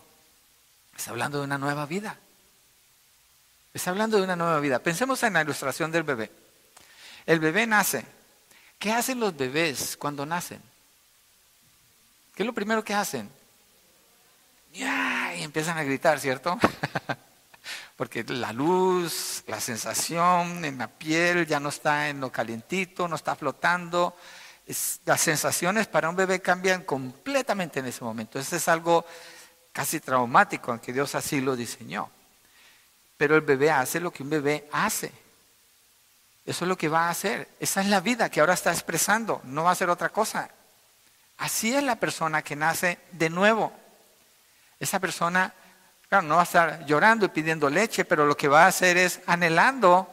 Está 0.97 1.11
hablando 1.11 1.39
de 1.39 1.45
una 1.45 1.59
nueva 1.59 1.87
vida. 1.87 2.21
Está 3.75 3.91
hablando 3.91 4.19
de 4.19 4.23
una 4.23 4.37
nueva 4.37 4.61
vida. 4.61 4.79
Pensemos 4.79 5.21
en 5.25 5.33
la 5.33 5.43
ilustración 5.43 5.91
del 5.91 6.05
bebé. 6.05 6.31
El 7.27 7.41
bebé 7.41 7.67
nace. 7.67 8.15
¿Qué 8.79 8.93
hacen 8.93 9.21
los 9.21 9.37
bebés 9.37 9.97
cuando 9.97 10.27
nacen? 10.27 10.61
¿Qué 12.35 12.43
es 12.43 12.47
lo 12.47 12.53
primero 12.53 12.85
que 12.85 12.95
hacen? 12.95 13.31
Y 14.73 14.83
empiezan 15.43 15.79
a 15.79 15.85
gritar, 15.85 16.21
¿cierto? 16.21 16.59
Porque 17.97 18.25
la 18.25 18.53
luz, 18.53 19.43
la 19.47 19.59
sensación 19.59 20.65
en 20.65 20.77
la 20.77 20.89
piel 20.89 21.47
ya 21.47 21.59
no 21.59 21.71
está 21.71 22.11
en 22.11 22.21
lo 22.21 22.31
calientito, 22.31 23.09
no 23.09 23.17
está 23.17 23.35
flotando. 23.37 24.17
las 25.07 25.21
sensaciones 25.21 25.87
para 25.87 26.11
un 26.11 26.17
bebé 26.17 26.41
cambian 26.41 26.83
completamente 26.83 27.81
en 27.81 27.87
ese 27.87 28.05
momento. 28.05 28.39
Eso 28.39 28.57
es 28.57 28.69
algo 28.69 29.07
casi 29.73 30.01
traumático, 30.01 30.71
aunque 30.71 30.93
Dios 30.93 31.15
así 31.15 31.41
lo 31.41 31.57
diseñó. 31.57 32.11
Pero 33.17 33.35
el 33.35 33.41
bebé 33.41 33.71
hace 33.71 33.99
lo 33.99 34.13
que 34.13 34.23
un 34.23 34.31
bebé 34.31 34.69
hace. 34.73 35.11
Eso 36.47 36.65
es 36.65 36.69
lo 36.69 36.79
que 36.79 36.89
va 36.89 37.09
a 37.09 37.11
hacer. 37.11 37.49
Esa 37.59 37.81
es 37.81 37.89
la 37.89 38.01
vida 38.01 38.31
que 38.31 38.41
ahora 38.41 38.55
está 38.55 38.71
expresando. 38.73 39.41
No 39.45 39.65
va 39.65 39.73
a 39.73 39.75
ser 39.75 39.91
otra 39.91 40.11
cosa. 40.11 40.49
Así 41.39 41.75
es 41.75 41.83
la 41.83 41.97
persona 41.97 42.43
que 42.43 42.55
nace 42.55 42.99
de 43.13 43.29
nuevo. 43.29 43.73
Esa 44.79 45.01
persona, 45.01 45.53
claro, 46.09 46.27
no 46.27 46.37
va 46.37 46.43
a 46.43 46.45
estar 46.45 46.87
llorando 46.87 47.27
y 47.27 47.31
pidiendo 47.31 47.69
leche, 47.69 48.05
pero 48.05 48.25
lo 48.25 48.37
que 48.37 48.49
va 48.49 48.65
a 48.65 48.69
hacer 48.69 48.97
es 48.97 49.21
anhelando 49.27 50.09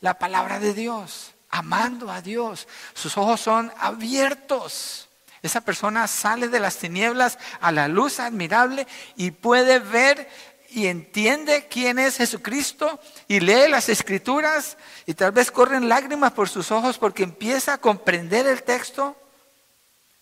la 0.00 0.18
palabra 0.18 0.58
de 0.58 0.74
Dios, 0.74 1.34
amando 1.48 2.10
a 2.10 2.20
Dios. 2.20 2.68
Sus 2.92 3.16
ojos 3.16 3.40
son 3.40 3.72
abiertos. 3.78 5.08
Esa 5.42 5.62
persona 5.62 6.06
sale 6.06 6.48
de 6.48 6.60
las 6.60 6.76
tinieblas 6.76 7.38
a 7.60 7.72
la 7.72 7.88
luz 7.88 8.20
admirable 8.20 8.86
y 9.16 9.32
puede 9.32 9.78
ver 9.80 10.28
y 10.74 10.86
entiende 10.86 11.68
quién 11.68 11.98
es 11.98 12.16
Jesucristo 12.16 12.98
y 13.28 13.40
lee 13.40 13.68
las 13.68 13.88
escrituras 13.88 14.76
y 15.06 15.14
tal 15.14 15.32
vez 15.32 15.50
corren 15.50 15.88
lágrimas 15.88 16.32
por 16.32 16.48
sus 16.48 16.70
ojos 16.70 16.98
porque 16.98 17.22
empieza 17.22 17.74
a 17.74 17.78
comprender 17.78 18.46
el 18.46 18.62
texto, 18.62 19.16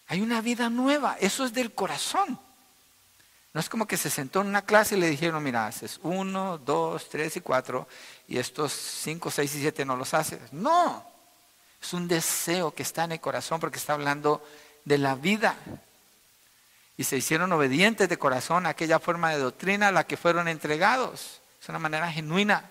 hay 0.07 0.21
una 0.21 0.41
vida 0.41 0.69
nueva. 0.69 1.17
Eso 1.21 1.45
es 1.45 1.53
del 1.53 1.73
corazón. 1.73 2.39
No 3.53 3.61
es 3.61 3.69
como 3.69 3.87
que 3.87 3.97
se 3.97 4.11
sentó 4.11 4.41
en 4.41 4.49
una 4.49 4.63
clase 4.63 4.97
y 4.97 5.01
le 5.01 5.11
dijeron, 5.11 5.43
mira, 5.43 5.67
haces 5.67 5.99
uno, 6.03 6.59
dos, 6.59 7.09
tres 7.09 7.37
y 7.37 7.41
cuatro, 7.41 7.89
y 8.29 8.39
estos 8.39 8.73
cinco, 8.73 9.31
seis 9.31 9.55
y 9.55 9.61
siete 9.61 9.85
no 9.85 9.97
los 9.97 10.15
haces. 10.15 10.53
No, 10.53 11.05
es 11.81 11.93
un 11.93 12.07
deseo 12.07 12.73
que 12.75 12.85
está 12.85 13.05
en 13.05 13.13
el 13.13 13.21
corazón 13.21 13.59
porque 13.59 13.79
está 13.79 13.95
hablando 13.95 14.45
de 14.85 14.99
la 14.99 15.15
vida. 15.15 15.57
Y 16.97 17.05
se 17.05 17.17
hicieron 17.17 17.53
obedientes 17.53 18.09
de 18.09 18.19
corazón 18.19 18.67
a 18.67 18.71
aquella 18.71 18.99
forma 18.99 19.31
de 19.31 19.39
doctrina 19.39 19.89
a 19.89 19.93
la 19.93 20.05
que 20.05 20.17
fueron 20.17 20.49
entregados. 20.49 21.41
Es 21.61 21.69
una 21.69 21.79
manera 21.79 22.11
genuina 22.11 22.71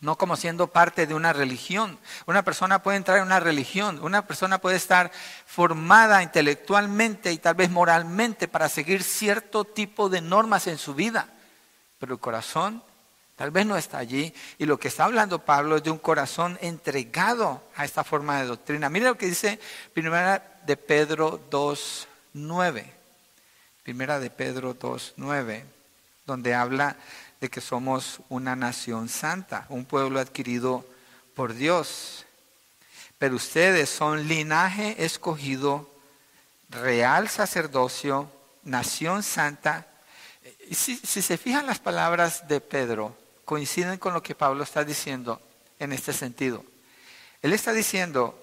no 0.00 0.16
como 0.16 0.36
siendo 0.36 0.68
parte 0.68 1.06
de 1.06 1.14
una 1.14 1.32
religión. 1.32 1.98
Una 2.26 2.42
persona 2.44 2.82
puede 2.82 2.96
entrar 2.96 3.18
en 3.18 3.24
una 3.24 3.40
religión, 3.40 3.98
una 4.02 4.26
persona 4.26 4.58
puede 4.58 4.76
estar 4.76 5.10
formada 5.46 6.22
intelectualmente 6.22 7.32
y 7.32 7.38
tal 7.38 7.54
vez 7.54 7.70
moralmente 7.70 8.48
para 8.48 8.68
seguir 8.68 9.02
cierto 9.02 9.64
tipo 9.64 10.08
de 10.08 10.20
normas 10.20 10.66
en 10.66 10.78
su 10.78 10.94
vida, 10.94 11.28
pero 11.98 12.14
el 12.14 12.20
corazón 12.20 12.82
tal 13.36 13.50
vez 13.50 13.66
no 13.66 13.76
está 13.76 13.98
allí. 13.98 14.32
Y 14.58 14.66
lo 14.66 14.78
que 14.78 14.88
está 14.88 15.04
hablando 15.04 15.44
Pablo 15.44 15.76
es 15.76 15.82
de 15.82 15.90
un 15.90 15.98
corazón 15.98 16.58
entregado 16.60 17.62
a 17.76 17.84
esta 17.84 18.04
forma 18.04 18.40
de 18.40 18.46
doctrina. 18.46 18.88
Mira 18.88 19.08
lo 19.08 19.18
que 19.18 19.26
dice 19.26 19.58
Primera 19.92 20.60
de 20.64 20.76
Pedro 20.76 21.48
2.9. 21.50 22.97
Primera 23.88 24.20
de 24.20 24.28
Pedro 24.28 24.78
2.9, 24.78 25.62
donde 26.26 26.52
habla 26.54 26.98
de 27.40 27.48
que 27.48 27.62
somos 27.62 28.20
una 28.28 28.54
nación 28.54 29.08
santa, 29.08 29.64
un 29.70 29.86
pueblo 29.86 30.20
adquirido 30.20 30.86
por 31.34 31.54
Dios. 31.54 32.26
Pero 33.16 33.36
ustedes 33.36 33.88
son 33.88 34.28
linaje 34.28 35.06
escogido, 35.06 35.90
real 36.68 37.30
sacerdocio, 37.30 38.30
nación 38.62 39.22
santa. 39.22 39.86
Si, 40.70 40.94
si 40.94 41.22
se 41.22 41.38
fijan 41.38 41.66
las 41.66 41.78
palabras 41.78 42.46
de 42.46 42.60
Pedro, 42.60 43.16
coinciden 43.46 43.96
con 43.96 44.12
lo 44.12 44.22
que 44.22 44.34
Pablo 44.34 44.64
está 44.64 44.84
diciendo 44.84 45.40
en 45.78 45.94
este 45.94 46.12
sentido. 46.12 46.62
Él 47.40 47.54
está 47.54 47.72
diciendo, 47.72 48.38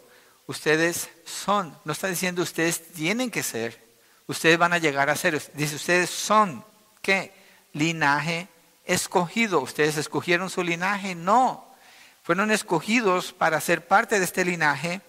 ustedes 0.47 1.07
son, 1.23 1.77
no 1.85 1.91
está 1.91 2.07
diciendo 2.07 2.41
ustedes 2.41 2.91
tienen 2.93 3.29
que 3.29 3.43
ser, 3.43 3.84
ustedes 4.27 4.57
van 4.57 4.73
a 4.73 4.77
llegar 4.77 5.09
a 5.09 5.15
ser, 5.15 5.41
dice 5.53 5.75
ustedes 5.75 6.09
son, 6.09 6.63
¿qué? 7.01 7.33
Linaje 7.73 8.47
escogido. 8.85 9.59
¿Ustedes 9.59 9.97
escogieron 9.97 10.49
su 10.49 10.63
linaje? 10.63 11.15
No. 11.15 11.65
Fueron 12.23 12.51
escogidos 12.51 13.33
para 13.33 13.61
ser 13.61 13.87
parte 13.87 14.17
de 14.17 14.25
este 14.25 14.45
linaje, 14.45 15.01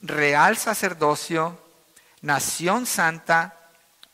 real 0.00 0.56
sacerdocio, 0.56 1.58
nación 2.20 2.86
santa, 2.86 3.56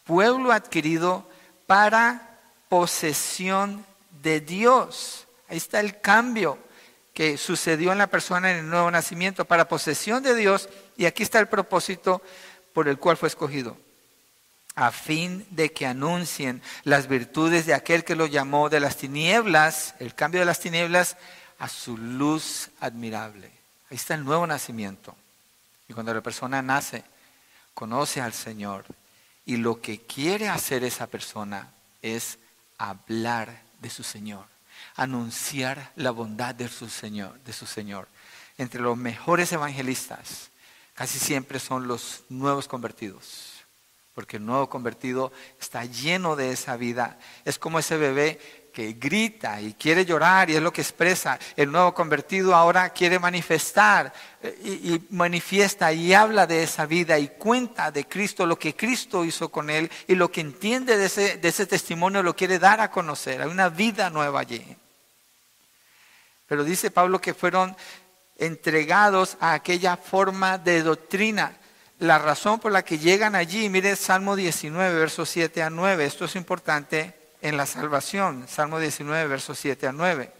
pueblo 0.05 0.53
adquirido 0.53 1.29
para 1.67 2.39
posesión 2.69 3.85
de 4.23 4.41
Dios. 4.41 5.27
Ahí 5.49 5.59
está 5.59 5.81
el 5.81 6.01
cambio 6.01 6.59
que 7.13 7.37
sucedió 7.37 7.93
en 7.93 7.99
la 7.99 8.07
persona 8.09 8.51
en 8.51 8.59
el 8.59 8.71
nuevo 8.71 8.91
nacimiento 8.91 9.45
para 9.45 9.69
posesión 9.69 10.23
de 10.23 10.35
Dios 10.35 10.69
y 10.97 11.07
aquí 11.07 11.23
está 11.23 11.39
el 11.39 11.49
propósito 11.49 12.23
por 12.73 12.89
el 12.89 12.99
cual 12.99 13.17
fue 13.17 13.29
escogido 13.29 13.77
a 14.77 14.93
fin 14.93 15.47
de 15.51 15.73
que 15.73 15.87
anuncien 15.87 16.63
las 16.85 17.09
virtudes 17.09 17.65
de 17.65 17.73
aquel 17.73 18.05
que 18.05 18.15
lo 18.15 18.27
llamó 18.27 18.69
de 18.69 18.79
las 18.79 18.99
tinieblas, 18.99 19.95
el 19.99 20.15
cambio 20.15 20.41
de 20.41 20.47
las 20.47 20.61
tinieblas, 20.61 21.17
a 21.59 21.69
su 21.69 21.97
luz 21.97 22.69
admirable. 22.79 23.51
Ahí 23.91 23.97
está 23.97 24.15
el 24.15 24.25
nuevo 24.25 24.47
nacimiento. 24.47 25.17
Y 25.89 25.95
cuando 25.95 26.13
la 26.13 26.21
persona 26.21 26.61
nace, 26.61 27.05
conoce 27.73 28.21
al 28.21 28.35
Señor 28.35 28.85
y 29.47 29.57
lo 29.57 29.81
que 29.81 30.03
quiere 30.03 30.49
hacer 30.49 30.85
esa 30.85 31.07
persona 31.07 31.71
es 32.03 32.39
hablar 32.77 33.63
de 33.81 33.89
su 33.89 34.03
Señor, 34.03 34.45
anunciar 34.97 35.93
la 35.97 36.11
bondad 36.11 36.55
de 36.55 36.69
su 36.69 36.91
Señor, 36.91 37.41
de 37.45 37.55
su 37.55 37.67
Señor. 37.67 38.09
Entre 38.59 38.81
los 38.81 38.99
mejores 38.99 39.53
evangelistas 39.53 40.51
casi 40.95 41.19
siempre 41.19 41.61
son 41.61 41.89
los 41.89 42.25
nuevos 42.29 42.69
convertidos 42.69 43.56
porque 44.17 44.39
el 44.39 44.47
nuevo 44.47 44.67
convertido 44.71 45.31
está 45.61 45.85
lleno 45.85 46.37
de 46.37 46.51
esa 46.51 46.79
vida. 46.79 47.19
Es 47.45 47.59
como 47.59 47.79
ese 47.79 47.99
bebé 47.99 48.71
que 48.73 48.95
grita 48.95 49.61
y 49.61 49.75
quiere 49.75 50.07
llorar 50.07 50.49
y 50.49 50.57
es 50.57 50.63
lo 50.63 50.73
que 50.73 50.81
expresa. 50.81 51.39
El 51.55 51.71
nuevo 51.71 51.93
convertido 51.93 52.55
ahora 52.55 52.89
quiere 52.89 53.19
manifestar 53.19 54.11
eh, 54.43 54.57
y, 54.63 55.15
manifiesta 55.15 55.93
y 55.93 56.15
habla 56.15 56.47
de 56.47 56.63
esa 56.63 56.87
vida 56.87 57.19
y 57.19 57.29
cuenta 57.29 57.91
de 57.91 58.07
Cristo, 58.07 58.47
lo 58.47 58.59
que 58.59 58.75
Cristo 58.75 59.23
hizo 59.23 59.51
con 59.51 59.69
él 59.69 59.91
y 60.09 60.15
lo 60.15 60.33
que 60.33 60.41
entiende 60.41 60.97
de 60.97 61.05
ese, 61.05 61.37
de 61.37 61.49
ese 61.49 61.67
testimonio 61.67 62.23
lo 62.23 62.35
quiere 62.35 62.59
dar 62.59 62.81
a 62.81 62.91
conocer. 62.91 63.43
Hay 63.43 63.51
una 63.51 63.69
vida 63.69 64.09
nueva 64.09 64.41
allí. 64.41 64.65
Pero 66.49 66.65
dice 66.65 66.91
Pablo 66.91 67.21
que 67.21 67.35
fueron 67.35 67.77
entregados 68.39 69.37
a 69.41 69.53
aquella 69.53 69.99
forma 69.99 70.57
de 70.57 70.83
doctrina 70.83 71.59
la 71.99 72.19
razón 72.19 72.61
por 72.61 72.73
la 72.73 72.85
que 72.85 72.99
llegan 72.99 73.35
allí. 73.35 73.69
Mire 73.69 73.97
Salmo 73.97 74.37
19, 74.37 74.99
versos 74.99 75.29
7 75.31 75.63
a 75.63 75.71
9. 75.71 76.05
Esto 76.05 76.27
es 76.27 76.37
importante 76.37 77.15
en 77.41 77.57
la 77.57 77.67
salvación. 77.67 78.47
Salmo 78.49 78.79
19, 78.79 79.27
versos 79.29 79.59
7 79.59 79.87
a 79.87 79.93
9. 79.93 80.33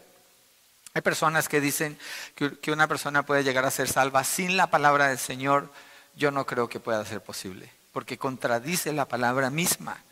Hay 0.93 1.01
personas 1.01 1.47
que 1.47 1.61
dicen 1.61 1.97
que, 2.35 2.71
una 2.71 2.87
persona 2.87 3.23
puede 3.23 3.43
llegar 3.43 3.65
a 3.65 3.71
ser 3.71 3.87
salva 3.87 4.23
sin 4.23 4.57
la 4.57 4.67
palabra 4.67 5.09
del 5.09 5.19
Señor. 5.19 5.71
yo 6.15 6.31
no 6.31 6.45
creo 6.47 6.67
que 6.67 6.79
pueda 6.79 7.05
ser 7.05 7.21
posible, 7.21 7.71
porque 7.93 8.17
contradice 8.17 8.91
la 8.91 9.05
palabra 9.05 9.51
misma. 9.51 10.03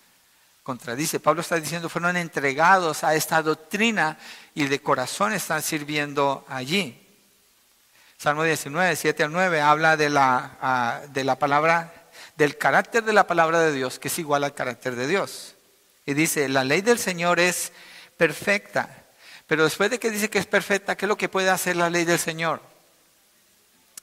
Contradice. 0.62 1.20
Pablo 1.20 1.42
está 1.42 1.60
diciendo, 1.60 1.90
fueron 1.90 2.16
entregados 2.18 3.04
a 3.04 3.16
esta 3.16 3.42
doctrina 3.42 4.18
y 4.54 4.68
de 4.68 4.82
corazón 4.82 5.34
están 5.34 5.64
sirviendo 5.64 6.46
allí. 6.48 7.05
Salmo 8.26 8.44
19, 8.44 8.96
7 8.96 9.22
al 9.22 9.32
9 9.32 9.62
habla 9.62 9.98
de 9.98 10.10
la, 10.10 10.58
ah, 10.60 11.02
de 11.10 11.24
la 11.24 11.38
palabra, 11.38 11.94
del 12.36 12.58
carácter 12.58 13.04
de 13.04 13.14
la 13.14 13.28
palabra 13.28 13.60
de 13.60 13.72
Dios, 13.72 14.00
que 14.00 14.08
es 14.08 14.18
igual 14.18 14.44
al 14.44 14.56
carácter 14.56 14.96
de 14.96 15.06
Dios. 15.06 15.54
Y 16.08 16.16
dice, 16.16 16.50
la 16.50 16.64
ley 16.64 16.82
del 16.82 16.98
Señor 16.98 17.40
es 17.40 17.72
perfecta. 18.18 19.06
Pero 19.46 19.64
después 19.64 19.92
de 19.92 20.00
que 20.00 20.10
dice 20.10 20.32
que 20.32 20.40
es 20.40 20.48
perfecta, 20.48 20.98
¿qué 20.98 21.06
es 21.06 21.08
lo 21.08 21.20
que 21.20 21.30
puede 21.30 21.52
hacer 21.52 21.76
la 21.76 21.92
ley 21.92 22.04
del 22.04 22.18
Señor? 22.18 22.62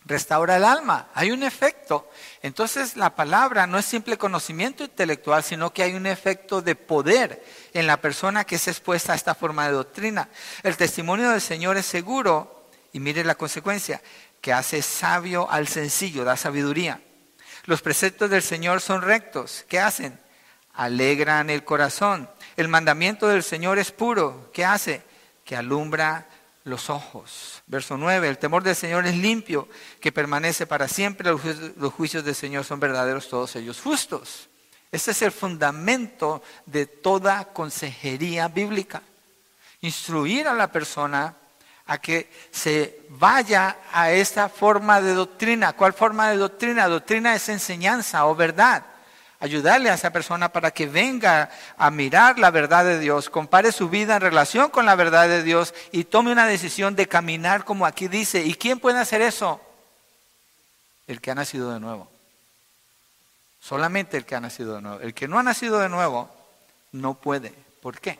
Restaura 0.04 0.56
el 0.56 0.66
alma. 0.66 1.08
Hay 1.14 1.32
un 1.32 1.42
efecto. 1.42 2.08
Entonces 2.42 2.96
la 2.96 3.16
palabra 3.16 3.66
no 3.66 3.76
es 3.76 3.86
simple 3.86 4.18
conocimiento 4.18 4.84
intelectual, 4.84 5.42
sino 5.42 5.72
que 5.72 5.82
hay 5.82 5.94
un 5.94 6.06
efecto 6.06 6.62
de 6.62 6.76
poder 6.76 7.44
en 7.74 7.88
la 7.88 8.00
persona 8.00 8.44
que 8.44 8.54
es 8.54 8.68
expuesta 8.68 9.14
a 9.14 9.16
esta 9.16 9.34
forma 9.34 9.66
de 9.66 9.72
doctrina. 9.72 10.28
El 10.62 10.76
testimonio 10.76 11.30
del 11.30 11.40
Señor 11.40 11.76
es 11.76 11.86
seguro 11.86 12.61
y 12.92 13.00
mire 13.00 13.24
la 13.24 13.34
consecuencia, 13.34 14.02
que 14.40 14.52
hace 14.52 14.82
sabio 14.82 15.50
al 15.50 15.68
sencillo, 15.68 16.24
da 16.24 16.36
sabiduría. 16.36 17.00
Los 17.64 17.80
preceptos 17.80 18.28
del 18.28 18.42
Señor 18.42 18.80
son 18.80 19.02
rectos. 19.02 19.64
¿Qué 19.68 19.78
hacen? 19.78 20.18
Alegran 20.74 21.48
el 21.48 21.64
corazón. 21.64 22.28
El 22.56 22.68
mandamiento 22.68 23.28
del 23.28 23.42
Señor 23.42 23.78
es 23.78 23.92
puro. 23.92 24.50
¿Qué 24.52 24.64
hace? 24.64 25.02
Que 25.44 25.56
alumbra 25.56 26.26
los 26.64 26.90
ojos. 26.90 27.62
Verso 27.66 27.96
9, 27.96 28.28
el 28.28 28.38
temor 28.38 28.62
del 28.62 28.76
Señor 28.76 29.06
es 29.06 29.16
limpio, 29.16 29.68
que 30.00 30.12
permanece 30.12 30.66
para 30.66 30.88
siempre. 30.88 31.30
Los 31.30 31.92
juicios 31.92 32.24
del 32.24 32.34
Señor 32.34 32.64
son 32.64 32.80
verdaderos, 32.80 33.28
todos 33.28 33.54
ellos 33.56 33.80
justos. 33.80 34.48
Este 34.90 35.12
es 35.12 35.22
el 35.22 35.32
fundamento 35.32 36.42
de 36.66 36.86
toda 36.86 37.52
consejería 37.52 38.48
bíblica. 38.48 39.02
Instruir 39.80 40.46
a 40.46 40.54
la 40.54 40.70
persona 40.70 41.36
a 41.86 41.98
que 41.98 42.30
se 42.50 43.00
vaya 43.10 43.76
a 43.92 44.10
esta 44.12 44.48
forma 44.48 45.00
de 45.00 45.14
doctrina. 45.14 45.72
¿Cuál 45.72 45.92
forma 45.92 46.30
de 46.30 46.36
doctrina? 46.36 46.88
Doctrina 46.88 47.34
es 47.34 47.48
enseñanza 47.48 48.26
o 48.26 48.34
verdad. 48.34 48.84
Ayudarle 49.40 49.90
a 49.90 49.94
esa 49.94 50.12
persona 50.12 50.50
para 50.50 50.70
que 50.70 50.86
venga 50.86 51.50
a 51.76 51.90
mirar 51.90 52.38
la 52.38 52.50
verdad 52.50 52.84
de 52.84 53.00
Dios, 53.00 53.28
compare 53.28 53.72
su 53.72 53.88
vida 53.88 54.14
en 54.14 54.20
relación 54.20 54.70
con 54.70 54.86
la 54.86 54.94
verdad 54.94 55.26
de 55.26 55.42
Dios 55.42 55.74
y 55.90 56.04
tome 56.04 56.30
una 56.30 56.46
decisión 56.46 56.94
de 56.94 57.08
caminar 57.08 57.64
como 57.64 57.84
aquí 57.84 58.06
dice. 58.06 58.44
¿Y 58.44 58.54
quién 58.54 58.78
puede 58.78 59.00
hacer 59.00 59.20
eso? 59.20 59.60
El 61.08 61.20
que 61.20 61.32
ha 61.32 61.34
nacido 61.34 61.72
de 61.72 61.80
nuevo. 61.80 62.08
Solamente 63.60 64.16
el 64.16 64.24
que 64.24 64.36
ha 64.36 64.40
nacido 64.40 64.76
de 64.76 64.82
nuevo. 64.82 65.00
El 65.00 65.12
que 65.12 65.26
no 65.26 65.38
ha 65.40 65.42
nacido 65.42 65.80
de 65.80 65.88
nuevo 65.88 66.30
no 66.92 67.14
puede. 67.14 67.52
¿Por 67.80 67.98
qué? 67.98 68.18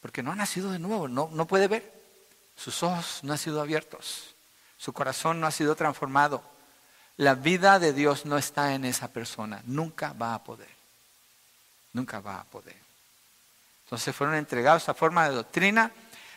Porque 0.00 0.22
no 0.24 0.32
ha 0.32 0.36
nacido 0.36 0.72
de 0.72 0.80
nuevo, 0.80 1.06
no, 1.06 1.30
no 1.32 1.46
puede 1.46 1.68
ver. 1.68 1.91
Sus 2.62 2.84
ojos 2.84 3.18
no 3.22 3.32
han 3.32 3.38
sido 3.38 3.60
abiertos. 3.60 4.36
Su 4.76 4.92
corazón 4.92 5.40
no 5.40 5.48
ha 5.48 5.50
sido 5.50 5.74
transformado. 5.74 6.44
La 7.16 7.34
vida 7.34 7.80
de 7.80 7.92
Dios 7.92 8.24
no 8.24 8.38
está 8.38 8.74
en 8.74 8.84
esa 8.84 9.08
persona. 9.08 9.62
Nunca 9.64 10.12
va 10.12 10.34
a 10.34 10.44
poder. 10.44 10.68
Nunca 11.92 12.20
va 12.20 12.36
a 12.36 12.44
poder. 12.44 12.76
Entonces 13.84 14.14
fueron 14.14 14.36
entregados 14.36 14.88
a 14.88 14.94
forma 14.94 15.28
de 15.28 15.34
doctrina 15.34 15.90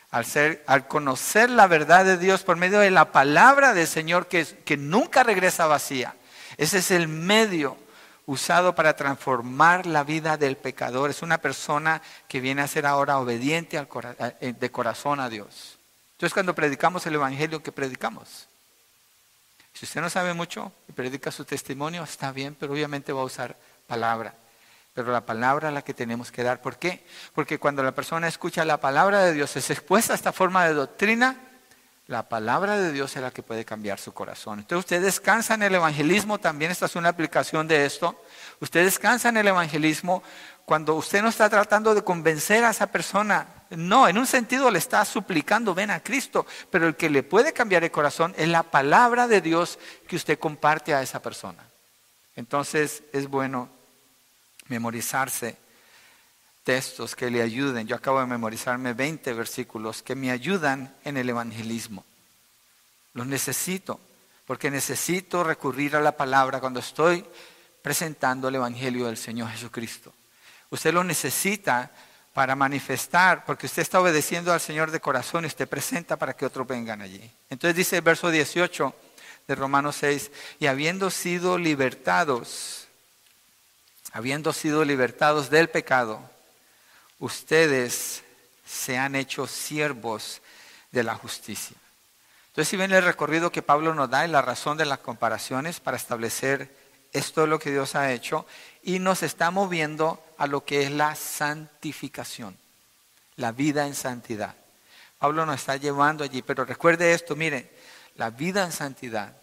al, 0.10 0.26
ser, 0.26 0.64
al 0.66 0.88
conocer 0.88 1.52
la 1.52 1.68
verdad 1.68 2.06
de 2.06 2.18
Dios 2.18 2.42
por 2.42 2.58
medio 2.58 2.80
de 2.80 2.90
la 2.90 3.12
palabra 3.12 3.76
del 3.76 3.86
Señor 3.88 4.28
que, 4.28 4.46
que 4.46 4.78
nunca 4.78 5.22
regresa 5.22 5.68
vacía. 5.68 6.16
Ese 6.58 6.80
es 6.80 6.90
el 6.90 7.08
medio 7.08 7.78
usado 8.26 8.74
para 8.74 8.96
transformar 8.96 9.86
la 9.86 10.04
vida 10.04 10.38
del 10.38 10.58
pecador. 10.58 11.12
Es 11.12 11.22
una 11.22 11.38
persona 11.38 12.02
que 12.28 12.40
viene 12.40 12.64
a 12.64 12.68
ser 12.68 12.88
ahora 12.88 13.20
obediente 13.20 13.78
eh, 13.78 14.54
de 14.60 14.72
corazón 14.72 15.20
a 15.20 15.30
Dios. 15.30 15.75
Entonces 16.16 16.34
cuando 16.34 16.56
predicamos 16.56 17.06
el 17.06 17.16
Evangelio, 17.16 17.62
¿qué 17.62 17.74
predicamos? 17.74 18.48
Si 19.74 19.84
usted 19.86 20.00
no 20.00 20.10
sabe 20.10 20.34
mucho 20.34 20.72
y 20.88 20.94
predica 20.94 21.30
su 21.30 21.44
testimonio, 21.44 22.04
está 22.04 22.32
bien, 22.32 22.56
pero 22.58 22.72
obviamente 22.72 23.12
va 23.12 23.22
a 23.22 23.26
usar 23.26 23.58
palabra. 23.86 24.34
Pero 24.94 25.12
la 25.12 25.26
palabra 25.26 25.68
es 25.68 25.74
la 25.74 25.82
que 25.82 25.94
tenemos 25.94 26.32
que 26.32 26.44
dar. 26.44 26.62
¿Por 26.62 26.78
qué? 26.78 27.06
Porque 27.34 27.60
cuando 27.60 27.84
la 27.84 27.92
persona 27.94 28.30
escucha 28.30 28.64
la 28.64 28.80
palabra 28.80 29.24
de 29.24 29.34
Dios, 29.34 29.54
es 29.58 29.70
expuesta 29.70 30.14
a 30.14 30.16
esta 30.16 30.32
forma 30.32 30.66
de 30.66 30.74
doctrina, 30.74 31.36
la 32.08 32.30
palabra 32.30 32.78
de 32.78 32.92
Dios 32.92 33.16
es 33.16 33.22
la 33.22 33.32
que 33.32 33.44
puede 33.44 33.66
cambiar 33.66 34.00
su 34.00 34.14
corazón. 34.14 34.60
Entonces 34.60 34.86
usted 34.86 35.02
descansa 35.02 35.56
en 35.56 35.64
el 35.64 35.76
evangelismo, 35.76 36.38
también 36.38 36.72
esta 36.72 36.86
es 36.86 36.96
una 36.96 37.10
aplicación 37.10 37.68
de 37.68 37.86
esto. 37.86 38.22
Usted 38.60 38.86
descansa 38.86 39.30
en 39.30 39.38
el 39.38 39.48
evangelismo 39.48 40.22
cuando 40.66 40.96
usted 40.96 41.22
no 41.22 41.30
está 41.30 41.50
tratando 41.50 41.96
de 41.96 42.04
convencer 42.04 42.64
a 42.64 42.72
esa 42.72 42.88
persona 42.88 43.48
no, 43.72 44.08
en 44.08 44.18
un 44.18 44.28
sentido 44.28 44.70
le 44.70 44.78
está 44.78 45.04
suplicando, 45.06 45.74
ven 45.74 45.90
a 45.90 46.00
Cristo, 46.00 46.46
pero 46.70 46.88
el 46.88 46.96
que 46.96 47.10
le 47.10 47.24
puede 47.24 47.54
cambiar 47.54 47.84
el 47.84 47.92
corazón 47.92 48.34
es 48.38 48.48
la 48.48 48.64
palabra 48.64 49.28
de 49.28 49.42
Dios 49.42 49.80
que 50.08 50.16
usted 50.16 50.38
comparte 50.38 50.94
a 50.94 51.02
esa 51.02 51.22
persona. 51.22 51.64
Entonces 52.36 53.04
es 53.12 53.28
bueno 53.28 53.70
memorizarse 54.68 55.58
textos 56.66 57.16
que 57.16 57.30
le 57.30 57.42
ayuden. 57.42 57.88
Yo 57.88 57.96
acabo 57.96 58.20
de 58.20 58.26
memorizarme 58.26 58.92
20 58.92 59.32
versículos 59.34 60.04
que 60.04 60.16
me 60.16 60.32
ayudan 60.32 60.94
en 61.06 61.16
el 61.16 61.30
evangelismo. 61.30 62.04
Los 63.14 63.28
necesito, 63.28 64.00
porque 64.46 64.70
necesito 64.70 65.44
recurrir 65.44 65.96
a 65.96 66.02
la 66.02 66.18
palabra 66.18 66.60
cuando 66.60 66.82
estoy 66.82 67.24
presentando 67.82 68.50
el 68.50 68.56
Evangelio 68.56 69.06
del 69.06 69.16
Señor 69.16 69.50
Jesucristo. 69.52 70.12
Usted 70.72 70.92
lo 70.92 71.04
necesita 71.04 71.92
para 72.34 72.56
manifestar, 72.56 73.46
porque 73.46 73.68
usted 73.68 73.84
está 73.84 74.02
obedeciendo 74.02 74.52
al 74.52 74.60
Señor 74.60 74.92
de 74.92 75.00
corazón 75.00 75.46
y 75.46 75.48
usted 75.48 75.70
presenta 75.70 76.18
para 76.18 76.34
que 76.36 76.46
otros 76.46 76.68
vengan 76.68 77.02
allí. 77.02 77.32
Entonces 77.50 77.78
dice 77.78 77.98
el 77.98 78.02
verso 78.02 78.30
18 78.30 78.94
de 79.48 79.56
Romanos 79.56 79.98
6, 80.00 80.32
y 80.60 80.66
habiendo 80.66 81.12
sido 81.12 81.58
libertados, 81.58 82.88
habiendo 84.12 84.52
sido 84.52 84.84
libertados 84.84 85.50
del 85.50 85.70
pecado, 85.70 86.35
ustedes 87.20 88.24
se 88.66 88.98
han 88.98 89.16
hecho 89.16 89.48
siervos 89.48 90.42
de 90.92 91.04
la 91.04 91.16
justicia. 91.16 91.78
Entonces, 92.48 92.70
si 92.70 92.78
ven 92.78 92.94
el 92.94 93.04
recorrido 93.04 93.52
que 93.52 93.62
Pablo 93.62 93.94
nos 93.94 94.10
da 94.10 94.26
y 94.26 94.30
la 94.30 94.42
razón 94.42 94.78
de 94.78 94.86
las 94.86 95.00
comparaciones 95.00 95.80
para 95.80 95.98
establecer 95.98 96.74
esto 97.12 97.44
es 97.44 97.50
lo 97.50 97.60
que 97.60 97.72
Dios 97.72 97.96
ha 97.96 98.12
hecho 98.12 98.46
y 98.84 99.00
nos 99.00 99.24
está 99.24 99.52
moviendo 99.52 100.24
a 100.38 100.48
lo 100.48 100.66
que 100.66 100.84
es 100.84 100.92
la 100.92 101.16
santificación, 101.16 102.58
la 103.38 103.52
vida 103.52 103.88
en 103.88 103.96
santidad. 103.96 104.56
Pablo 105.20 105.46
nos 105.46 105.62
está 105.62 105.78
llevando 105.78 106.24
allí, 106.24 106.42
pero 106.42 106.66
recuerde 106.66 107.14
esto, 107.14 107.36
mire, 107.36 107.72
la 108.16 108.30
vida 108.30 108.64
en 108.64 108.72
santidad, 108.72 109.36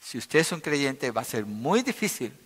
si 0.00 0.18
usted 0.18 0.40
es 0.40 0.52
un 0.52 0.60
creyente, 0.60 1.10
va 1.10 1.22
a 1.22 1.24
ser 1.24 1.46
muy 1.46 1.82
difícil 1.82 2.36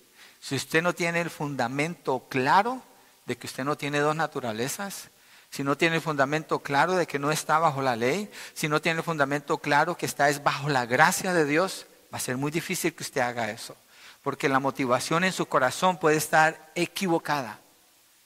si 0.40 0.54
usted 0.54 0.82
no 0.82 0.94
tiene 0.94 1.20
el 1.20 1.30
fundamento 1.30 2.26
claro 2.28 2.82
de 3.28 3.36
que 3.36 3.46
usted 3.46 3.62
no 3.62 3.76
tiene 3.76 4.00
dos 4.00 4.16
naturalezas, 4.16 5.10
si 5.50 5.62
no 5.62 5.76
tiene 5.76 5.96
el 5.96 6.02
fundamento 6.02 6.60
claro 6.60 6.96
de 6.96 7.06
que 7.06 7.18
no 7.18 7.30
está 7.30 7.58
bajo 7.58 7.82
la 7.82 7.94
ley, 7.94 8.30
si 8.54 8.68
no 8.68 8.80
tiene 8.80 8.98
el 8.98 9.04
fundamento 9.04 9.58
claro 9.58 9.96
que 9.96 10.06
está 10.06 10.30
es 10.30 10.42
bajo 10.42 10.70
la 10.70 10.86
gracia 10.86 11.34
de 11.34 11.44
Dios, 11.44 11.86
va 12.12 12.16
a 12.16 12.22
ser 12.22 12.38
muy 12.38 12.50
difícil 12.50 12.94
que 12.94 13.02
usted 13.02 13.20
haga 13.20 13.50
eso, 13.50 13.76
porque 14.22 14.48
la 14.48 14.60
motivación 14.60 15.24
en 15.24 15.32
su 15.32 15.46
corazón 15.46 15.98
puede 15.98 16.16
estar 16.16 16.70
equivocada 16.74 17.60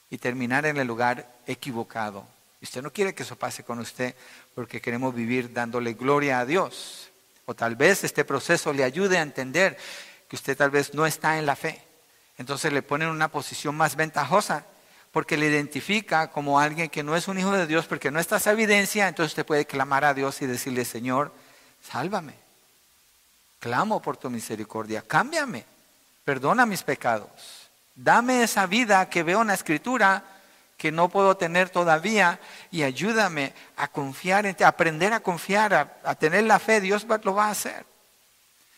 y 0.08 0.18
terminar 0.18 0.66
en 0.66 0.76
el 0.76 0.86
lugar 0.86 1.28
equivocado. 1.48 2.24
Y 2.60 2.64
usted 2.64 2.80
no 2.80 2.92
quiere 2.92 3.12
que 3.12 3.24
eso 3.24 3.34
pase 3.34 3.64
con 3.64 3.80
usted 3.80 4.14
porque 4.54 4.80
queremos 4.80 5.12
vivir 5.16 5.52
dándole 5.52 5.94
gloria 5.94 6.38
a 6.38 6.46
Dios. 6.46 7.10
O 7.44 7.54
tal 7.54 7.74
vez 7.74 8.04
este 8.04 8.24
proceso 8.24 8.72
le 8.72 8.84
ayude 8.84 9.18
a 9.18 9.22
entender 9.22 9.76
que 10.28 10.36
usted 10.36 10.56
tal 10.56 10.70
vez 10.70 10.94
no 10.94 11.06
está 11.06 11.38
en 11.40 11.46
la 11.46 11.56
fe. 11.56 11.82
Entonces 12.38 12.72
le 12.72 12.82
pone 12.82 13.04
en 13.04 13.10
una 13.10 13.28
posición 13.28 13.74
más 13.74 13.96
ventajosa 13.96 14.64
porque 15.12 15.37
le 15.37 15.46
identifica 15.46 16.31
como 16.31 16.59
alguien 16.59 16.88
que 16.88 17.03
no 17.03 17.14
es 17.14 17.29
un 17.29 17.38
hijo 17.38 17.53
de 17.53 17.66
Dios 17.66 17.87
porque 17.87 18.11
no 18.11 18.18
está 18.18 18.38
esa 18.38 18.53
evidencia. 18.53 19.07
Entonces 19.07 19.33
usted 19.33 19.46
puede 19.46 19.66
clamar 19.66 20.05
a 20.05 20.14
Dios 20.14 20.40
y 20.42 20.46
decirle, 20.46 20.85
Señor, 20.85 21.33
sálvame. 21.83 22.35
Clamo 23.61 24.03
por 24.03 24.16
tu 24.16 24.29
misericordia, 24.29 25.03
cámbiame, 25.03 25.64
perdona 26.25 26.66
mis 26.66 26.83
pecados. 26.83 27.29
Dame 27.94 28.42
esa 28.42 28.66
vida 28.66 29.09
que 29.09 29.22
veo 29.22 29.42
en 29.42 29.48
la 29.48 29.55
escritura 29.55 30.25
que 30.79 30.90
no 30.90 31.09
puedo 31.11 31.37
tener 31.37 31.70
todavía 31.70 32.40
y 32.72 32.83
ayúdame 32.83 33.53
a 33.77 33.87
confiar 33.87 34.46
en 34.46 34.57
ti, 34.57 34.64
a 34.64 34.68
aprender 34.68 35.12
a 35.12 35.20
confiar, 35.20 36.01
a, 36.03 36.14
tener 36.16 36.42
la 36.44 36.59
fe, 36.59 36.81
Dios 36.81 37.07
lo 37.22 37.35
va 37.35 37.46
a 37.46 37.51
hacer. 37.51 37.85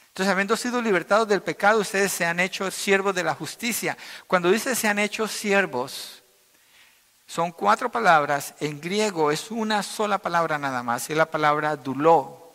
Entonces, 0.08 0.30
habiendo 0.30 0.56
sido 0.56 0.82
libertados 0.82 1.26
del 1.26 1.42
pecado, 1.42 1.80
ustedes 1.80 2.12
se 2.12 2.26
han 2.26 2.40
hecho 2.40 2.70
siervos 2.70 3.14
de 3.14 3.24
la 3.24 3.34
justicia. 3.34 3.96
Cuando 4.26 4.50
dice 4.50 4.74
se 4.74 4.86
han 4.86 4.98
hecho 4.98 5.26
siervos, 5.26 6.23
son 7.26 7.52
cuatro 7.52 7.90
palabras. 7.90 8.54
En 8.60 8.80
griego 8.80 9.30
es 9.30 9.50
una 9.50 9.82
sola 9.82 10.18
palabra 10.18 10.58
nada 10.58 10.82
más, 10.82 11.08
es 11.10 11.16
la 11.16 11.30
palabra 11.30 11.76
duló. 11.76 12.52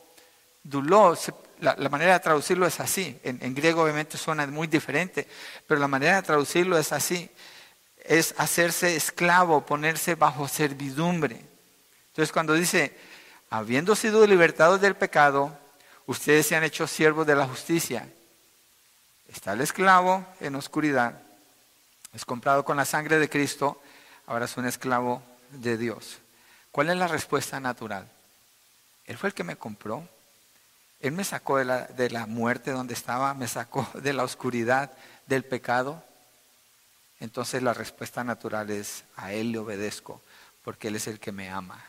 Duló 0.63 1.17
la, 1.59 1.75
manera 1.89 2.13
de 2.13 2.19
traducirlo 2.19 2.65
es 2.65 2.79
así. 2.79 3.19
En, 3.23 3.39
en, 3.41 3.53
griego 3.53 3.83
obviamente 3.83 4.17
suena 4.17 4.45
muy 4.47 4.67
diferente, 4.67 5.27
pero 5.67 5.79
la 5.79 5.87
manera 5.87 6.17
de 6.17 6.23
traducirlo 6.23 6.77
es 6.77 6.91
así. 6.91 7.29
Es 7.97 8.33
hacerse 8.37 8.95
esclavo, 8.95 9.65
ponerse 9.65 10.15
bajo 10.15 10.47
servidumbre. 10.47 11.41
Entonces 12.07 12.31
cuando 12.31 12.53
dice, 12.53 12.97
habiendo 13.49 13.95
sido 13.95 14.25
libertados 14.25 14.81
del 14.81 14.95
pecado, 14.95 15.57
ustedes 16.05 16.47
se 16.47 16.55
han 16.55 16.63
hecho 16.63 16.87
siervos 16.87 17.27
de 17.27 17.35
la 17.35 17.47
justicia. 17.47 18.07
Está 19.27 19.53
el 19.53 19.61
esclavo 19.61 20.25
en 20.39 20.55
oscuridad, 20.55 21.21
es 22.13 22.25
comprado 22.25 22.65
con 22.65 22.77
la 22.77 22.85
sangre 22.85 23.19
de 23.19 23.29
Cristo, 23.29 23.79
ahora 24.29 24.45
es 24.45 24.57
un 24.57 24.67
esclavo 24.67 25.23
de 25.49 25.75
Dios. 25.75 26.19
¿Cuál 26.71 26.91
es 26.91 26.97
la 26.97 27.07
respuesta 27.07 27.59
natural? 27.59 28.07
Él 29.05 29.17
fue 29.17 29.29
el 29.29 29.33
que 29.33 29.43
me 29.43 29.55
compró. 29.55 30.07
Él 30.99 31.13
me 31.13 31.23
sacó 31.23 31.57
de 31.57 31.65
la, 31.65 31.87
de 31.87 32.11
la 32.11 32.27
muerte 32.27 32.69
donde 32.69 32.93
estaba, 32.93 33.33
me 33.33 33.47
sacó 33.47 33.89
de 33.99 34.13
la 34.13 34.23
oscuridad 34.23 34.91
del 35.25 35.43
pecado. 35.43 36.03
Entonces 37.19 37.63
la 37.63 37.73
respuesta 37.73 38.23
natural 38.23 38.69
es, 38.69 39.03
a 39.15 39.33
Él 39.33 39.51
le 39.51 39.57
obedezco, 39.57 40.21
porque 40.63 40.89
Él 40.89 40.97
es 40.97 41.07
el 41.07 41.19
que 41.19 41.31
me 41.31 41.49
ama. 41.49 41.83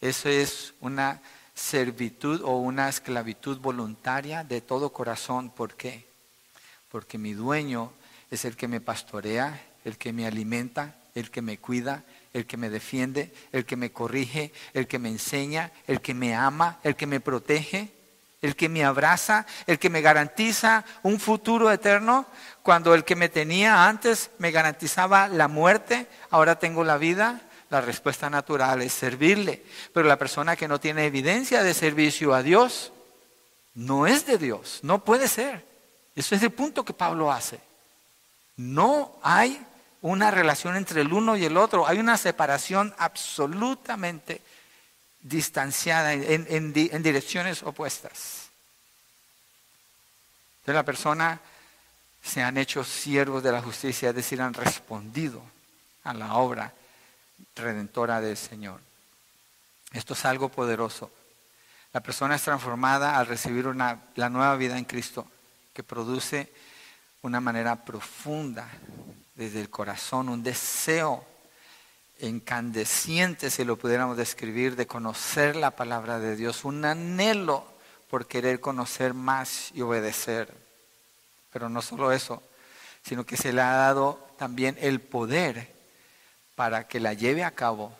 Eso 0.00 0.28
es 0.28 0.74
una 0.80 1.22
servitud 1.54 2.42
o 2.42 2.56
una 2.56 2.88
esclavitud 2.88 3.58
voluntaria 3.60 4.42
de 4.42 4.60
todo 4.60 4.92
corazón. 4.92 5.50
¿Por 5.50 5.76
qué? 5.76 6.04
Porque 6.90 7.16
mi 7.16 7.32
dueño 7.32 7.92
es 8.28 8.44
el 8.44 8.56
que 8.56 8.66
me 8.66 8.80
pastorea, 8.80 9.69
el 9.84 9.96
que 9.96 10.12
me 10.12 10.26
alimenta, 10.26 10.94
el 11.14 11.30
que 11.30 11.42
me 11.42 11.58
cuida, 11.58 12.04
el 12.32 12.46
que 12.46 12.56
me 12.56 12.70
defiende, 12.70 13.32
el 13.52 13.64
que 13.64 13.76
me 13.76 13.92
corrige, 13.92 14.52
el 14.74 14.86
que 14.86 14.98
me 14.98 15.08
enseña, 15.08 15.72
el 15.86 16.00
que 16.00 16.14
me 16.14 16.34
ama, 16.34 16.78
el 16.82 16.96
que 16.96 17.06
me 17.06 17.20
protege, 17.20 17.92
el 18.42 18.56
que 18.56 18.68
me 18.68 18.84
abraza, 18.84 19.46
el 19.66 19.78
que 19.78 19.90
me 19.90 20.00
garantiza 20.00 20.84
un 21.02 21.20
futuro 21.20 21.70
eterno, 21.70 22.26
cuando 22.62 22.94
el 22.94 23.04
que 23.04 23.16
me 23.16 23.28
tenía 23.28 23.86
antes 23.86 24.30
me 24.38 24.50
garantizaba 24.50 25.28
la 25.28 25.48
muerte, 25.48 26.06
ahora 26.30 26.58
tengo 26.58 26.84
la 26.84 26.96
vida. 26.96 27.42
La 27.68 27.80
respuesta 27.80 28.28
natural 28.28 28.82
es 28.82 28.92
servirle. 28.92 29.62
Pero 29.94 30.08
la 30.08 30.18
persona 30.18 30.56
que 30.56 30.66
no 30.66 30.80
tiene 30.80 31.06
evidencia 31.06 31.62
de 31.62 31.72
servicio 31.72 32.34
a 32.34 32.42
Dios 32.42 32.92
no 33.74 34.08
es 34.08 34.26
de 34.26 34.38
Dios, 34.38 34.80
no 34.82 35.04
puede 35.04 35.28
ser. 35.28 35.64
Eso 36.16 36.34
es 36.34 36.42
el 36.42 36.50
punto 36.50 36.84
que 36.84 36.92
Pablo 36.92 37.30
hace. 37.30 37.60
No 38.56 39.18
hay 39.22 39.64
una 40.02 40.30
relación 40.30 40.76
entre 40.76 41.02
el 41.02 41.12
uno 41.12 41.36
y 41.36 41.44
el 41.44 41.56
otro, 41.56 41.86
hay 41.86 41.98
una 41.98 42.16
separación 42.16 42.94
absolutamente 42.98 44.40
distanciada 45.20 46.14
en, 46.14 46.72
direcciones 46.72 47.62
opuestas. 47.62 48.48
De 50.64 50.72
la 50.72 50.84
persona 50.84 51.40
se 52.22 52.42
han 52.42 52.56
hecho 52.56 52.84
siervos 52.84 53.42
de 53.42 53.52
la 53.52 53.62
justicia, 53.62 54.10
es 54.10 54.14
decir, 54.14 54.40
han 54.40 54.54
respondido 54.54 55.42
a 56.04 56.14
la 56.14 56.34
obra 56.34 56.72
redentora 57.56 58.20
del 58.20 58.36
Señor. 58.36 58.80
Esto 59.92 60.14
es 60.14 60.24
algo 60.24 60.48
poderoso. 60.48 61.10
La 61.92 62.00
persona 62.00 62.36
es 62.36 62.42
transformada 62.42 63.18
al 63.18 63.26
recibir 63.26 63.66
una, 63.66 64.00
la 64.14 64.30
nueva 64.30 64.56
vida 64.56 64.78
en 64.78 64.84
Cristo, 64.84 65.26
que 65.74 65.82
produce 65.82 66.52
una 67.22 67.40
manera 67.40 67.76
profunda 67.76 68.68
desde 69.40 69.62
el 69.62 69.70
corazón, 69.70 70.28
un 70.28 70.42
deseo 70.42 71.24
incandesciente, 72.20 73.48
si 73.48 73.64
lo 73.64 73.78
pudiéramos 73.78 74.18
describir, 74.18 74.76
de 74.76 74.86
conocer 74.86 75.56
la 75.56 75.70
palabra 75.70 76.18
de 76.18 76.36
Dios, 76.36 76.66
un 76.66 76.84
anhelo 76.84 77.64
por 78.10 78.26
querer 78.26 78.60
conocer 78.60 79.14
más 79.14 79.70
y 79.72 79.80
obedecer. 79.80 80.54
Pero 81.54 81.70
no 81.70 81.80
solo 81.80 82.12
eso, 82.12 82.42
sino 83.02 83.24
que 83.24 83.38
se 83.38 83.54
le 83.54 83.62
ha 83.62 83.72
dado 83.72 84.28
también 84.36 84.76
el 84.78 85.00
poder 85.00 85.74
para 86.54 86.86
que 86.86 87.00
la 87.00 87.14
lleve 87.14 87.42
a 87.42 87.52
cabo 87.54 87.96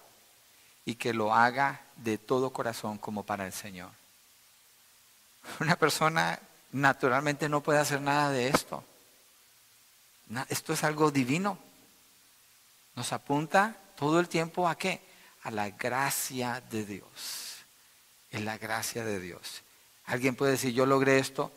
y 0.85 0.97
que 0.97 1.15
lo 1.15 1.35
haga 1.35 1.81
de 1.97 2.19
todo 2.19 2.53
corazón 2.53 2.99
como 2.99 3.25
para 3.25 3.47
el 3.47 3.55
Señor. 3.55 3.89
Una 5.59 5.77
persona 5.77 6.39
naturalmente 6.73 7.49
no 7.49 7.63
puede 7.63 7.79
hacer 7.79 8.03
nada 8.03 8.29
de 8.29 8.49
esto. 8.49 8.85
Esto 10.49 10.73
es 10.73 10.85
algo 10.85 11.11
divino. 11.11 11.59
Nos 12.95 13.13
apunta 13.13 13.77
todo 13.97 14.21
el 14.21 14.29
tiempo 14.29 14.69
a 14.69 14.77
qué? 14.77 15.01
A 15.43 15.51
la 15.51 15.71
gracia 15.71 16.63
de 16.71 16.85
Dios. 16.85 17.57
Es 18.31 18.43
la 18.43 18.59
gracia 18.59 19.05
de 19.05 19.19
Dios. 19.19 19.63
¿Alguien 20.05 20.37
puede 20.37 20.53
decir, 20.53 20.73
yo 20.73 20.87
logré 20.87 21.19
esto? 21.19 21.53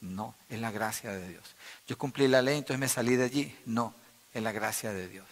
No, 0.00 0.34
es 0.48 0.60
la 0.60 0.70
gracia 0.70 1.12
de 1.12 1.28
Dios. 1.28 1.44
Yo 1.86 1.98
cumplí 1.98 2.28
la 2.28 2.42
ley, 2.42 2.58
entonces 2.58 2.78
me 2.78 2.88
salí 2.88 3.16
de 3.16 3.24
allí. 3.24 3.58
No, 3.66 3.94
es 4.32 4.42
la 4.42 4.52
gracia 4.52 4.92
de 4.92 5.08
Dios. 5.08 5.26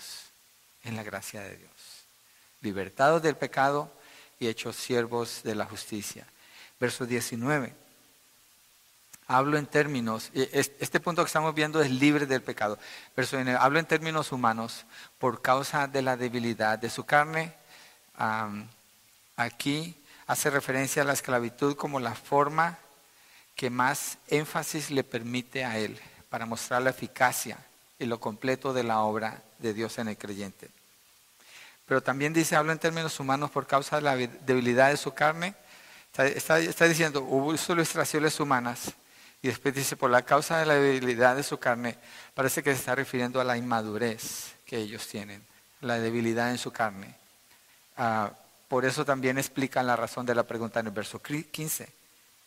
Es 0.82 0.92
la 0.94 1.02
gracia 1.02 1.42
de 1.42 1.56
Dios. 1.56 1.72
Libertados 2.60 3.22
del 3.22 3.36
pecado 3.36 3.92
y 4.38 4.48
hechos 4.48 4.76
siervos 4.76 5.42
de 5.42 5.54
la 5.54 5.66
justicia. 5.66 6.26
Verso 6.78 7.06
19 7.06 7.89
hablo 9.30 9.58
en 9.58 9.66
términos, 9.66 10.32
este 10.34 10.98
punto 10.98 11.22
que 11.22 11.28
estamos 11.28 11.54
viendo 11.54 11.80
es 11.80 11.88
libre 11.88 12.26
del 12.26 12.42
pecado, 12.42 12.80
hablo 13.60 13.78
en 13.78 13.86
términos 13.86 14.32
humanos 14.32 14.84
por 15.20 15.40
causa 15.40 15.86
de 15.86 16.02
la 16.02 16.16
debilidad 16.16 16.80
de 16.80 16.90
su 16.90 17.04
carne. 17.04 17.54
aquí 19.36 19.94
hace 20.26 20.50
referencia 20.50 21.02
a 21.02 21.04
la 21.04 21.12
esclavitud 21.12 21.76
como 21.76 22.00
la 22.00 22.16
forma 22.16 22.76
que 23.54 23.70
más 23.70 24.18
énfasis 24.26 24.90
le 24.90 25.04
permite 25.04 25.64
a 25.64 25.78
él 25.78 25.96
para 26.28 26.44
mostrar 26.44 26.82
la 26.82 26.90
eficacia 26.90 27.56
y 28.00 28.06
lo 28.06 28.18
completo 28.18 28.72
de 28.72 28.82
la 28.82 28.98
obra 28.98 29.44
de 29.60 29.74
Dios 29.74 29.98
en 29.98 30.08
el 30.08 30.18
creyente. 30.18 30.68
Pero 31.86 32.02
también 32.02 32.32
dice, 32.32 32.56
hablo 32.56 32.72
en 32.72 32.80
términos 32.80 33.20
humanos 33.20 33.52
por 33.52 33.68
causa 33.68 33.96
de 33.96 34.02
la 34.02 34.16
debilidad 34.16 34.90
de 34.90 34.96
su 34.96 35.14
carne. 35.14 35.54
Está, 36.18 36.58
está 36.58 36.88
diciendo, 36.88 37.22
hubo 37.22 37.54
ilustraciones 37.54 38.40
humanas 38.40 38.92
y 39.42 39.48
después 39.48 39.74
dice, 39.74 39.96
por 39.96 40.10
la 40.10 40.22
causa 40.22 40.58
de 40.58 40.66
la 40.66 40.74
debilidad 40.74 41.34
de 41.34 41.42
su 41.42 41.58
carne, 41.58 41.96
parece 42.34 42.62
que 42.62 42.72
se 42.72 42.78
está 42.78 42.94
refiriendo 42.94 43.40
a 43.40 43.44
la 43.44 43.56
inmadurez 43.56 44.54
que 44.66 44.76
ellos 44.76 45.06
tienen, 45.08 45.42
la 45.80 45.98
debilidad 45.98 46.50
en 46.50 46.58
su 46.58 46.70
carne. 46.70 47.14
Ah, 47.96 48.32
por 48.68 48.84
eso 48.84 49.04
también 49.04 49.38
explican 49.38 49.86
la 49.86 49.96
razón 49.96 50.26
de 50.26 50.34
la 50.34 50.42
pregunta 50.42 50.80
en 50.80 50.86
el 50.86 50.92
verso 50.92 51.20
15. 51.20 51.88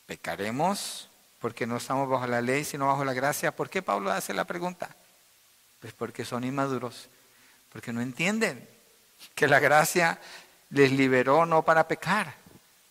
¿Pecaremos 0.05 1.09
porque 1.39 1.65
no 1.65 1.77
estamos 1.77 2.07
bajo 2.07 2.27
la 2.27 2.41
ley, 2.41 2.63
sino 2.63 2.87
bajo 2.87 3.03
la 3.03 3.13
gracia? 3.13 3.55
¿Por 3.55 3.69
qué 3.69 3.81
Pablo 3.81 4.11
hace 4.11 4.33
la 4.33 4.45
pregunta? 4.45 4.95
Pues 5.79 5.93
porque 5.93 6.23
son 6.23 6.43
inmaduros, 6.43 7.09
porque 7.71 7.91
no 7.91 8.01
entienden 8.01 8.69
que 9.33 9.47
la 9.47 9.59
gracia 9.59 10.19
les 10.69 10.91
liberó 10.91 11.45
no 11.45 11.63
para 11.63 11.87
pecar, 11.87 12.35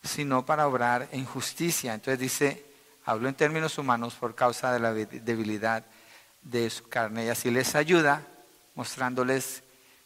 sino 0.02 0.44
para 0.44 0.66
obrar 0.66 1.08
en 1.12 1.24
justicia. 1.24 1.94
Entonces 1.94 2.18
dice, 2.18 2.71
Hablo 3.04 3.28
en 3.28 3.34
términos 3.34 3.78
humanos 3.78 4.14
por 4.14 4.34
causa 4.34 4.72
de 4.72 4.78
la 4.78 4.92
debilidad 4.92 5.84
de 6.42 6.70
su 6.70 6.88
carne 6.88 7.24
y 7.24 7.28
así 7.28 7.50
les 7.50 7.74
ayuda 7.74 8.22
mostrándoles 8.74 9.62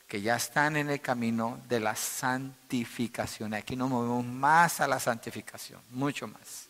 que 0.08 0.22
ya 0.22 0.36
están 0.36 0.76
en 0.76 0.88
el 0.90 1.00
camino 1.00 1.60
de 1.68 1.80
la 1.80 1.94
santificación. 1.96 3.54
Aquí 3.54 3.76
nos 3.76 3.90
movemos 3.90 4.24
más 4.24 4.80
a 4.80 4.86
la 4.86 5.00
santificación, 5.00 5.80
mucho 5.90 6.26
más. 6.28 6.68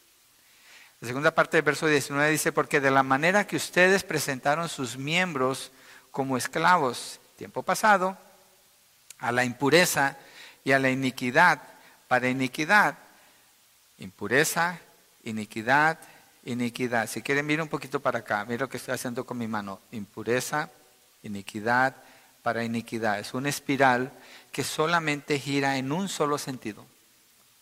La 1.00 1.08
segunda 1.08 1.34
parte 1.34 1.58
del 1.58 1.64
verso 1.64 1.86
19 1.86 2.30
dice, 2.30 2.52
porque 2.52 2.80
de 2.80 2.90
la 2.90 3.02
manera 3.02 3.46
que 3.46 3.56
ustedes 3.56 4.02
presentaron 4.02 4.68
sus 4.68 4.96
miembros 4.96 5.70
como 6.10 6.36
esclavos, 6.36 7.20
tiempo 7.36 7.62
pasado, 7.62 8.16
a 9.18 9.30
la 9.30 9.44
impureza 9.44 10.16
y 10.64 10.72
a 10.72 10.78
la 10.78 10.90
iniquidad, 10.90 11.62
para 12.08 12.28
iniquidad, 12.28 12.96
impureza, 13.98 14.80
iniquidad, 15.24 15.98
iniquidad. 16.46 17.08
Si 17.08 17.20
quieren, 17.20 17.44
mira 17.44 17.62
un 17.62 17.68
poquito 17.68 18.00
para 18.00 18.20
acá. 18.20 18.44
Mira 18.44 18.64
lo 18.64 18.68
que 18.68 18.78
estoy 18.78 18.94
haciendo 18.94 19.26
con 19.26 19.36
mi 19.36 19.46
mano. 19.46 19.80
Impureza, 19.90 20.70
iniquidad, 21.22 21.96
para 22.42 22.64
iniquidad. 22.64 23.18
Es 23.18 23.34
una 23.34 23.48
espiral 23.48 24.12
que 24.52 24.64
solamente 24.64 25.38
gira 25.38 25.76
en 25.76 25.92
un 25.92 26.08
solo 26.08 26.38
sentido, 26.38 26.86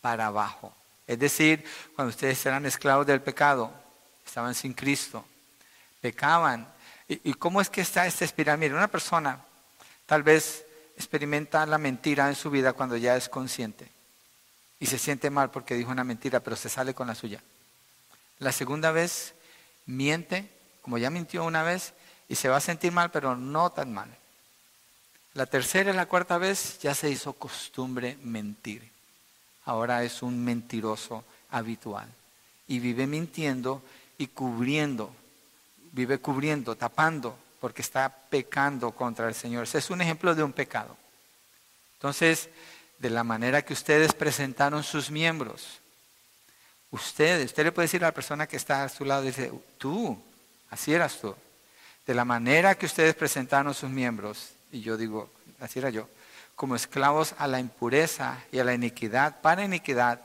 para 0.00 0.26
abajo. 0.26 0.74
Es 1.06 1.18
decir, 1.18 1.64
cuando 1.96 2.10
ustedes 2.10 2.44
eran 2.46 2.66
esclavos 2.66 3.06
del 3.06 3.20
pecado, 3.20 3.72
estaban 4.24 4.54
sin 4.54 4.74
Cristo, 4.74 5.24
pecaban. 6.00 6.68
¿Y, 7.08 7.30
y 7.30 7.34
cómo 7.34 7.60
es 7.60 7.68
que 7.68 7.80
está 7.80 8.06
esta 8.06 8.24
espiral? 8.24 8.58
Mira, 8.58 8.76
una 8.76 8.88
persona 8.88 9.42
tal 10.06 10.22
vez 10.22 10.64
experimenta 10.96 11.66
la 11.66 11.78
mentira 11.78 12.28
en 12.28 12.34
su 12.34 12.50
vida 12.50 12.72
cuando 12.72 12.96
ya 12.96 13.16
es 13.16 13.28
consciente 13.28 13.90
y 14.78 14.86
se 14.86 14.98
siente 14.98 15.30
mal 15.30 15.50
porque 15.50 15.74
dijo 15.74 15.90
una 15.90 16.04
mentira, 16.04 16.40
pero 16.40 16.56
se 16.56 16.68
sale 16.68 16.94
con 16.94 17.06
la 17.06 17.14
suya. 17.14 17.42
La 18.38 18.52
segunda 18.52 18.90
vez 18.90 19.34
miente, 19.86 20.50
como 20.82 20.98
ya 20.98 21.10
mintió 21.10 21.44
una 21.44 21.62
vez, 21.62 21.94
y 22.28 22.34
se 22.34 22.48
va 22.48 22.56
a 22.56 22.60
sentir 22.60 22.92
mal, 22.92 23.10
pero 23.10 23.36
no 23.36 23.70
tan 23.70 23.92
mal. 23.92 24.08
La 25.34 25.46
tercera 25.46 25.90
y 25.90 25.94
la 25.94 26.06
cuarta 26.06 26.38
vez 26.38 26.78
ya 26.80 26.94
se 26.94 27.10
hizo 27.10 27.32
costumbre 27.32 28.16
mentir. 28.22 28.88
Ahora 29.64 30.04
es 30.04 30.22
un 30.22 30.44
mentiroso 30.44 31.24
habitual. 31.50 32.08
y 32.66 32.78
vive 32.78 33.06
mintiendo 33.06 33.82
y 34.16 34.28
cubriendo, 34.28 35.14
vive 35.92 36.18
cubriendo, 36.18 36.74
tapando, 36.76 37.36
porque 37.60 37.82
está 37.82 38.08
pecando 38.08 38.92
contra 38.92 39.28
el 39.28 39.34
Señor. 39.34 39.64
Ese 39.64 39.78
es 39.78 39.90
un 39.90 40.00
ejemplo 40.00 40.34
de 40.34 40.42
un 40.42 40.52
pecado. 40.52 40.96
Entonces, 41.98 42.48
de 42.98 43.10
la 43.10 43.22
manera 43.22 43.62
que 43.62 43.74
ustedes 43.74 44.14
presentaron 44.14 44.82
sus 44.82 45.10
miembros, 45.10 45.80
ustedes, 46.94 47.46
usted 47.46 47.64
le 47.64 47.72
puede 47.72 47.86
decir 47.86 48.04
a 48.04 48.08
la 48.08 48.14
persona 48.14 48.46
que 48.46 48.56
está 48.56 48.84
a 48.84 48.88
su 48.88 49.04
lado, 49.04 49.22
dice, 49.22 49.52
tú, 49.78 50.16
así 50.70 50.94
eras 50.94 51.18
tú. 51.20 51.34
De 52.06 52.14
la 52.14 52.24
manera 52.24 52.76
que 52.76 52.86
ustedes 52.86 53.14
presentaron 53.14 53.74
sus 53.74 53.90
miembros, 53.90 54.50
y 54.70 54.80
yo 54.80 54.96
digo, 54.96 55.30
así 55.60 55.80
era 55.80 55.90
yo, 55.90 56.08
como 56.54 56.76
esclavos 56.76 57.34
a 57.38 57.48
la 57.48 57.58
impureza 57.58 58.38
y 58.52 58.60
a 58.60 58.64
la 58.64 58.74
iniquidad, 58.74 59.40
para 59.40 59.64
iniquidad, 59.64 60.20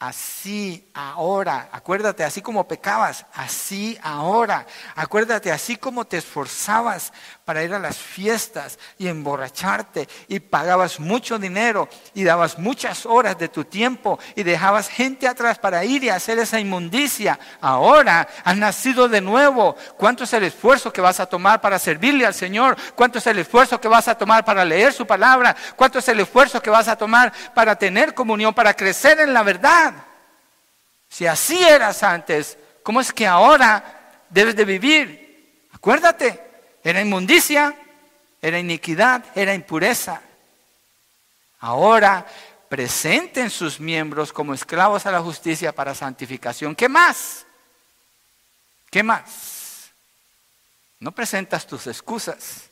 así 0.00 0.84
ahora, 0.94 1.68
acuérdate, 1.70 2.24
así 2.24 2.42
como 2.42 2.66
pecabas, 2.66 3.24
así 3.32 3.96
ahora, 4.02 4.66
acuérdate, 4.96 5.52
así 5.52 5.76
como 5.76 6.04
te 6.04 6.16
esforzabas 6.16 7.12
para 7.44 7.64
ir 7.64 7.74
a 7.74 7.78
las 7.78 7.96
fiestas 7.96 8.78
y 8.98 9.08
emborracharte 9.08 10.08
y 10.28 10.38
pagabas 10.38 11.00
mucho 11.00 11.38
dinero 11.38 11.88
y 12.14 12.22
dabas 12.22 12.58
muchas 12.58 13.04
horas 13.04 13.36
de 13.36 13.48
tu 13.48 13.64
tiempo 13.64 14.18
y 14.36 14.44
dejabas 14.44 14.88
gente 14.88 15.26
atrás 15.26 15.58
para 15.58 15.84
ir 15.84 16.04
y 16.04 16.08
hacer 16.08 16.38
esa 16.38 16.60
inmundicia, 16.60 17.38
ahora 17.60 18.28
has 18.44 18.56
nacido 18.56 19.08
de 19.08 19.20
nuevo. 19.20 19.76
¿Cuánto 19.96 20.24
es 20.24 20.32
el 20.34 20.44
esfuerzo 20.44 20.92
que 20.92 21.00
vas 21.00 21.18
a 21.18 21.26
tomar 21.26 21.60
para 21.60 21.78
servirle 21.78 22.26
al 22.26 22.34
Señor? 22.34 22.76
¿Cuánto 22.94 23.18
es 23.18 23.26
el 23.26 23.40
esfuerzo 23.40 23.80
que 23.80 23.88
vas 23.88 24.06
a 24.06 24.16
tomar 24.16 24.44
para 24.44 24.64
leer 24.64 24.92
su 24.92 25.06
palabra? 25.06 25.56
¿Cuánto 25.74 25.98
es 25.98 26.08
el 26.08 26.20
esfuerzo 26.20 26.62
que 26.62 26.70
vas 26.70 26.86
a 26.88 26.96
tomar 26.96 27.32
para 27.54 27.74
tener 27.74 28.14
comunión, 28.14 28.54
para 28.54 28.74
crecer 28.74 29.18
en 29.18 29.34
la 29.34 29.42
verdad? 29.42 29.94
Si 31.08 31.26
así 31.26 31.62
eras 31.62 32.02
antes, 32.02 32.56
¿cómo 32.82 33.00
es 33.00 33.12
que 33.12 33.26
ahora 33.26 34.22
debes 34.30 34.54
de 34.54 34.64
vivir? 34.64 35.68
Acuérdate, 35.72 36.51
era 36.82 37.00
inmundicia, 37.00 37.76
era 38.40 38.58
iniquidad, 38.58 39.24
era 39.34 39.54
impureza. 39.54 40.20
Ahora 41.60 42.26
presenten 42.68 43.50
sus 43.50 43.78
miembros 43.78 44.32
como 44.32 44.54
esclavos 44.54 45.06
a 45.06 45.12
la 45.12 45.20
justicia 45.20 45.72
para 45.74 45.94
santificación. 45.94 46.74
¿Qué 46.74 46.88
más? 46.88 47.46
¿Qué 48.90 49.02
más? 49.02 49.90
No 50.98 51.12
presentas 51.12 51.66
tus 51.66 51.86
excusas, 51.86 52.70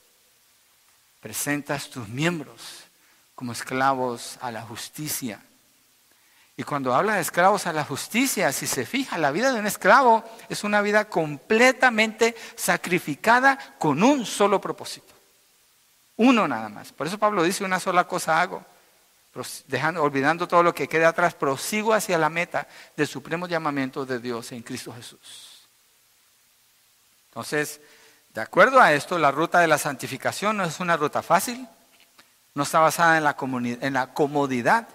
presentas 1.21 1.89
tus 1.91 2.09
miembros 2.09 2.85
como 3.35 3.53
esclavos 3.53 4.39
a 4.41 4.51
la 4.51 4.63
justicia. 4.63 5.41
Y 6.57 6.63
cuando 6.63 6.95
habla 6.95 7.15
de 7.15 7.23
esclavos 7.23 7.67
a 7.67 7.73
la 7.73 7.85
justicia, 7.85 8.53
si 8.53 8.67
se 8.67 8.85
fija, 8.85 9.17
la 9.17 9.31
vida 9.31 9.53
de 9.53 9.61
un 9.61 9.67
esclavo 9.67 10.25
es 10.49 10.63
una 10.63 10.83
vida 10.83 11.09
completamente 11.09 12.37
sacrificada 12.55 13.59
con 13.79 14.03
un 14.03 14.27
solo 14.27 14.61
propósito. 14.61 15.15
Uno 16.17 16.47
nada 16.47 16.69
más. 16.69 16.93
Por 16.93 17.07
eso 17.07 17.19
Pablo 17.19 17.43
dice 17.43 17.65
una 17.65 17.81
sola 17.81 18.07
cosa 18.07 18.43
hago. 18.43 18.63
Dejando, 19.69 20.03
olvidando 20.03 20.49
todo 20.49 20.63
lo 20.63 20.75
que 20.75 20.89
queda 20.89 21.09
atrás, 21.09 21.35
prosigo 21.35 21.95
hacia 21.95 22.19
la 22.19 22.29
meta 22.29 22.67
del 22.97 23.07
supremo 23.07 23.47
llamamiento 23.47 24.05
de 24.05 24.19
Dios 24.19 24.53
en 24.53 24.63
Cristo 24.63 24.93
Jesús. 24.93 25.69
Entonces, 27.29 27.81
de 28.35 28.41
acuerdo 28.41 28.81
a 28.81 28.93
esto, 28.93 29.19
la 29.19 29.31
ruta 29.31 29.61
de 29.61 29.67
la 29.67 29.79
santificación 29.79 30.57
no 30.57 30.65
es 30.65 30.79
una 30.79 30.97
ruta 30.97 31.23
fácil, 31.23 31.67
no 32.55 32.65
está 32.65 32.81
basada 32.81 33.17
en 33.17 33.25
la, 33.25 33.37
en 33.81 33.93
la 33.95 34.13
comodidad, 34.13 34.89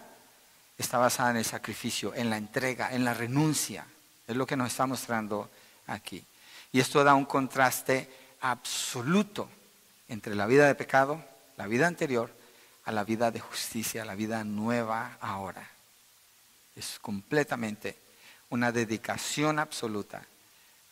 está 0.78 0.97
basada 0.97 1.32
en 1.32 1.38
el 1.38 1.45
sacrificio, 1.45 2.13
en 2.13 2.30
la 2.30 2.38
entrega, 2.38 2.93
en 2.93 3.05
la 3.05 3.13
renuncia. 3.13 3.86
Es 4.28 4.36
lo 4.36 4.45
que 4.45 4.57
nos 4.57 4.71
está 4.71 4.86
mostrando 4.86 5.49
aquí. 5.88 6.23
Y 6.71 6.80
esto 6.80 7.03
da 7.03 7.13
un 7.13 7.26
contraste 7.26 8.09
absoluto 8.41 9.49
entre 10.09 10.36
la 10.36 10.45
vida 10.45 10.67
de 10.67 10.76
pecado, 10.76 11.23
la 11.57 11.67
vida 11.67 11.88
anterior, 11.88 12.32
a 12.86 12.91
la 12.91 13.03
vida 13.03 13.32
de 13.32 13.39
justicia, 13.39 14.05
la 14.05 14.15
vida 14.15 14.43
nueva 14.43 15.17
ahora. 15.21 15.69
Es 16.76 16.99
completamente 17.01 17.97
una 18.49 18.71
dedicación 18.71 19.59
absoluta 19.59 20.26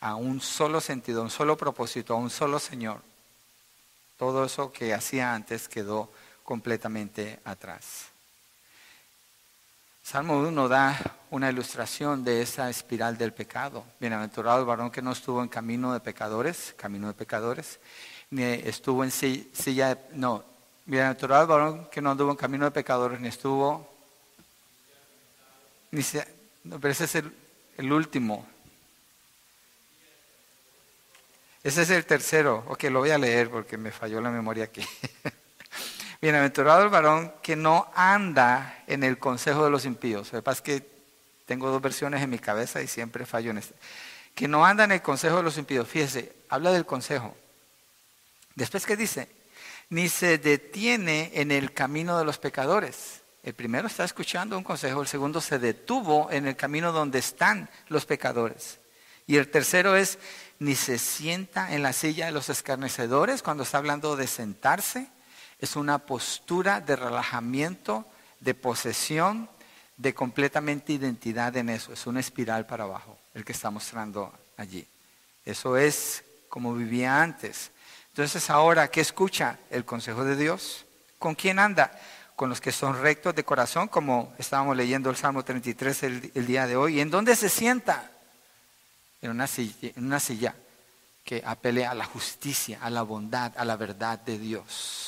a 0.00 0.16
un 0.16 0.40
solo 0.40 0.80
sentido, 0.80 1.20
a 1.20 1.24
un 1.24 1.30
solo 1.30 1.56
propósito, 1.56 2.14
a 2.14 2.18
un 2.18 2.30
solo 2.30 2.58
Señor. 2.58 3.00
Todo 4.18 4.44
eso 4.44 4.72
que 4.72 4.94
hacía 4.94 5.34
antes 5.34 5.68
quedó 5.68 6.10
completamente 6.42 7.40
atrás. 7.44 8.13
Salmo 10.04 10.36
1 10.36 10.68
da 10.68 11.16
una 11.30 11.48
ilustración 11.48 12.24
de 12.24 12.42
esa 12.42 12.68
espiral 12.68 13.16
del 13.16 13.32
pecado. 13.32 13.86
Bienaventurado 13.98 14.60
el 14.60 14.66
varón 14.66 14.90
que 14.90 15.00
no 15.00 15.12
estuvo 15.12 15.42
en 15.42 15.48
camino 15.48 15.94
de 15.94 16.00
pecadores, 16.00 16.74
camino 16.76 17.06
de 17.06 17.14
pecadores, 17.14 17.80
ni 18.28 18.42
estuvo 18.42 19.02
en 19.02 19.10
silla, 19.10 19.98
no, 20.12 20.44
bienaventurado 20.84 21.42
el 21.44 21.48
varón 21.48 21.88
que 21.90 22.02
no 22.02 22.10
anduvo 22.10 22.32
en 22.32 22.36
camino 22.36 22.66
de 22.66 22.70
pecadores, 22.70 23.18
ni 23.18 23.28
estuvo, 23.28 23.90
ni 25.90 26.02
no, 26.64 26.78
pero 26.78 26.92
ese 26.92 27.04
es 27.04 27.14
el, 27.14 27.32
el 27.78 27.90
último. 27.90 28.46
Ese 31.62 31.80
es 31.80 31.88
el 31.88 32.04
tercero. 32.04 32.62
Ok, 32.68 32.84
lo 32.84 32.98
voy 32.98 33.10
a 33.10 33.16
leer 33.16 33.48
porque 33.48 33.78
me 33.78 33.90
falló 33.90 34.20
la 34.20 34.30
memoria 34.30 34.64
aquí. 34.64 34.86
Bienaventurado 36.24 36.82
el 36.84 36.88
varón 36.88 37.34
que 37.42 37.54
no 37.54 37.92
anda 37.94 38.82
en 38.86 39.04
el 39.04 39.18
consejo 39.18 39.62
de 39.62 39.70
los 39.70 39.84
impíos. 39.84 40.32
Lo 40.32 40.42
que 40.42 40.62
que 40.62 40.86
tengo 41.44 41.68
dos 41.68 41.82
versiones 41.82 42.22
en 42.22 42.30
mi 42.30 42.38
cabeza 42.38 42.80
y 42.80 42.88
siempre 42.88 43.26
fallo 43.26 43.50
en 43.50 43.58
este. 43.58 43.74
Que 44.34 44.48
no 44.48 44.64
anda 44.64 44.84
en 44.84 44.92
el 44.92 45.02
consejo 45.02 45.36
de 45.36 45.42
los 45.42 45.58
impíos. 45.58 45.86
Fíjese, 45.86 46.34
habla 46.48 46.72
del 46.72 46.86
consejo. 46.86 47.36
Después, 48.54 48.86
¿qué 48.86 48.96
dice? 48.96 49.28
Ni 49.90 50.08
se 50.08 50.38
detiene 50.38 51.30
en 51.34 51.50
el 51.50 51.74
camino 51.74 52.18
de 52.18 52.24
los 52.24 52.38
pecadores. 52.38 53.20
El 53.42 53.52
primero 53.52 53.86
está 53.86 54.04
escuchando 54.04 54.56
un 54.56 54.64
consejo, 54.64 55.02
el 55.02 55.08
segundo 55.08 55.42
se 55.42 55.58
detuvo 55.58 56.30
en 56.30 56.46
el 56.46 56.56
camino 56.56 56.90
donde 56.90 57.18
están 57.18 57.68
los 57.88 58.06
pecadores. 58.06 58.78
Y 59.26 59.36
el 59.36 59.50
tercero 59.50 59.94
es, 59.94 60.18
ni 60.58 60.74
se 60.74 60.96
sienta 60.96 61.74
en 61.74 61.82
la 61.82 61.92
silla 61.92 62.24
de 62.24 62.32
los 62.32 62.48
escarnecedores 62.48 63.42
cuando 63.42 63.64
está 63.64 63.76
hablando 63.76 64.16
de 64.16 64.26
sentarse 64.26 65.08
es 65.64 65.76
una 65.76 65.98
postura 65.98 66.80
de 66.80 66.94
relajamiento, 66.94 68.06
de 68.40 68.54
posesión, 68.54 69.48
de 69.96 70.14
completamente 70.14 70.92
identidad 70.92 71.56
en 71.56 71.70
eso. 71.70 71.92
Es 71.92 72.06
una 72.06 72.20
espiral 72.20 72.66
para 72.66 72.84
abajo, 72.84 73.18
el 73.34 73.44
que 73.44 73.52
está 73.52 73.70
mostrando 73.70 74.32
allí. 74.56 74.86
Eso 75.44 75.76
es 75.76 76.24
como 76.48 76.74
vivía 76.74 77.22
antes. 77.22 77.70
Entonces 78.08 78.48
ahora, 78.50 78.88
¿qué 78.88 79.00
escucha? 79.00 79.58
El 79.70 79.84
consejo 79.84 80.24
de 80.24 80.36
Dios. 80.36 80.84
¿Con 81.18 81.34
quién 81.34 81.58
anda? 81.58 81.90
Con 82.36 82.48
los 82.48 82.60
que 82.60 82.72
son 82.72 83.00
rectos 83.00 83.34
de 83.34 83.44
corazón, 83.44 83.88
como 83.88 84.34
estábamos 84.38 84.76
leyendo 84.76 85.10
el 85.10 85.16
Salmo 85.16 85.44
33 85.44 86.02
el, 86.04 86.32
el 86.34 86.46
día 86.46 86.66
de 86.66 86.76
hoy. 86.76 86.98
¿Y 86.98 87.00
en 87.00 87.10
dónde 87.10 87.34
se 87.36 87.48
sienta? 87.48 88.10
En 89.20 89.30
una, 89.30 89.46
silla, 89.46 89.90
en 89.96 90.04
una 90.04 90.20
silla 90.20 90.54
que 91.24 91.42
apele 91.44 91.86
a 91.86 91.94
la 91.94 92.04
justicia, 92.04 92.78
a 92.82 92.90
la 92.90 93.02
bondad, 93.02 93.52
a 93.56 93.64
la 93.64 93.76
verdad 93.76 94.18
de 94.18 94.38
Dios. 94.38 95.03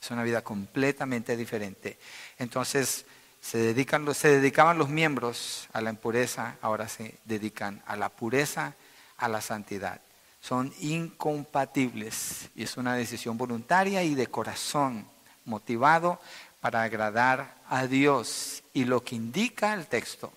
Es 0.00 0.10
una 0.10 0.22
vida 0.22 0.42
completamente 0.42 1.36
diferente. 1.36 1.98
Entonces, 2.38 3.04
se, 3.40 3.58
dedican, 3.58 4.14
se 4.14 4.28
dedicaban 4.28 4.78
los 4.78 4.88
miembros 4.88 5.68
a 5.72 5.80
la 5.80 5.90
impureza, 5.90 6.56
ahora 6.60 6.88
se 6.88 7.18
dedican 7.24 7.82
a 7.86 7.96
la 7.96 8.08
pureza, 8.08 8.74
a 9.16 9.28
la 9.28 9.40
santidad. 9.40 10.00
Son 10.40 10.72
incompatibles 10.80 12.50
y 12.54 12.62
es 12.62 12.76
una 12.76 12.94
decisión 12.94 13.36
voluntaria 13.36 14.02
y 14.02 14.14
de 14.14 14.28
corazón, 14.28 15.06
motivado 15.44 16.20
para 16.60 16.82
agradar 16.82 17.56
a 17.68 17.86
Dios. 17.86 18.62
Y 18.72 18.84
lo 18.84 19.02
que 19.02 19.16
indica 19.16 19.74
el 19.74 19.86
texto, 19.86 20.32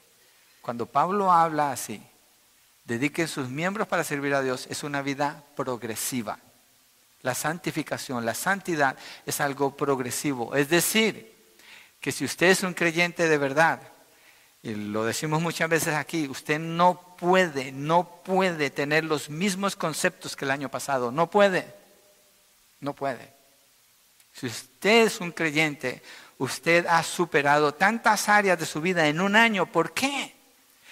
cuando 0.62 0.86
Pablo 0.86 1.32
habla 1.32 1.72
así, 1.72 2.02
dediquen 2.86 3.28
sus 3.28 3.50
miembros 3.50 3.88
para 3.88 4.04
servir 4.04 4.34
a 4.34 4.42
Dios, 4.42 4.68
es 4.70 4.84
una 4.84 5.02
vida 5.02 5.44
progresiva. 5.56 6.40
La 7.22 7.36
santificación, 7.36 8.26
la 8.26 8.34
santidad 8.34 8.98
es 9.26 9.42
algo 9.42 9.76
progresivo. 9.76 10.56
Es 10.56 10.70
decir, 10.70 11.56
que 12.00 12.12
si 12.12 12.26
usted 12.26 12.48
es 12.48 12.64
un 12.64 12.74
creyente 12.74 13.30
de 13.30 13.38
verdad, 13.38 13.80
y 14.64 14.76
lo 14.76 15.06
decimos 15.06 15.42
muchas 15.42 15.70
veces 15.70 15.96
aquí, 15.96 16.28
usted 16.28 16.60
no 16.60 17.16
puede, 17.18 17.72
no 17.72 18.22
puede 18.24 18.70
tener 18.70 19.04
los 19.04 19.30
mismos 19.30 19.76
conceptos 19.76 20.36
que 20.36 20.46
el 20.46 20.52
año 20.52 20.70
pasado. 20.70 21.12
No 21.12 21.30
puede. 21.30 21.74
No 22.80 22.94
puede. 22.94 23.34
Si 24.34 24.48
usted 24.48 25.06
es 25.06 25.20
un 25.20 25.32
creyente, 25.32 26.02
usted 26.38 26.86
ha 26.88 27.04
superado 27.04 27.74
tantas 27.74 28.30
áreas 28.30 28.60
de 28.60 28.66
su 28.66 28.82
vida 28.82 29.08
en 29.08 29.20
un 29.20 29.36
año. 29.36 29.66
¿Por 29.66 29.94
qué? 29.94 30.36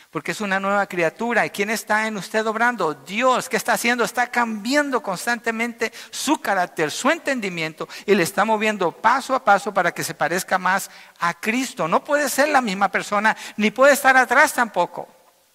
Porque 0.09 0.31
es 0.31 0.41
una 0.41 0.59
nueva 0.59 0.87
criatura. 0.87 1.45
¿Y 1.45 1.49
quién 1.49 1.69
está 1.69 2.07
en 2.07 2.17
usted 2.17 2.45
obrando? 2.45 2.93
Dios. 2.93 3.47
¿Qué 3.47 3.57
está 3.57 3.73
haciendo? 3.73 4.03
Está 4.03 4.27
cambiando 4.27 5.01
constantemente 5.01 5.91
su 6.09 6.39
carácter, 6.39 6.91
su 6.91 7.09
entendimiento 7.09 7.87
y 8.05 8.15
le 8.15 8.23
está 8.23 8.45
moviendo 8.45 8.91
paso 8.91 9.35
a 9.35 9.43
paso 9.43 9.73
para 9.73 9.91
que 9.91 10.03
se 10.03 10.15
parezca 10.15 10.57
más 10.57 10.89
a 11.19 11.33
Cristo. 11.39 11.87
No 11.87 12.03
puede 12.03 12.29
ser 12.29 12.49
la 12.49 12.61
misma 12.61 12.89
persona, 12.89 13.35
ni 13.57 13.71
puede 13.71 13.93
estar 13.93 14.17
atrás 14.17 14.53
tampoco. 14.53 15.07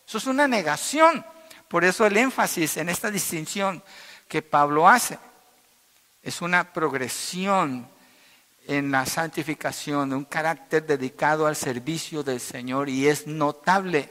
Eso 0.07 0.19
es 0.19 0.27
una 0.27 0.47
negación. 0.47 1.25
Por 1.69 1.85
eso 1.85 2.07
el 2.07 2.17
énfasis 2.17 2.77
en 2.77 2.89
esta 2.89 3.11
distinción 3.11 3.83
que 4.29 4.43
Pablo 4.43 4.89
hace 4.89 5.19
es 6.23 6.41
una 6.41 6.73
progresión 6.73 7.89
en 8.67 8.91
la 8.91 9.05
santificación, 9.05 10.13
un 10.13 10.25
carácter 10.25 10.87
dedicado 10.87 11.47
al 11.47 11.57
servicio 11.57 12.23
del 12.23 12.41
Señor 12.41 12.89
y 12.89 13.09
es 13.09 13.27
notable, 13.27 14.11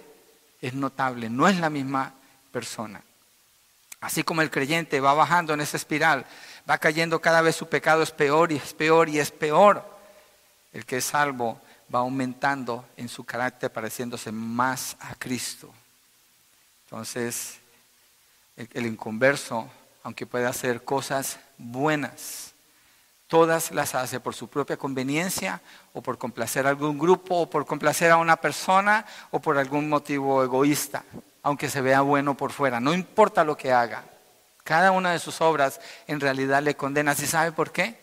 es 0.64 0.74
notable, 0.74 1.30
no 1.30 1.50
es 1.50 1.60
la 1.60 1.70
misma 1.70 2.14
persona. 2.54 3.04
Así 4.00 4.24
como 4.24 4.42
el 4.42 4.50
creyente 4.50 5.02
va 5.02 5.14
bajando 5.14 5.54
en 5.54 5.60
esa 5.60 5.76
espiral, 5.76 6.26
va 6.70 6.78
cayendo 6.78 7.22
cada 7.22 7.42
vez 7.42 7.58
su 7.58 7.68
pecado 7.68 8.02
es 8.02 8.12
peor 8.12 8.54
y 8.54 8.56
es 8.56 8.74
peor 8.74 9.10
y 9.10 9.20
es 9.20 9.30
peor. 9.30 9.86
El 10.72 10.86
que 10.86 10.98
es 10.98 11.06
salvo 11.06 11.62
va 11.94 12.00
aumentando 12.00 12.88
en 12.96 13.10
su 13.10 13.26
carácter, 13.26 13.74
pareciéndose 13.74 14.32
más 14.32 14.96
a 15.02 15.16
Cristo. 15.16 15.70
Entonces, 16.86 17.58
el, 18.56 18.86
inconverso, 18.86 19.70
aunque 20.02 20.26
pueda 20.26 20.48
hacer 20.48 20.86
cosas 20.86 21.40
buenas, 21.58 22.53
todas 23.34 23.72
las 23.72 23.96
hace 23.96 24.20
por 24.20 24.36
su 24.36 24.48
propia 24.48 24.78
conveniencia 24.78 25.60
o 25.92 26.04
por 26.04 26.20
complacer 26.20 26.68
a 26.68 26.70
algún 26.70 27.00
grupo 27.00 27.42
o 27.42 27.50
por 27.50 27.66
complacer 27.66 28.12
a 28.12 28.18
una 28.18 28.36
persona 28.36 29.08
o 29.32 29.40
por 29.40 29.58
algún 29.58 29.90
motivo 29.90 30.44
egoísta, 30.44 31.04
aunque 31.42 31.68
se 31.68 31.82
vea 31.82 32.02
bueno 32.02 32.38
por 32.38 32.52
fuera. 32.52 32.80
No 32.80 32.94
importa 32.94 33.44
lo 33.44 33.58
que 33.58 33.72
haga. 33.72 34.04
Cada 34.64 34.92
una 34.92 35.14
de 35.14 35.18
sus 35.18 35.42
obras 35.42 35.82
en 36.06 36.20
realidad 36.20 36.62
le 36.62 36.76
condena. 36.76 37.16
¿Sí 37.16 37.26
sabe 37.26 37.52
por 37.52 37.72
qué? 37.72 38.00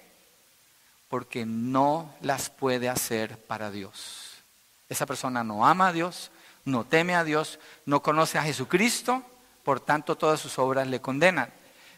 Porque 1.09 1.47
no 1.47 2.13
las 2.23 2.51
puede 2.51 2.89
hacer 2.89 3.39
para 3.39 3.71
Dios. 3.71 4.43
Esa 4.89 5.07
persona 5.07 5.45
no 5.45 5.65
ama 5.65 5.87
a 5.87 5.93
Dios, 5.93 6.33
no 6.65 6.83
teme 6.83 7.15
a 7.15 7.23
Dios, 7.23 7.61
no 7.87 8.03
conoce 8.03 8.37
a 8.37 8.43
Jesucristo, 8.43 9.23
por 9.63 9.79
tanto 9.79 10.17
todas 10.17 10.41
sus 10.41 10.59
obras 10.59 10.89
le 10.89 11.01
condenan. 11.01 11.53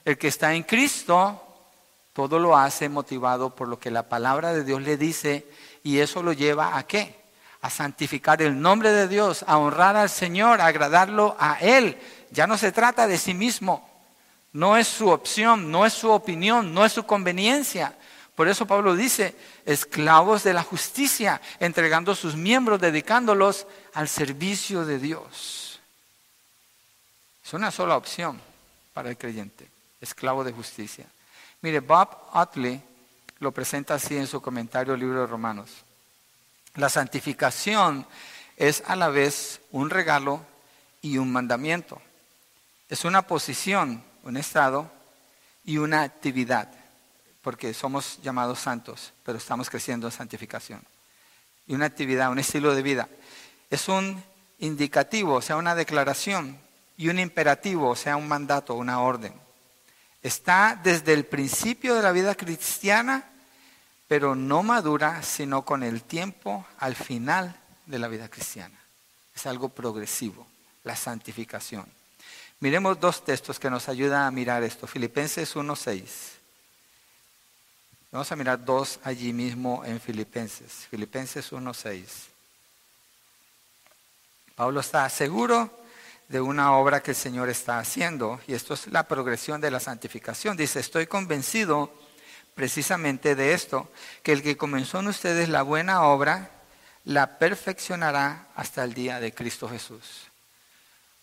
El 0.04 0.18
que 0.18 0.28
está 0.28 0.52
en 0.52 0.64
Cristo, 0.64 1.51
todo 2.12 2.38
lo 2.38 2.56
hace 2.56 2.88
motivado 2.88 3.54
por 3.54 3.68
lo 3.68 3.78
que 3.78 3.90
la 3.90 4.08
palabra 4.08 4.52
de 4.52 4.64
Dios 4.64 4.82
le 4.82 4.96
dice 4.96 5.46
y 5.82 5.98
eso 5.98 6.22
lo 6.22 6.32
lleva 6.32 6.76
a 6.76 6.86
qué? 6.86 7.22
A 7.62 7.70
santificar 7.70 8.42
el 8.42 8.60
nombre 8.60 8.90
de 8.90 9.08
Dios, 9.08 9.44
a 9.46 9.58
honrar 9.58 9.96
al 9.96 10.10
Señor, 10.10 10.60
a 10.60 10.66
agradarlo 10.66 11.36
a 11.38 11.58
Él. 11.60 11.98
Ya 12.30 12.46
no 12.46 12.58
se 12.58 12.72
trata 12.72 13.06
de 13.06 13.18
sí 13.18 13.34
mismo, 13.34 13.88
no 14.52 14.76
es 14.76 14.88
su 14.88 15.08
opción, 15.08 15.70
no 15.70 15.86
es 15.86 15.92
su 15.92 16.10
opinión, 16.10 16.74
no 16.74 16.84
es 16.84 16.92
su 16.92 17.04
conveniencia. 17.04 17.96
Por 18.34 18.48
eso 18.48 18.66
Pablo 18.66 18.94
dice, 18.96 19.36
esclavos 19.64 20.42
de 20.42 20.54
la 20.54 20.62
justicia, 20.62 21.40
entregando 21.60 22.14
sus 22.14 22.34
miembros, 22.34 22.80
dedicándolos 22.80 23.66
al 23.94 24.08
servicio 24.08 24.84
de 24.84 24.98
Dios. 24.98 25.80
Es 27.44 27.52
una 27.52 27.70
sola 27.70 27.96
opción 27.96 28.40
para 28.92 29.10
el 29.10 29.16
creyente, 29.16 29.68
esclavo 30.00 30.44
de 30.44 30.52
justicia. 30.52 31.06
Mire, 31.62 31.80
Bob 31.80 32.08
Utley 32.34 32.80
lo 33.38 33.52
presenta 33.52 33.94
así 33.94 34.16
en 34.16 34.26
su 34.26 34.40
comentario 34.40 34.94
al 34.94 35.00
libro 35.00 35.20
de 35.20 35.26
Romanos. 35.26 35.70
La 36.74 36.88
santificación 36.88 38.06
es 38.56 38.82
a 38.86 38.96
la 38.96 39.08
vez 39.08 39.60
un 39.70 39.90
regalo 39.90 40.44
y 41.00 41.18
un 41.18 41.32
mandamiento. 41.32 42.00
Es 42.88 43.04
una 43.04 43.22
posición, 43.22 44.04
un 44.22 44.36
estado 44.36 44.90
y 45.64 45.78
una 45.78 46.02
actividad 46.02 46.68
porque 47.42 47.74
somos 47.74 48.20
llamados 48.22 48.60
santos, 48.60 49.12
pero 49.24 49.36
estamos 49.36 49.68
creciendo 49.68 50.06
en 50.06 50.12
santificación. 50.12 50.82
Y 51.66 51.74
una 51.74 51.86
actividad, 51.86 52.30
un 52.30 52.38
estilo 52.38 52.74
de 52.74 52.82
vida. 52.82 53.08
Es 53.68 53.88
un 53.88 54.22
indicativo, 54.60 55.34
o 55.34 55.42
sea, 55.42 55.56
una 55.56 55.74
declaración, 55.74 56.58
y 56.96 57.08
un 57.08 57.18
imperativo, 57.18 57.88
o 57.88 57.96
sea, 57.96 58.16
un 58.16 58.28
mandato, 58.28 58.74
una 58.74 59.00
orden. 59.00 59.34
Está 60.22 60.80
desde 60.82 61.12
el 61.12 61.26
principio 61.26 61.94
de 61.94 62.02
la 62.02 62.12
vida 62.12 62.34
cristiana, 62.34 63.28
pero 64.06 64.34
no 64.34 64.62
madura 64.62 65.22
sino 65.22 65.64
con 65.64 65.82
el 65.82 66.02
tiempo 66.02 66.66
al 66.78 66.94
final 66.94 67.56
de 67.86 67.98
la 67.98 68.08
vida 68.08 68.28
cristiana. 68.28 68.78
Es 69.34 69.46
algo 69.46 69.68
progresivo, 69.70 70.46
la 70.84 70.94
santificación. 70.94 71.86
Miremos 72.60 73.00
dos 73.00 73.24
textos 73.24 73.58
que 73.58 73.70
nos 73.70 73.88
ayudan 73.88 74.22
a 74.22 74.30
mirar 74.30 74.62
esto. 74.62 74.86
Filipenses 74.86 75.56
1.6. 75.56 76.04
Vamos 78.12 78.30
a 78.30 78.36
mirar 78.36 78.64
dos 78.64 79.00
allí 79.02 79.32
mismo 79.32 79.82
en 79.84 80.00
Filipenses. 80.00 80.86
Filipenses 80.88 81.50
1.6. 81.50 82.04
Pablo 84.54 84.78
está 84.78 85.08
seguro 85.08 85.81
de 86.32 86.40
una 86.40 86.72
obra 86.72 87.02
que 87.02 87.10
el 87.10 87.16
Señor 87.16 87.50
está 87.50 87.78
haciendo 87.78 88.40
y 88.46 88.54
esto 88.54 88.72
es 88.72 88.86
la 88.86 89.06
progresión 89.06 89.60
de 89.60 89.70
la 89.70 89.80
santificación. 89.80 90.56
Dice, 90.56 90.80
estoy 90.80 91.06
convencido 91.06 91.92
precisamente 92.54 93.34
de 93.34 93.52
esto, 93.52 93.90
que 94.22 94.32
el 94.32 94.42
que 94.42 94.56
comenzó 94.56 95.00
en 95.00 95.08
ustedes 95.08 95.50
la 95.50 95.60
buena 95.60 96.04
obra, 96.04 96.50
la 97.04 97.38
perfeccionará 97.38 98.48
hasta 98.56 98.82
el 98.82 98.94
día 98.94 99.20
de 99.20 99.34
Cristo 99.34 99.68
Jesús. 99.68 100.30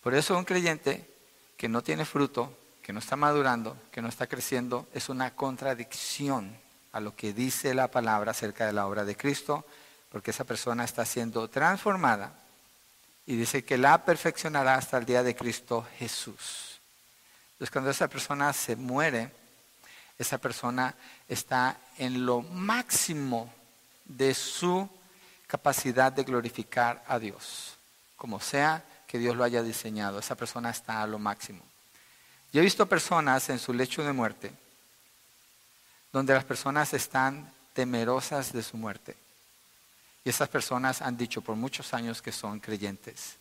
Por 0.04 0.14
eso 0.14 0.38
un 0.38 0.46
creyente 0.46 1.10
que 1.58 1.68
no 1.68 1.82
tiene 1.82 2.06
fruto, 2.06 2.56
que 2.84 2.94
no 2.94 3.00
está 3.00 3.16
madurando, 3.16 3.76
que 3.92 4.04
no 4.04 4.10
está 4.10 4.28
creciendo, 4.28 4.88
es 4.94 5.10
una 5.10 5.36
contradicción 5.36 6.56
a 6.92 7.00
lo 7.00 7.16
que 7.16 7.34
dice 7.34 7.74
la 7.74 7.90
palabra 7.90 8.30
acerca 8.30 8.68
de 8.68 8.74
la 8.74 8.86
obra 8.86 9.06
de 9.06 9.18
Cristo, 9.18 9.66
porque 10.12 10.30
esa 10.30 10.44
persona 10.44 10.84
está 10.84 11.04
siendo 11.04 11.48
transformada 11.48 12.39
y 13.30 13.36
dice 13.36 13.64
que 13.64 13.78
la 13.78 14.04
perfeccionará 14.04 14.74
hasta 14.74 14.98
el 14.98 15.06
día 15.06 15.22
de 15.22 15.36
Cristo 15.36 15.88
Jesús. 16.00 16.80
Entonces 17.52 17.70
cuando 17.70 17.92
esa 17.92 18.08
persona 18.08 18.52
se 18.54 18.76
muere, 18.76 19.32
esa 20.18 20.40
persona 20.40 20.96
está 21.28 21.78
en 22.00 22.26
lo 22.26 22.42
máximo 22.42 23.54
de 24.06 24.34
su 24.34 24.90
capacidad 25.46 26.12
de 26.12 26.24
glorificar 26.24 27.04
a 27.08 27.20
Dios, 27.20 27.76
como 28.16 28.40
sea 28.40 28.84
que 29.06 29.20
Dios 29.20 29.36
lo 29.36 29.44
haya 29.44 29.62
diseñado, 29.62 30.18
esa 30.18 30.34
persona 30.34 30.72
está 30.72 31.04
a 31.04 31.08
lo 31.08 31.20
máximo. 31.20 31.62
Yo 32.52 32.62
he 32.62 32.64
visto 32.64 32.90
personas 32.90 33.48
en 33.52 33.60
su 33.60 33.76
lecho 33.76 34.04
de 34.04 34.12
muerte 34.12 34.52
donde 36.12 36.34
las 36.34 36.46
personas 36.46 36.96
están 36.96 37.54
temerosas 37.74 38.52
de 38.54 38.64
su 38.64 38.76
muerte. 38.76 39.16
Y 40.30 40.32
esas 40.32 40.50
personas 40.50 41.02
han 41.02 41.18
dicho 41.18 41.42
por 41.42 41.56
muchos 41.56 41.92
años 41.92 42.22
que 42.22 42.32
son 42.32 42.60
creyentes. 42.60 43.38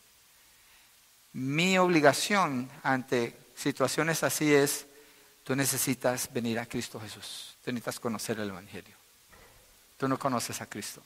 Mi 1.34 1.76
obligación 1.76 2.70
ante 2.82 3.36
situaciones 3.55 4.22
así 4.22 4.55
es, 4.55 4.86
tú 5.45 5.55
necesitas 5.55 6.32
venir 6.32 6.59
a 6.59 6.64
Cristo 6.64 6.99
Jesús, 6.99 7.59
tú 7.62 7.72
necesitas 7.72 8.01
conocer 8.01 8.41
el 8.41 8.49
Evangelio. 8.49 8.97
Tú 9.99 10.09
no 10.09 10.18
conoces 10.18 10.62
a 10.62 10.66
Cristo. 10.66 11.03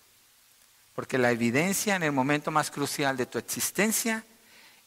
Porque 0.94 1.18
la 1.18 1.32
evidencia 1.32 1.96
en 1.96 2.04
el 2.04 2.12
momento 2.12 2.52
más 2.52 2.70
crucial 2.70 3.16
de 3.16 3.26
tu 3.26 3.38
existencia 3.38 4.24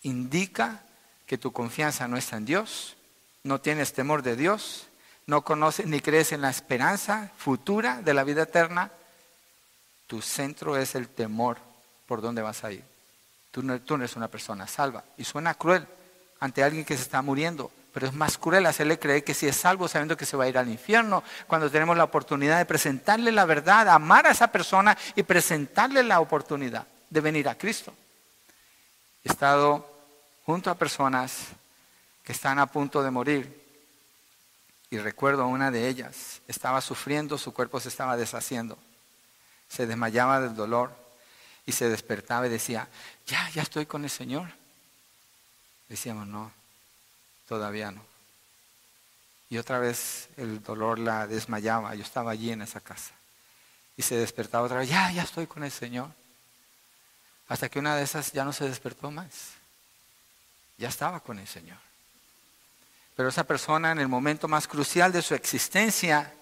indica 0.03 0.81
que 1.25 1.37
tu 1.37 1.51
confianza 1.51 2.07
no 2.07 2.15
está 2.15 2.37
en 2.37 2.45
Dios, 2.45 2.95
no 3.43 3.59
tienes 3.59 3.91
temor 3.91 4.23
de 4.23 4.37
Dios 4.37 4.87
no 5.27 5.43
conoces 5.43 5.87
ni 5.87 6.01
crees 6.01 6.31
en 6.31 6.41
la 6.41 6.49
esperanza 6.49 7.31
futura 7.37 8.01
de 8.01 8.13
la 8.13 8.23
vida 8.23 8.43
eterna, 8.43 8.91
tu 10.07 10.21
centro 10.21 10.77
es 10.77 10.95
el 10.95 11.09
temor 11.09 11.57
por 12.07 12.21
dónde 12.21 12.41
vas 12.41 12.63
a 12.63 12.71
ir. 12.71 12.83
Tú 13.51 13.63
no, 13.63 13.73
eres 13.73 14.15
una 14.15 14.27
persona 14.27 14.67
salva. 14.67 15.03
Y 15.17 15.23
suena 15.23 15.53
cruel 15.53 15.87
ante 16.39 16.63
alguien 16.63 16.85
que 16.85 16.95
se 16.95 17.03
está 17.03 17.21
muriendo, 17.21 17.71
pero 17.93 18.07
es 18.07 18.13
más 18.13 18.37
cruel 18.37 18.65
hacerle 18.65 18.99
creer 18.99 19.23
que 19.23 19.33
si 19.33 19.47
es 19.47 19.55
salvo 19.55 19.87
sabiendo 19.87 20.17
que 20.17 20.25
se 20.25 20.35
va 20.35 20.43
a 20.43 20.49
ir 20.49 20.57
al 20.57 20.69
infierno, 20.69 21.23
cuando 21.47 21.71
tenemos 21.71 21.95
la 21.95 22.03
oportunidad 22.03 22.57
de 22.57 22.65
presentarle 22.65 23.31
la 23.31 23.45
verdad, 23.45 23.87
amar 23.89 24.27
a 24.27 24.31
esa 24.31 24.51
persona 24.51 24.97
y 25.15 25.23
presentarle 25.23 26.03
la 26.03 26.19
oportunidad 26.19 26.85
de 27.09 27.21
venir 27.21 27.47
a 27.47 27.57
Cristo. 27.57 27.93
He 29.23 29.29
estado 29.31 29.89
junto 30.45 30.69
a 30.69 30.75
personas 30.75 31.47
que 32.23 32.33
están 32.33 32.59
a 32.59 32.65
punto 32.65 33.01
de 33.01 33.11
morir 33.11 33.65
y 34.89 34.97
recuerdo 34.97 35.43
a 35.43 35.47
una 35.47 35.71
de 35.71 35.87
ellas, 35.87 36.41
estaba 36.47 36.81
sufriendo, 36.81 37.37
su 37.37 37.53
cuerpo 37.53 37.79
se 37.79 37.89
estaba 37.89 38.17
deshaciendo, 38.17 38.77
se 39.67 39.87
desmayaba 39.87 40.39
del 40.39 40.55
dolor 40.55 40.95
y 41.65 41.71
se 41.71 41.89
despertaba 41.89 42.47
y 42.47 42.49
decía, 42.49 42.87
ya, 43.25 43.49
ya 43.49 43.61
estoy 43.61 43.85
con 43.85 44.03
el 44.03 44.09
Señor. 44.09 44.49
Decíamos, 45.89 46.27
no, 46.27 46.51
todavía 47.47 47.91
no. 47.91 48.01
Y 49.49 49.57
otra 49.57 49.79
vez 49.79 50.29
el 50.37 50.63
dolor 50.63 50.99
la 50.99 51.27
desmayaba, 51.27 51.95
yo 51.95 52.03
estaba 52.03 52.31
allí 52.31 52.51
en 52.51 52.61
esa 52.61 52.79
casa. 52.79 53.13
Y 53.97 54.01
se 54.01 54.15
despertaba 54.15 54.65
otra 54.65 54.79
vez, 54.79 54.89
ya, 54.89 55.11
ya 55.11 55.23
estoy 55.23 55.47
con 55.47 55.63
el 55.63 55.71
Señor. 55.71 56.09
Hasta 57.47 57.69
que 57.69 57.79
una 57.79 57.95
de 57.95 58.03
esas 58.03 58.31
ya 58.31 58.43
no 58.43 58.51
se 58.53 58.67
despertó 58.67 59.11
más. 59.11 59.51
Ya 60.77 60.89
estaba 60.89 61.19
con 61.19 61.39
el 61.39 61.47
Señor. 61.47 61.77
Pero 63.15 63.29
esa 63.29 63.45
persona 63.45 63.91
en 63.91 63.99
el 63.99 64.07
momento 64.07 64.47
más 64.47 64.67
crucial 64.67 65.11
de 65.11 65.21
su 65.21 65.35
existencia 65.35 66.33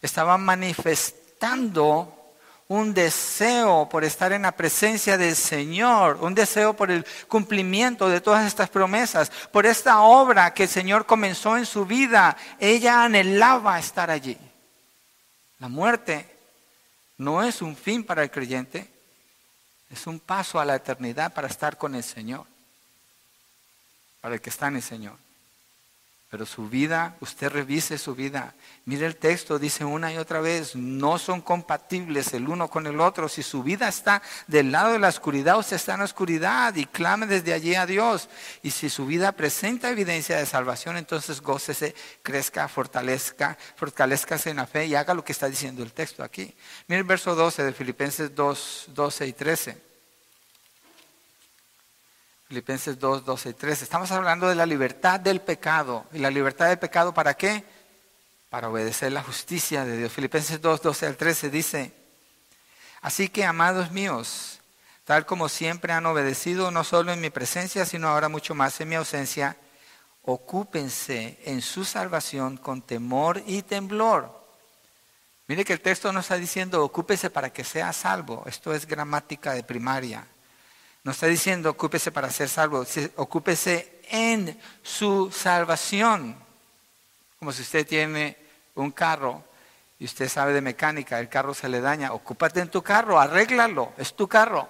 estaba 0.00 0.38
manifestando 0.38 2.23
un 2.68 2.94
deseo 2.94 3.88
por 3.88 4.04
estar 4.04 4.32
en 4.32 4.42
la 4.42 4.52
presencia 4.52 5.18
del 5.18 5.36
Señor, 5.36 6.18
un 6.20 6.34
deseo 6.34 6.74
por 6.74 6.90
el 6.90 7.04
cumplimiento 7.28 8.08
de 8.08 8.20
todas 8.20 8.46
estas 8.46 8.70
promesas, 8.70 9.30
por 9.52 9.66
esta 9.66 10.00
obra 10.00 10.54
que 10.54 10.64
el 10.64 10.68
Señor 10.68 11.04
comenzó 11.06 11.56
en 11.56 11.66
su 11.66 11.84
vida. 11.84 12.36
Ella 12.58 13.04
anhelaba 13.04 13.78
estar 13.78 14.10
allí. 14.10 14.38
La 15.58 15.68
muerte 15.68 16.34
no 17.18 17.42
es 17.42 17.62
un 17.62 17.76
fin 17.76 18.04
para 18.04 18.22
el 18.22 18.30
creyente, 18.30 18.90
es 19.90 20.06
un 20.06 20.18
paso 20.18 20.58
a 20.58 20.64
la 20.64 20.76
eternidad 20.76 21.32
para 21.32 21.48
estar 21.48 21.76
con 21.76 21.94
el 21.94 22.02
Señor, 22.02 22.46
para 24.20 24.34
el 24.34 24.40
que 24.40 24.50
está 24.50 24.68
en 24.68 24.76
el 24.76 24.82
Señor. 24.82 25.23
Pero 26.34 26.46
su 26.46 26.68
vida, 26.68 27.16
usted 27.20 27.48
revise 27.48 27.96
su 27.96 28.16
vida. 28.16 28.56
Mire 28.86 29.06
el 29.06 29.14
texto, 29.14 29.56
dice 29.56 29.84
una 29.84 30.12
y 30.12 30.16
otra 30.16 30.40
vez, 30.40 30.74
no 30.74 31.16
son 31.16 31.40
compatibles 31.40 32.34
el 32.34 32.48
uno 32.48 32.68
con 32.68 32.88
el 32.88 32.98
otro. 32.98 33.28
Si 33.28 33.44
su 33.44 33.62
vida 33.62 33.86
está 33.86 34.20
del 34.48 34.72
lado 34.72 34.94
de 34.94 34.98
la 34.98 35.06
oscuridad, 35.06 35.56
usted 35.60 35.76
está 35.76 35.92
en 35.92 36.00
la 36.00 36.06
oscuridad 36.06 36.74
y 36.74 36.86
clame 36.86 37.28
desde 37.28 37.52
allí 37.52 37.76
a 37.76 37.86
Dios. 37.86 38.28
Y 38.64 38.72
si 38.72 38.90
su 38.90 39.06
vida 39.06 39.30
presenta 39.30 39.90
evidencia 39.90 40.36
de 40.36 40.44
salvación, 40.44 40.96
entonces 40.96 41.40
gócese, 41.40 41.94
crezca, 42.24 42.66
fortalezca, 42.66 43.56
fortalezcase 43.76 44.50
en 44.50 44.56
la 44.56 44.66
fe 44.66 44.86
y 44.86 44.96
haga 44.96 45.14
lo 45.14 45.22
que 45.22 45.30
está 45.30 45.48
diciendo 45.48 45.84
el 45.84 45.92
texto 45.92 46.24
aquí. 46.24 46.52
Mire 46.88 46.98
el 46.98 47.06
verso 47.06 47.36
12 47.36 47.62
de 47.62 47.72
Filipenses 47.72 48.34
2, 48.34 48.86
12 48.88 49.26
y 49.28 49.32
13. 49.34 49.93
Filipenses 52.48 52.98
2, 52.98 53.24
12 53.24 53.48
y 53.48 53.54
13. 53.54 53.84
Estamos 53.84 54.10
hablando 54.10 54.48
de 54.48 54.54
la 54.54 54.66
libertad 54.66 55.18
del 55.18 55.40
pecado. 55.40 56.04
¿Y 56.12 56.18
la 56.18 56.30
libertad 56.30 56.68
del 56.68 56.78
pecado 56.78 57.14
para 57.14 57.34
qué? 57.34 57.64
Para 58.50 58.68
obedecer 58.68 59.12
la 59.12 59.22
justicia 59.22 59.84
de 59.84 59.96
Dios. 59.96 60.12
Filipenses 60.12 60.60
2, 60.60 60.82
12 60.82 61.06
al 61.06 61.16
13 61.16 61.50
dice, 61.50 61.92
así 63.00 63.28
que 63.28 63.44
amados 63.44 63.90
míos, 63.92 64.60
tal 65.04 65.24
como 65.24 65.48
siempre 65.48 65.94
han 65.94 66.04
obedecido, 66.04 66.70
no 66.70 66.84
solo 66.84 67.12
en 67.12 67.20
mi 67.20 67.30
presencia, 67.30 67.86
sino 67.86 68.08
ahora 68.08 68.28
mucho 68.28 68.54
más 68.54 68.78
en 68.80 68.90
mi 68.90 68.94
ausencia, 68.96 69.56
ocúpense 70.22 71.38
en 71.44 71.62
su 71.62 71.84
salvación 71.84 72.58
con 72.58 72.82
temor 72.82 73.42
y 73.46 73.62
temblor. 73.62 74.44
Mire 75.46 75.64
que 75.64 75.72
el 75.72 75.80
texto 75.80 76.12
no 76.12 76.20
está 76.20 76.36
diciendo 76.36 76.84
ocúpese 76.84 77.30
para 77.30 77.52
que 77.52 77.64
sea 77.64 77.92
salvo. 77.94 78.44
Esto 78.46 78.74
es 78.74 78.86
gramática 78.86 79.52
de 79.52 79.62
primaria. 79.62 80.26
No 81.04 81.12
está 81.12 81.26
diciendo 81.26 81.70
ocúpese 81.70 82.10
para 82.10 82.30
ser 82.30 82.48
salvo, 82.48 82.84
ocúpese 83.16 84.00
en 84.08 84.58
su 84.82 85.30
salvación. 85.30 86.34
Como 87.38 87.52
si 87.52 87.60
usted 87.60 87.86
tiene 87.86 88.38
un 88.74 88.90
carro 88.90 89.44
y 89.98 90.06
usted 90.06 90.30
sabe 90.30 90.54
de 90.54 90.62
mecánica, 90.62 91.20
el 91.20 91.28
carro 91.28 91.52
se 91.52 91.68
le 91.68 91.82
daña, 91.82 92.14
ocúpate 92.14 92.60
en 92.60 92.68
tu 92.68 92.82
carro, 92.82 93.20
arréglalo, 93.20 93.92
es 93.98 94.14
tu 94.14 94.26
carro. 94.26 94.66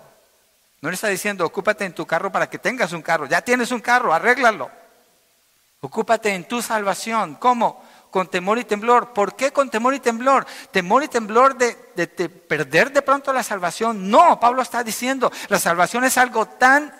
No 0.80 0.90
le 0.90 0.96
está 0.96 1.06
diciendo 1.06 1.46
ocúpate 1.46 1.84
en 1.84 1.94
tu 1.94 2.04
carro 2.04 2.32
para 2.32 2.50
que 2.50 2.58
tengas 2.58 2.92
un 2.92 3.02
carro, 3.02 3.26
ya 3.26 3.40
tienes 3.40 3.70
un 3.70 3.80
carro, 3.80 4.12
arréglalo. 4.12 4.70
Ocúpate 5.80 6.34
en 6.34 6.48
tu 6.48 6.62
salvación. 6.62 7.36
¿Cómo? 7.36 7.84
Con 8.14 8.28
temor 8.28 8.60
y 8.60 8.64
temblor. 8.64 9.12
¿Por 9.12 9.34
qué 9.34 9.52
con 9.52 9.68
temor 9.68 9.92
y 9.92 9.98
temblor? 9.98 10.46
Temor 10.70 11.02
y 11.02 11.08
temblor 11.08 11.56
de, 11.56 11.74
perder 12.46 12.92
de 12.92 13.02
pronto 13.02 13.32
la 13.32 13.42
salvación. 13.42 14.08
No, 14.08 14.38
Pablo 14.38 14.62
está 14.62 14.84
diciendo, 14.84 15.32
la 15.48 15.58
salvación 15.58 16.04
es 16.04 16.16
algo 16.16 16.46
tan, 16.46 16.94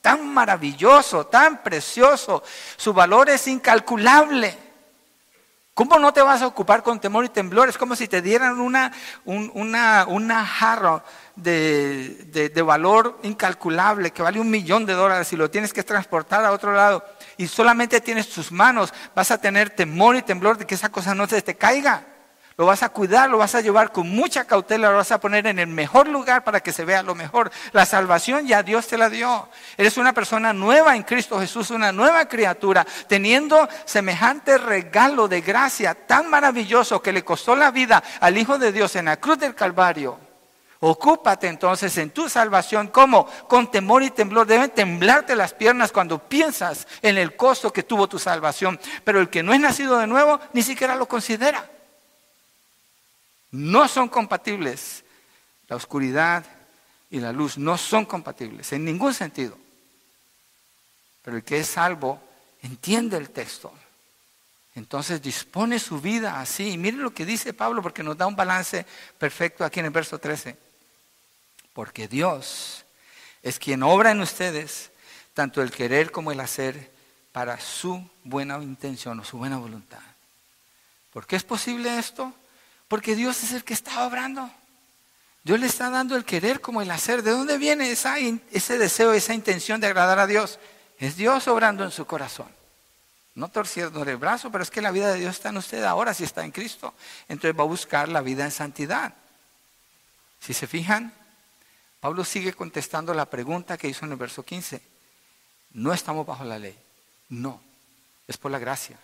tan 0.00 0.32
maravilloso, 0.32 1.26
tan 1.26 1.64
precioso. 1.64 2.44
Su 2.76 2.92
valor 2.92 3.28
es 3.28 3.48
incalculable. 3.48 4.56
¿Cómo 5.74 5.98
no 5.98 6.12
te 6.12 6.22
vas 6.22 6.42
a 6.42 6.46
ocupar 6.46 6.84
con 6.84 7.00
temor 7.00 7.24
y 7.24 7.30
temblor? 7.30 7.68
Es 7.68 7.76
como 7.76 7.96
si 7.96 8.06
te 8.06 8.22
dieran 8.22 8.60
una, 8.60 8.92
una, 9.24 10.06
una 10.06 10.46
jarra 10.46 11.02
de, 11.34 12.50
de, 12.54 12.62
valor 12.62 13.18
incalculable 13.24 14.12
que 14.12 14.22
vale 14.22 14.38
un 14.38 14.48
millón 14.48 14.86
de 14.86 14.92
dólares 14.92 15.32
y 15.32 15.36
lo 15.36 15.50
tienes 15.50 15.72
que 15.72 15.82
transportar 15.82 16.44
a 16.44 16.52
otro 16.52 16.72
lado 16.72 17.04
y 17.36 17.48
solamente 17.48 18.00
tienes 18.00 18.28
tus 18.28 18.52
manos, 18.52 18.92
vas 19.14 19.30
a 19.30 19.38
tener 19.38 19.70
temor 19.70 20.16
y 20.16 20.22
temblor 20.22 20.58
de 20.58 20.66
que 20.66 20.74
esa 20.74 20.90
cosa 20.90 21.14
no 21.14 21.26
se 21.26 21.42
te 21.42 21.56
caiga. 21.56 22.06
Lo 22.58 22.66
vas 22.66 22.82
a 22.82 22.90
cuidar, 22.90 23.30
lo 23.30 23.38
vas 23.38 23.54
a 23.54 23.60
llevar 23.60 23.92
con 23.92 24.08
mucha 24.10 24.44
cautela, 24.44 24.90
lo 24.90 24.98
vas 24.98 25.10
a 25.10 25.20
poner 25.20 25.46
en 25.46 25.58
el 25.58 25.68
mejor 25.68 26.06
lugar 26.06 26.44
para 26.44 26.60
que 26.60 26.72
se 26.72 26.84
vea 26.84 27.02
lo 27.02 27.14
mejor. 27.14 27.50
La 27.72 27.86
salvación 27.86 28.46
ya 28.46 28.62
Dios 28.62 28.86
te 28.86 28.98
la 28.98 29.08
dio. 29.08 29.48
Eres 29.76 29.96
una 29.96 30.12
persona 30.12 30.52
nueva 30.52 30.94
en 30.94 31.02
Cristo 31.02 31.40
Jesús, 31.40 31.70
una 31.70 31.92
nueva 31.92 32.26
criatura, 32.28 32.86
teniendo 33.08 33.68
semejante 33.86 34.58
regalo 34.58 35.28
de 35.28 35.40
gracia 35.40 35.94
tan 35.94 36.28
maravilloso 36.28 37.00
que 37.00 37.12
le 37.12 37.24
costó 37.24 37.56
la 37.56 37.70
vida 37.70 38.02
al 38.20 38.36
Hijo 38.36 38.58
de 38.58 38.70
Dios 38.70 38.96
en 38.96 39.06
la 39.06 39.16
cruz 39.16 39.38
del 39.38 39.54
Calvario. 39.54 40.18
Ocúpate 40.84 41.46
entonces 41.46 41.96
en 41.98 42.10
tu 42.10 42.28
salvación. 42.28 42.88
¿Cómo? 42.88 43.26
Con 43.46 43.70
temor 43.70 44.02
y 44.02 44.10
temblor. 44.10 44.48
Deben 44.48 44.68
temblarte 44.70 45.36
las 45.36 45.54
piernas 45.54 45.92
cuando 45.92 46.18
piensas 46.18 46.88
en 47.02 47.18
el 47.18 47.36
costo 47.36 47.72
que 47.72 47.84
tuvo 47.84 48.08
tu 48.08 48.18
salvación. 48.18 48.80
Pero 49.04 49.20
el 49.20 49.30
que 49.30 49.44
no 49.44 49.54
es 49.54 49.60
nacido 49.60 49.96
de 49.96 50.08
nuevo 50.08 50.40
ni 50.52 50.60
siquiera 50.60 50.96
lo 50.96 51.06
considera. 51.06 51.70
No 53.52 53.86
son 53.86 54.08
compatibles. 54.08 55.04
La 55.68 55.76
oscuridad 55.76 56.44
y 57.10 57.20
la 57.20 57.30
luz 57.30 57.58
no 57.58 57.78
son 57.78 58.04
compatibles 58.04 58.72
en 58.72 58.84
ningún 58.84 59.14
sentido. 59.14 59.56
Pero 61.22 61.36
el 61.36 61.44
que 61.44 61.60
es 61.60 61.68
salvo 61.68 62.20
entiende 62.60 63.16
el 63.18 63.30
texto. 63.30 63.72
Entonces 64.74 65.22
dispone 65.22 65.78
su 65.78 66.00
vida 66.00 66.40
así. 66.40 66.70
Y 66.70 66.76
miren 66.76 67.04
lo 67.04 67.14
que 67.14 67.24
dice 67.24 67.54
Pablo 67.54 67.82
porque 67.82 68.02
nos 68.02 68.18
da 68.18 68.26
un 68.26 68.34
balance 68.34 68.84
perfecto 69.16 69.64
aquí 69.64 69.78
en 69.78 69.86
el 69.86 69.92
verso 69.92 70.18
13 70.18 70.71
porque 71.72 72.08
Dios 72.08 72.84
es 73.42 73.58
quien 73.58 73.82
obra 73.82 74.10
en 74.10 74.20
ustedes 74.20 74.90
tanto 75.34 75.62
el 75.62 75.70
querer 75.70 76.10
como 76.10 76.32
el 76.32 76.40
hacer 76.40 76.92
para 77.32 77.58
su 77.60 78.06
buena 78.24 78.62
intención 78.62 79.18
o 79.20 79.24
su 79.24 79.38
buena 79.38 79.58
voluntad. 79.58 80.02
¿Por 81.12 81.26
qué 81.26 81.36
es 81.36 81.44
posible 81.44 81.98
esto? 81.98 82.32
Porque 82.88 83.16
Dios 83.16 83.42
es 83.42 83.52
el 83.52 83.64
que 83.64 83.74
está 83.74 84.06
obrando. 84.06 84.50
Dios 85.42 85.58
le 85.58 85.66
está 85.66 85.90
dando 85.90 86.14
el 86.14 86.24
querer 86.24 86.60
como 86.60 86.82
el 86.82 86.90
hacer. 86.90 87.22
¿De 87.22 87.30
dónde 87.30 87.58
viene 87.58 87.90
ese 87.90 88.78
deseo, 88.78 89.12
esa 89.12 89.34
intención 89.34 89.80
de 89.80 89.88
agradar 89.88 90.18
a 90.18 90.26
Dios? 90.26 90.58
Es 90.98 91.16
Dios 91.16 91.48
obrando 91.48 91.84
en 91.84 91.90
su 91.90 92.06
corazón. 92.06 92.48
No 93.34 93.48
torciendo 93.48 94.02
el 94.02 94.16
brazo, 94.18 94.52
pero 94.52 94.62
es 94.62 94.70
que 94.70 94.82
la 94.82 94.90
vida 94.90 95.10
de 95.10 95.18
Dios 95.18 95.36
está 95.36 95.48
en 95.48 95.56
usted 95.56 95.82
ahora 95.84 96.12
si 96.12 96.24
está 96.24 96.44
en 96.44 96.50
Cristo. 96.50 96.94
Entonces 97.28 97.58
va 97.58 97.64
a 97.64 97.66
buscar 97.66 98.08
la 98.08 98.20
vida 98.20 98.44
en 98.44 98.50
santidad. 98.50 99.14
Si 100.38 100.52
se 100.52 100.66
fijan, 100.66 101.14
Pablo 102.02 102.24
sigue 102.24 102.52
contestando 102.52 103.14
la 103.14 103.26
pregunta 103.26 103.78
que 103.78 103.86
hizo 103.86 104.04
en 104.04 104.10
el 104.10 104.18
verso 104.18 104.42
15. 104.42 104.82
No 105.74 105.92
estamos 105.92 106.26
bajo 106.26 106.42
la 106.42 106.58
ley. 106.58 106.76
No, 107.28 107.62
es 108.26 108.36
por 108.36 108.50
la 108.50 108.58
gracia. 108.58 108.98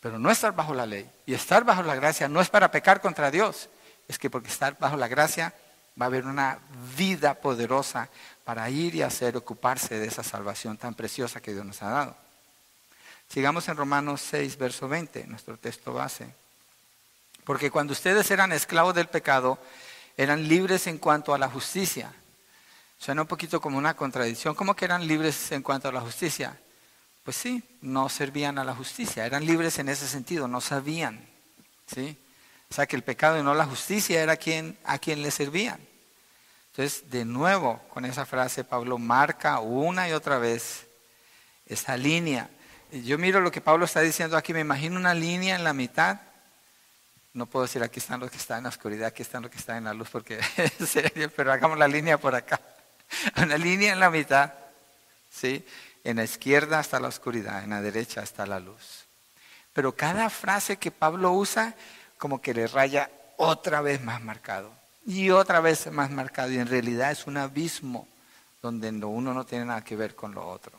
Pero 0.00 0.18
no 0.18 0.30
estar 0.30 0.54
bajo 0.54 0.72
la 0.72 0.86
ley 0.86 1.06
y 1.26 1.34
estar 1.34 1.64
bajo 1.64 1.82
la 1.82 1.94
gracia 1.94 2.26
no 2.26 2.40
es 2.40 2.48
para 2.48 2.70
pecar 2.70 3.02
contra 3.02 3.30
Dios. 3.30 3.68
Es 4.08 4.18
que 4.18 4.30
porque 4.30 4.48
estar 4.48 4.78
bajo 4.78 4.96
la 4.96 5.06
gracia 5.06 5.52
va 6.00 6.06
a 6.06 6.08
haber 6.08 6.24
una 6.24 6.60
vida 6.96 7.34
poderosa 7.34 8.08
para 8.42 8.70
ir 8.70 8.94
y 8.94 9.02
hacer, 9.02 9.36
ocuparse 9.36 9.98
de 9.98 10.06
esa 10.06 10.22
salvación 10.22 10.78
tan 10.78 10.94
preciosa 10.94 11.42
que 11.42 11.52
Dios 11.52 11.66
nos 11.66 11.82
ha 11.82 11.90
dado. 11.90 12.16
Sigamos 13.28 13.68
en 13.68 13.76
Romanos 13.76 14.22
6, 14.22 14.56
verso 14.56 14.88
20, 14.88 15.26
nuestro 15.26 15.58
texto 15.58 15.92
base. 15.92 16.34
Porque 17.44 17.70
cuando 17.70 17.92
ustedes 17.92 18.30
eran 18.30 18.52
esclavos 18.52 18.94
del 18.94 19.08
pecado, 19.08 19.58
eran 20.18 20.48
libres 20.48 20.88
en 20.88 20.98
cuanto 20.98 21.32
a 21.32 21.38
la 21.38 21.48
justicia. 21.48 22.12
Suena 22.98 23.22
un 23.22 23.28
poquito 23.28 23.60
como 23.60 23.78
una 23.78 23.94
contradicción. 23.94 24.56
¿Cómo 24.56 24.74
que 24.74 24.84
eran 24.84 25.06
libres 25.06 25.52
en 25.52 25.62
cuanto 25.62 25.88
a 25.88 25.92
la 25.92 26.00
justicia? 26.00 26.58
Pues 27.22 27.36
sí, 27.36 27.62
no 27.82 28.08
servían 28.08 28.58
a 28.58 28.64
la 28.64 28.74
justicia, 28.74 29.24
eran 29.24 29.46
libres 29.46 29.78
en 29.78 29.88
ese 29.88 30.08
sentido, 30.08 30.48
no 30.48 30.60
sabían. 30.60 31.24
¿sí? 31.86 32.18
O 32.68 32.74
sea 32.74 32.86
que 32.86 32.96
el 32.96 33.04
pecado 33.04 33.38
y 33.38 33.44
no 33.44 33.54
la 33.54 33.66
justicia 33.66 34.20
era 34.20 34.36
quien, 34.36 34.76
a 34.84 34.98
quien 34.98 35.22
le 35.22 35.30
servían. 35.30 35.78
Entonces, 36.72 37.08
de 37.10 37.24
nuevo, 37.24 37.80
con 37.88 38.04
esa 38.04 38.26
frase, 38.26 38.64
Pablo 38.64 38.98
marca 38.98 39.60
una 39.60 40.08
y 40.08 40.12
otra 40.12 40.38
vez 40.38 40.86
esa 41.66 41.96
línea. 41.96 42.50
Yo 42.90 43.18
miro 43.18 43.40
lo 43.40 43.52
que 43.52 43.60
Pablo 43.60 43.84
está 43.84 44.00
diciendo 44.00 44.36
aquí, 44.36 44.52
me 44.52 44.60
imagino 44.60 44.98
una 44.98 45.14
línea 45.14 45.54
en 45.54 45.62
la 45.62 45.74
mitad 45.74 46.20
no 47.32 47.46
puedo 47.46 47.66
decir 47.66 47.82
aquí 47.82 47.98
están 47.98 48.20
los 48.20 48.30
que 48.30 48.36
están 48.36 48.58
en 48.58 48.62
la 48.64 48.68
oscuridad, 48.70 49.08
aquí 49.08 49.22
están 49.22 49.42
los 49.42 49.50
que 49.50 49.58
están 49.58 49.76
en 49.78 49.84
la 49.84 49.94
luz, 49.94 50.08
porque 50.10 50.40
serio, 50.86 51.30
pero 51.34 51.52
hagamos 51.52 51.78
la 51.78 51.88
línea 51.88 52.18
por 52.18 52.34
acá. 52.34 52.60
Una 53.36 53.56
línea 53.56 53.92
en 53.92 54.00
la 54.00 54.10
mitad, 54.10 54.52
¿sí? 55.30 55.64
En 56.04 56.16
la 56.16 56.24
izquierda 56.24 56.80
está 56.80 57.00
la 57.00 57.08
oscuridad, 57.08 57.64
en 57.64 57.70
la 57.70 57.82
derecha 57.82 58.22
está 58.22 58.46
la 58.46 58.60
luz. 58.60 59.06
Pero 59.72 59.94
cada 59.94 60.30
frase 60.30 60.76
que 60.76 60.90
Pablo 60.90 61.32
usa, 61.32 61.74
como 62.16 62.40
que 62.40 62.54
le 62.54 62.66
raya 62.66 63.10
otra 63.36 63.80
vez 63.80 64.02
más 64.02 64.20
marcado 64.20 64.72
y 65.06 65.30
otra 65.30 65.60
vez 65.60 65.90
más 65.92 66.10
marcado. 66.10 66.50
Y 66.50 66.58
en 66.58 66.66
realidad 66.66 67.12
es 67.12 67.26
un 67.26 67.36
abismo 67.36 68.08
donde 68.62 68.90
lo 68.92 69.08
uno 69.08 69.32
no 69.32 69.46
tiene 69.46 69.66
nada 69.66 69.84
que 69.84 69.96
ver 69.96 70.14
con 70.14 70.34
lo 70.34 70.46
otro. 70.46 70.72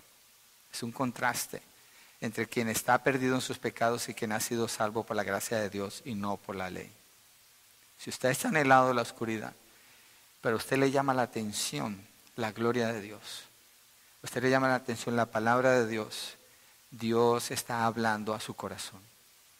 Es 0.71 0.83
un 0.83 0.91
contraste 0.91 1.61
entre 2.21 2.47
quien 2.47 2.69
está 2.69 3.03
perdido 3.03 3.35
en 3.35 3.41
sus 3.41 3.57
pecados 3.57 4.09
y 4.09 4.13
quien 4.13 4.31
ha 4.31 4.39
sido 4.39 4.67
salvo 4.67 5.03
por 5.03 5.15
la 5.15 5.23
gracia 5.23 5.59
de 5.59 5.69
Dios 5.69 6.01
y 6.05 6.15
no 6.15 6.37
por 6.37 6.55
la 6.55 6.69
ley. 6.69 6.91
si 7.97 8.09
usted 8.09 8.29
está 8.29 8.49
en 8.49 8.57
el 8.57 8.69
lado 8.69 8.89
de 8.89 8.93
la 8.93 9.01
oscuridad, 9.01 9.53
pero 10.41 10.57
usted 10.57 10.77
le 10.77 10.91
llama 10.91 11.13
la 11.13 11.23
atención 11.23 12.01
la 12.35 12.51
gloria 12.51 12.87
de 12.87 13.01
Dios, 13.01 13.43
usted 14.23 14.43
le 14.43 14.49
llama 14.49 14.67
la 14.67 14.75
atención 14.75 15.15
la 15.15 15.25
palabra 15.25 15.71
de 15.71 15.87
Dios, 15.87 16.35
Dios 16.91 17.51
está 17.51 17.85
hablando 17.85 18.33
a 18.33 18.39
su 18.39 18.55
corazón. 18.55 19.01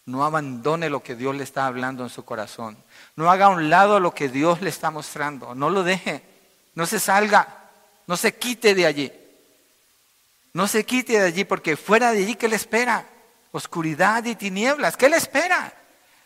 No 0.05 0.26
abandone 0.26 0.89
lo 0.89 1.03
que 1.03 1.16
Dios 1.16 1.36
le 1.36 1.43
está 1.43 1.68
hablando 1.68 2.03
en 2.03 2.10
su 2.10 2.26
corazón. 2.26 2.76
No 3.16 3.30
haga 3.30 3.45
a 3.45 3.49
un 3.49 3.70
lado 3.70 3.99
lo 3.99 4.12
que 4.12 4.28
Dios 4.28 4.60
le 4.60 4.72
está 4.72 4.89
mostrando. 4.89 5.53
No 5.53 5.70
lo 5.70 5.84
deje. 5.84 6.24
No 6.74 6.88
se 6.88 6.99
salga. 6.99 7.70
No 8.07 8.18
se 8.18 8.34
quite 8.34 8.74
de 8.74 8.88
allí. 8.88 9.14
No 10.54 10.68
se 10.68 10.86
quite 10.86 11.14
de 11.14 11.26
allí 11.26 11.43
porque 11.43 11.78
fuera 11.78 12.12
de 12.12 12.24
allí, 12.24 12.36
¿qué 12.36 12.47
le 12.47 12.56
espera? 12.56 13.06
Oscuridad 13.52 14.24
y 14.26 14.36
tinieblas. 14.36 14.97
¿Qué 14.97 15.10
le 15.10 15.18
espera? 15.18 15.74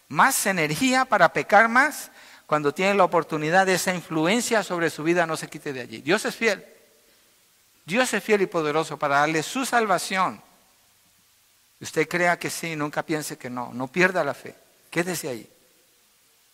Más 0.08 0.46
energía 0.46 1.06
para 1.06 1.32
pecar 1.34 1.68
más. 1.70 2.12
Cuando 2.46 2.74
tiene 2.74 2.94
la 2.94 3.04
oportunidad 3.04 3.66
de 3.66 3.76
esa 3.76 3.94
influencia 3.94 4.64
sobre 4.64 4.90
su 4.90 5.04
vida, 5.04 5.26
no 5.26 5.38
se 5.38 5.48
quite 5.48 5.74
de 5.74 5.82
allí. 5.82 6.02
Dios 6.02 6.26
es 6.26 6.36
fiel. 6.36 6.66
Dios 7.86 8.14
es 8.14 8.24
fiel 8.24 8.42
y 8.42 8.48
poderoso 8.48 8.98
para 8.98 9.20
darle 9.20 9.44
su 9.44 9.66
salvación 9.66 10.42
Usted 11.84 12.08
crea 12.08 12.40
que 12.40 12.50
sí, 12.50 12.78
nunca 12.78 13.04
piense 13.04 13.38
que 13.38 13.50
no. 13.50 13.74
No 13.74 13.90
pierda 13.90 14.24
la 14.24 14.34
fe. 14.34 14.56
Quédese 14.90 15.28
ahí. 15.28 15.50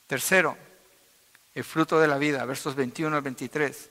Tercero, 0.08 0.58
el 1.54 1.64
fruto 1.64 2.00
de 2.00 2.08
la 2.08 2.18
vida, 2.18 2.44
versos 2.46 2.74
21 2.74 3.16
al 3.16 3.22
23. 3.22 3.90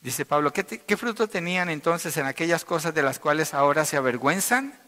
Dice 0.00 0.24
Pablo, 0.24 0.52
¿qué, 0.52 0.64
¿qué, 0.64 0.96
fruto 0.96 1.28
tenían 1.28 1.68
entonces 1.70 2.16
en 2.16 2.26
aquellas 2.26 2.64
cosas 2.64 2.94
de 2.94 3.02
las 3.02 3.18
cuales 3.18 3.54
ahora 3.54 3.84
se 3.84 3.96
avergüenzan? 3.96 4.78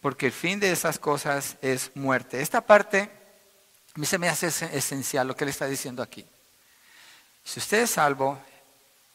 Porque 0.00 0.26
el 0.26 0.32
fin 0.32 0.60
de 0.60 0.70
esas 0.70 0.98
cosas 0.98 1.56
es 1.62 1.90
muerte. 1.94 2.42
Esta 2.42 2.60
parte 2.60 3.10
a 3.94 3.98
mí 3.98 4.06
se 4.06 4.18
me 4.18 4.28
hace 4.28 4.46
esencial 4.46 5.26
lo 5.26 5.34
que 5.34 5.44
él 5.44 5.50
está 5.50 5.66
diciendo 5.66 6.02
aquí. 6.02 6.24
Si 7.42 7.60
usted 7.60 7.82
es 7.82 7.90
salvo, 7.90 8.38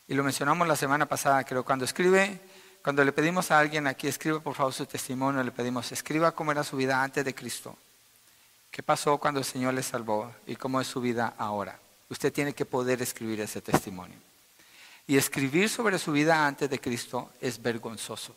y 0.08 0.16
lo 0.16 0.24
mencionamos 0.24 0.68
la 0.68 0.76
semana 0.76 1.06
pasada, 1.06 1.44
creo, 1.44 1.64
cuando 1.64 1.86
escribe 1.86 2.42
cuando 2.84 3.06
le 3.06 3.14
pedimos 3.14 3.50
a 3.50 3.60
alguien 3.60 3.88
aquí, 3.88 4.08
escriba 4.10 4.42
por 4.42 4.56
favor 4.56 4.74
su 4.74 4.86
testimonio, 4.86 5.42
le 5.42 5.52
pedimos, 5.52 5.90
escriba 5.94 6.34
cómo 6.34 6.52
era 6.52 6.66
su 6.66 6.76
vida 6.76 7.02
antes 7.02 7.24
de 7.24 7.34
Cristo. 7.34 7.78
¿Qué 8.70 8.84
pasó 8.84 9.18
cuando 9.18 9.40
el 9.40 9.46
Señor 9.46 9.74
le 9.74 9.82
salvó 9.82 10.30
y 10.46 10.58
cómo 10.58 10.82
es 10.82 10.88
su 10.88 11.00
vida 11.00 11.34
ahora? 11.38 11.80
Usted 12.10 12.34
tiene 12.34 12.54
que 12.54 12.66
poder 12.66 13.02
escribir 13.02 13.40
ese 13.40 13.62
testimonio. 13.62 14.18
Y 15.08 15.18
escribir 15.18 15.70
sobre 15.70 16.00
su 16.00 16.12
vida 16.12 16.46
antes 16.46 16.70
de 16.70 16.80
Cristo 16.80 17.32
es 17.42 17.62
vergonzoso. 17.62 18.36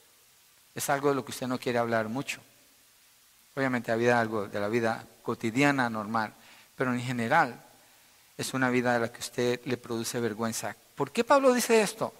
Es 0.75 0.91
algo 0.91 1.09
de 1.09 1.15
lo 1.15 1.25
que 1.25 1.31
usted 1.31 1.47
no 1.47 1.59
quiere 1.59 1.79
hablar 1.79 2.09
mucho. 2.09 2.41
Obviamente 3.55 3.93
había 3.93 4.21
algo 4.21 4.49
de 4.49 4.61
la 4.61 4.69
vida 4.69 5.07
cotidiana, 5.23 5.89
normal, 5.89 6.35
pero 6.75 6.93
en 6.93 7.01
general 7.01 7.65
es 8.37 8.53
una 8.53 8.69
vida 8.69 8.97
a 8.97 8.99
la 8.99 9.13
que 9.13 9.21
usted 9.21 9.61
le 9.65 9.77
produce 9.77 10.21
vergüenza. 10.21 10.77
¿Por 10.95 11.11
qué 11.11 11.25
Pablo 11.25 11.55
dice 11.55 11.81
esto? 11.81 12.13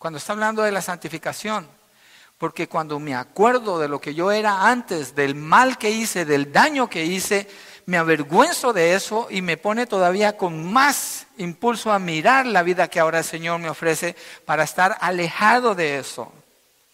cuando 0.00 0.16
está 0.16 0.32
hablando 0.32 0.62
de 0.62 0.72
la 0.72 0.80
santificación. 0.80 1.68
Porque 2.40 2.70
cuando 2.70 2.98
me 2.98 3.14
acuerdo 3.14 3.78
de 3.78 3.86
lo 3.86 4.00
que 4.00 4.14
yo 4.14 4.32
era 4.32 4.66
antes, 4.70 5.14
del 5.14 5.34
mal 5.34 5.76
que 5.76 5.90
hice, 5.90 6.24
del 6.24 6.50
daño 6.50 6.88
que 6.88 7.04
hice, 7.04 7.46
me 7.84 7.98
avergüenzo 7.98 8.72
de 8.72 8.94
eso 8.94 9.26
y 9.28 9.42
me 9.42 9.58
pone 9.58 9.86
todavía 9.86 10.38
con 10.38 10.72
más 10.72 11.26
impulso 11.36 11.92
a 11.92 11.98
mirar 11.98 12.46
la 12.46 12.62
vida 12.62 12.88
que 12.88 12.98
ahora 12.98 13.18
el 13.18 13.24
Señor 13.24 13.60
me 13.60 13.68
ofrece 13.68 14.16
para 14.46 14.62
estar 14.62 14.96
alejado 15.02 15.74
de 15.74 15.98
eso. 15.98 16.32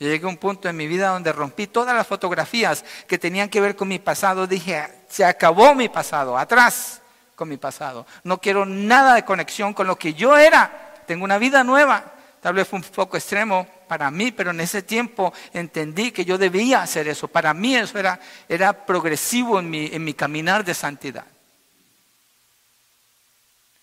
Llegué 0.01 0.27
a 0.27 0.29
un 0.29 0.37
punto 0.37 0.69
en 0.69 0.77
mi 0.77 0.89
vida 0.89 1.11
donde 1.11 1.31
rompí 1.31 1.69
todas 1.69 1.95
las 1.95 2.09
fotografías 2.09 2.85
que 3.07 3.17
tenían 3.17 3.49
que 3.49 3.61
ver 3.61 3.77
con 3.77 3.87
mi 3.87 4.01
pasado. 4.01 4.49
Dije, 4.49 4.89
se 5.09 5.25
acabó 5.25 5.77
mi 5.77 5.89
pasado, 5.89 6.37
atrás 6.37 7.01
con 7.37 7.49
mi 7.49 7.57
pasado. 7.57 8.05
No 8.25 8.41
quiero 8.41 8.67
nada 8.67 9.15
de 9.15 9.25
conexión 9.25 9.75
con 9.75 9.87
lo 9.87 9.97
que 9.97 10.13
yo 10.13 10.37
era. 10.37 11.05
Tengo 11.07 11.23
una 11.23 11.39
vida 11.39 11.63
nueva. 11.63 12.16
Tal 12.41 12.55
vez 12.55 12.69
fue 12.69 12.79
un 12.79 12.85
poco 12.85 13.17
extremo 13.17 13.67
para 13.89 14.11
mí, 14.11 14.33
pero 14.33 14.51
en 14.51 14.61
ese 14.61 14.83
tiempo 14.83 15.33
entendí 15.53 16.13
que 16.13 16.25
yo 16.25 16.39
debía 16.39 16.83
hacer 16.83 17.09
eso. 17.09 17.29
Para 17.29 17.55
mí 17.55 17.77
eso 17.77 17.99
era, 17.99 18.21
era 18.49 18.87
progresivo 18.87 19.59
en 19.59 19.71
mi, 19.71 19.87
en 19.87 20.05
mi 20.05 20.15
caminar 20.15 20.65
de 20.65 20.75
santidad. 20.75 21.27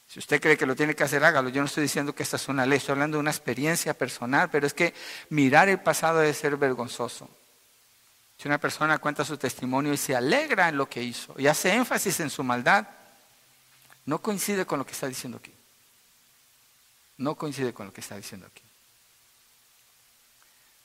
Si 0.07 0.19
usted 0.19 0.39
cree 0.39 0.57
que 0.57 0.67
lo 0.67 0.75
tiene 0.75 0.95
que 0.95 1.03
hacer, 1.03 1.23
hágalo. 1.23 1.49
Yo 1.49 1.61
no 1.61 1.65
estoy 1.65 1.83
diciendo 1.83 2.13
que 2.13 2.21
esta 2.21 2.35
es 2.35 2.47
una 2.47 2.65
ley, 2.65 2.77
estoy 2.77 2.93
hablando 2.93 3.17
de 3.17 3.21
una 3.21 3.31
experiencia 3.31 3.95
personal, 3.95 4.49
pero 4.49 4.67
es 4.67 4.73
que 4.73 4.93
mirar 5.29 5.69
el 5.69 5.79
pasado 5.79 6.19
debe 6.19 6.33
ser 6.33 6.55
vergonzoso. 6.55 7.29
Si 8.37 8.47
una 8.47 8.59
persona 8.59 8.99
cuenta 8.99 9.25
su 9.25 9.37
testimonio 9.37 9.93
y 9.93 9.97
se 9.97 10.15
alegra 10.15 10.69
en 10.69 10.77
lo 10.77 10.87
que 10.87 11.01
hizo 11.01 11.33
y 11.37 11.47
hace 11.47 11.73
énfasis 11.73 12.19
en 12.19 12.29
su 12.29 12.43
maldad, 12.43 12.87
no 14.05 14.19
coincide 14.19 14.65
con 14.65 14.79
lo 14.79 14.85
que 14.85 14.91
está 14.91 15.07
diciendo 15.07 15.37
aquí 15.37 15.52
no 17.17 17.35
coincide 17.35 17.73
con 17.73 17.87
lo 17.87 17.93
que 17.93 18.01
está 18.01 18.15
diciendo 18.17 18.47
aquí. 18.47 18.63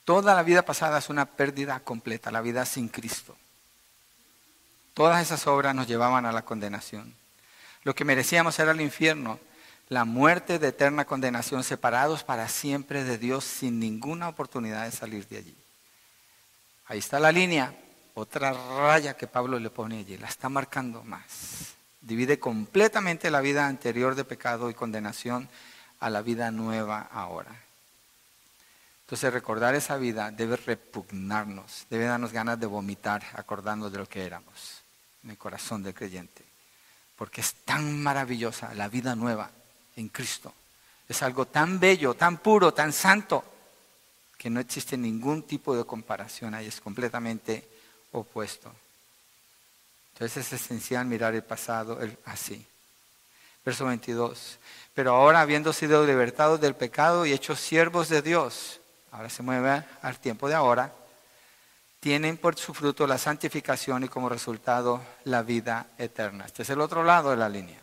Toda 0.05 0.35
la 0.35 0.43
vida 0.43 0.62
pasada 0.64 0.99
es 0.99 1.11
una 1.11 1.26
pérdida 1.26 1.81
completa, 1.81 2.31
la 2.31 2.41
vida 2.41 2.64
sin 2.64 2.89
Cristo. 2.89 3.37
Todas 4.95 5.22
esas 5.22 5.47
obras 5.47 5.74
nos 5.74 5.87
llevaban 5.87 6.26
a 6.26 6.33
la 6.33 6.45
condenación. 6.45 7.14
Lo 7.85 7.95
que 7.95 8.05
merecíamos 8.05 8.59
era 8.59 8.72
el 8.72 8.81
infierno, 8.81 9.39
la 9.89 10.05
muerte 10.05 10.59
de 10.59 10.68
eterna 10.68 11.05
condenación, 11.05 11.62
separados 11.62 12.24
para 12.24 12.49
siempre 12.49 13.05
de 13.05 13.18
Dios 13.18 13.45
sin 13.45 13.79
ninguna 13.79 14.29
oportunidad 14.29 14.85
de 14.85 14.93
salir 14.93 15.26
de 15.29 15.39
allí. 15.39 15.57
Ahí 16.87 16.99
está 16.99 17.20
la 17.20 17.31
línea, 17.31 17.74
otra 18.14 18.53
raya 18.53 19.16
que 19.16 19.26
Pablo 19.26 19.59
le 19.59 19.70
pone 19.70 19.99
allí, 19.99 20.16
la 20.16 20.29
está 20.29 20.49
marcando 20.49 21.05
más. 21.05 21.74
Divide 22.01 22.39
completamente 22.39 23.31
la 23.31 23.41
vida 23.41 23.66
anterior 23.66 24.14
de 24.14 24.24
pecado 24.24 24.70
y 24.70 24.74
condenación 24.74 25.49
a 26.01 26.11
la 26.11 26.22
vida 26.22 26.51
nueva 26.51 27.09
ahora. 27.12 27.55
Entonces 29.03 29.32
recordar 29.32 29.74
esa 29.74 29.96
vida 29.96 30.30
debe 30.30 30.57
repugnarnos, 30.57 31.86
debe 31.88 32.05
darnos 32.05 32.32
ganas 32.32 32.61
de 32.61 32.66
vomitar 32.66 33.24
acordándonos 33.34 33.90
de 33.90 33.99
lo 33.99 34.09
que 34.09 34.24
éramos 34.24 34.82
en 35.24 35.30
el 35.30 35.38
corazón 35.38 35.82
del 35.82 35.94
creyente. 35.94 36.44
Porque 37.16 37.40
es 37.40 37.55
tan 37.64 38.03
maravillosa 38.03 38.74
la 38.74 38.88
vida 38.88 39.16
nueva 39.16 39.51
en 39.96 40.09
Cristo. 40.09 40.53
Es 41.09 41.22
algo 41.22 41.46
tan 41.46 41.80
bello, 41.80 42.14
tan 42.14 42.38
puro, 42.38 42.74
tan 42.74 42.92
santo, 42.92 43.42
que 44.36 44.51
no 44.51 44.61
existe 44.61 44.96
ningún 44.96 45.42
tipo 45.42 45.74
de 45.76 45.84
comparación 45.84 46.55
ahí, 46.55 46.66
es 46.66 46.80
completamente 46.80 47.68
opuesto. 48.12 48.72
Entonces 50.12 50.46
es 50.46 50.53
esencial 50.61 51.07
mirar 51.07 51.34
el 51.34 51.42
pasado 51.42 51.99
así. 52.24 52.64
Verso 53.64 53.86
22. 53.86 54.59
Pero 54.99 55.14
ahora, 55.14 55.42
habiendo 55.42 55.72
sido 55.72 56.05
libertados 56.05 56.61
del 56.61 56.74
pecado 56.74 57.24
y 57.24 57.32
hechos 57.32 57.61
siervos 57.61 58.09
de 58.09 58.20
Dios, 58.20 58.80
ahora 59.12 59.30
se 59.30 59.44
mueve 59.44 59.84
al 60.03 60.18
tiempo 60.18 60.49
de 60.49 60.57
ahora, 60.57 60.92
tienen 62.01 62.36
por 62.36 62.57
su 62.57 62.74
fruto 62.74 63.07
la 63.07 63.16
santificación 63.16 64.03
y 64.03 64.09
como 64.09 64.28
resultado 64.28 65.01
la 65.22 65.44
vida 65.44 65.86
eterna. 65.99 66.46
Este 66.46 66.64
es 66.64 66.70
el 66.70 66.80
otro 66.80 67.05
lado 67.05 67.30
de 67.30 67.36
la 67.36 67.49
línea. 67.49 67.78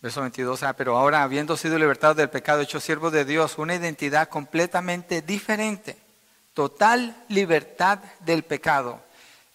Verso 0.00 0.20
22, 0.20 0.62
ah, 0.62 0.74
pero 0.74 0.96
ahora 0.96 1.24
habiendo 1.24 1.56
sido 1.56 1.76
libertados 1.76 2.16
del 2.16 2.30
pecado, 2.30 2.60
hechos 2.60 2.84
siervos 2.84 3.12
de 3.12 3.24
Dios, 3.24 3.58
una 3.58 3.74
identidad 3.74 4.28
completamente 4.28 5.20
diferente, 5.20 5.96
total 6.52 7.24
libertad 7.28 7.98
del 8.20 8.44
pecado. 8.44 9.02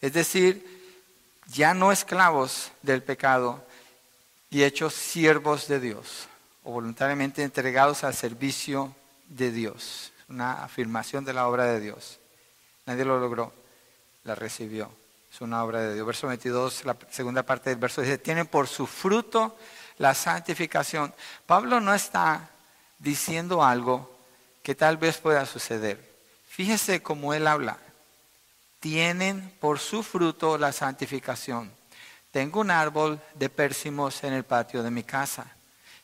Es 0.02 0.12
decir, 0.12 1.40
ya 1.48 1.74
no 1.74 1.94
esclavos 1.94 2.74
del 2.82 3.02
pecado, 3.02 3.64
y 4.50 4.64
hechos 4.64 4.94
siervos 4.94 5.68
de 5.68 5.80
Dios 5.80 6.28
o 6.64 6.72
voluntariamente 6.72 7.44
entregados 7.44 8.04
al 8.04 8.14
servicio 8.14 8.96
de 9.28 9.52
Dios. 9.52 10.12
Una 10.28 10.64
afirmación 10.64 11.26
de 11.26 11.34
la 11.34 11.48
obra 11.48 11.66
de 11.66 11.80
Dios. 11.80 12.20
Nadie 12.86 13.06
lo 13.06 13.20
logró, 13.20 13.54
la 14.24 14.36
recibió. 14.36 14.92
Es 15.32 15.42
una 15.42 15.64
obra 15.64 15.82
de 15.82 15.94
Dios. 15.94 16.06
Verso 16.06 16.28
22, 16.28 16.86
la 16.86 16.98
segunda 17.12 17.44
parte 17.44 17.70
del 17.70 17.80
verso 17.80 18.02
dice, 18.02 18.18
tienen 18.18 18.48
por 18.48 18.68
su 18.68 18.88
fruto 18.88 19.58
la 19.98 20.14
santificación. 20.14 21.14
Pablo 21.46 21.80
no 21.80 21.94
está 21.94 22.50
diciendo 22.98 23.64
algo 23.64 24.16
que 24.64 24.76
tal 24.76 24.98
vez 24.98 25.18
pueda 25.18 25.46
suceder. 25.46 26.10
Fíjese 26.48 27.02
cómo 27.02 27.34
él 27.34 27.48
habla. 27.48 27.78
Tienen 28.80 29.56
por 29.60 29.80
su 29.80 30.04
fruto 30.04 30.58
la 30.58 30.72
santificación. 30.72 31.72
Tengo 32.32 32.60
un 32.60 32.70
árbol 32.70 33.20
de 33.34 33.50
pérsimos 33.50 34.24
en 34.24 34.34
el 34.34 34.44
patio 34.44 34.84
de 34.84 34.92
mi 34.92 35.04
casa. 35.04 35.48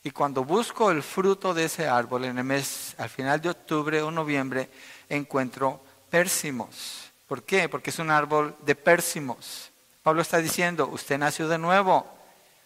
Y 0.02 0.10
cuando 0.10 0.44
busco 0.44 0.90
el 0.90 1.02
fruto 1.02 1.54
de 1.54 1.64
ese 1.64 1.88
árbol 1.88 2.24
en 2.24 2.38
el 2.38 2.44
mes, 2.44 2.94
al 2.98 3.08
final 3.08 3.40
de 3.40 3.50
octubre 3.50 4.02
o 4.02 4.10
noviembre, 4.10 4.70
encuentro 5.08 5.80
pérsimos. 6.10 7.10
¿Por 7.26 7.42
qué? 7.42 7.68
Porque 7.68 7.90
es 7.90 7.98
un 7.98 8.10
árbol 8.10 8.56
de 8.64 8.74
pérsimos. 8.74 9.70
Pablo 10.02 10.22
está 10.22 10.38
diciendo, 10.38 10.88
usted 10.92 11.18
nació 11.18 11.48
de 11.48 11.58
nuevo, 11.58 12.06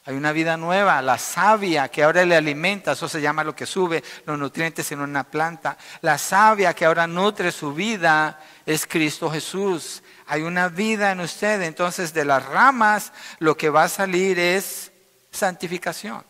Hay 0.06 0.16
una 0.16 0.32
vida 0.32 0.56
nueva, 0.56 1.02
la 1.02 1.18
savia 1.18 1.88
que 1.88 2.02
ahora 2.02 2.24
le 2.24 2.34
alimenta, 2.34 2.92
eso 2.92 3.06
se 3.06 3.20
llama 3.20 3.44
lo 3.44 3.54
que 3.54 3.66
sube 3.66 4.02
los 4.24 4.38
nutrientes 4.38 4.90
en 4.92 5.00
una 5.00 5.24
planta. 5.24 5.76
La 6.00 6.16
savia 6.16 6.72
que 6.72 6.86
ahora 6.86 7.06
nutre 7.06 7.52
su 7.52 7.74
vida 7.74 8.40
es 8.64 8.86
Cristo 8.86 9.30
Jesús. 9.30 10.02
Hay 10.30 10.42
una 10.42 10.68
vida 10.68 11.10
en 11.10 11.18
usted, 11.18 11.60
entonces 11.62 12.14
de 12.14 12.24
las 12.24 12.46
ramas 12.46 13.12
lo 13.40 13.56
que 13.56 13.68
va 13.68 13.82
a 13.82 13.88
salir 13.88 14.38
es 14.38 14.92
santificación. 15.32 16.22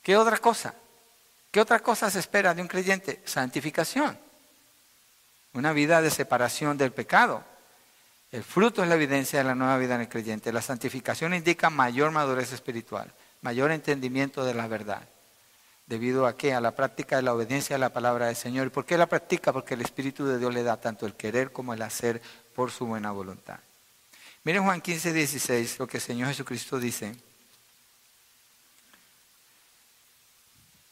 ¿Qué 0.00 0.16
otra 0.16 0.38
cosa? 0.38 0.74
¿Qué 1.50 1.60
otra 1.60 1.80
cosa 1.80 2.08
se 2.08 2.20
espera 2.20 2.54
de 2.54 2.62
un 2.62 2.68
creyente? 2.68 3.20
Santificación. 3.24 4.16
Una 5.54 5.72
vida 5.72 6.00
de 6.00 6.08
separación 6.08 6.78
del 6.78 6.92
pecado. 6.92 7.42
El 8.30 8.44
fruto 8.44 8.84
es 8.84 8.88
la 8.88 8.94
evidencia 8.94 9.40
de 9.40 9.44
la 9.44 9.56
nueva 9.56 9.76
vida 9.76 9.96
en 9.96 10.02
el 10.02 10.08
creyente. 10.08 10.52
La 10.52 10.62
santificación 10.62 11.34
indica 11.34 11.68
mayor 11.68 12.12
madurez 12.12 12.52
espiritual, 12.52 13.12
mayor 13.40 13.72
entendimiento 13.72 14.44
de 14.44 14.54
la 14.54 14.68
verdad. 14.68 15.02
¿Debido 15.90 16.28
a 16.28 16.36
qué? 16.36 16.54
A 16.54 16.60
la 16.60 16.76
práctica 16.76 17.16
de 17.16 17.22
la 17.22 17.34
obediencia 17.34 17.74
a 17.74 17.80
la 17.80 17.92
palabra 17.92 18.26
del 18.26 18.36
Señor. 18.36 18.68
¿Y 18.68 18.70
por 18.70 18.86
qué 18.86 18.96
la 18.96 19.08
practica? 19.08 19.52
Porque 19.52 19.74
el 19.74 19.80
Espíritu 19.80 20.24
de 20.24 20.38
Dios 20.38 20.54
le 20.54 20.62
da 20.62 20.76
tanto 20.76 21.04
el 21.04 21.14
querer 21.14 21.50
como 21.50 21.74
el 21.74 21.82
hacer 21.82 22.22
por 22.54 22.70
su 22.70 22.86
buena 22.86 23.10
voluntad. 23.10 23.58
Miren 24.44 24.64
Juan 24.64 24.80
15, 24.80 25.12
16, 25.12 25.78
lo 25.78 25.86
que 25.86 25.98
el 25.98 26.02
Señor 26.02 26.28
Jesucristo 26.28 26.78
dice. 26.78 27.14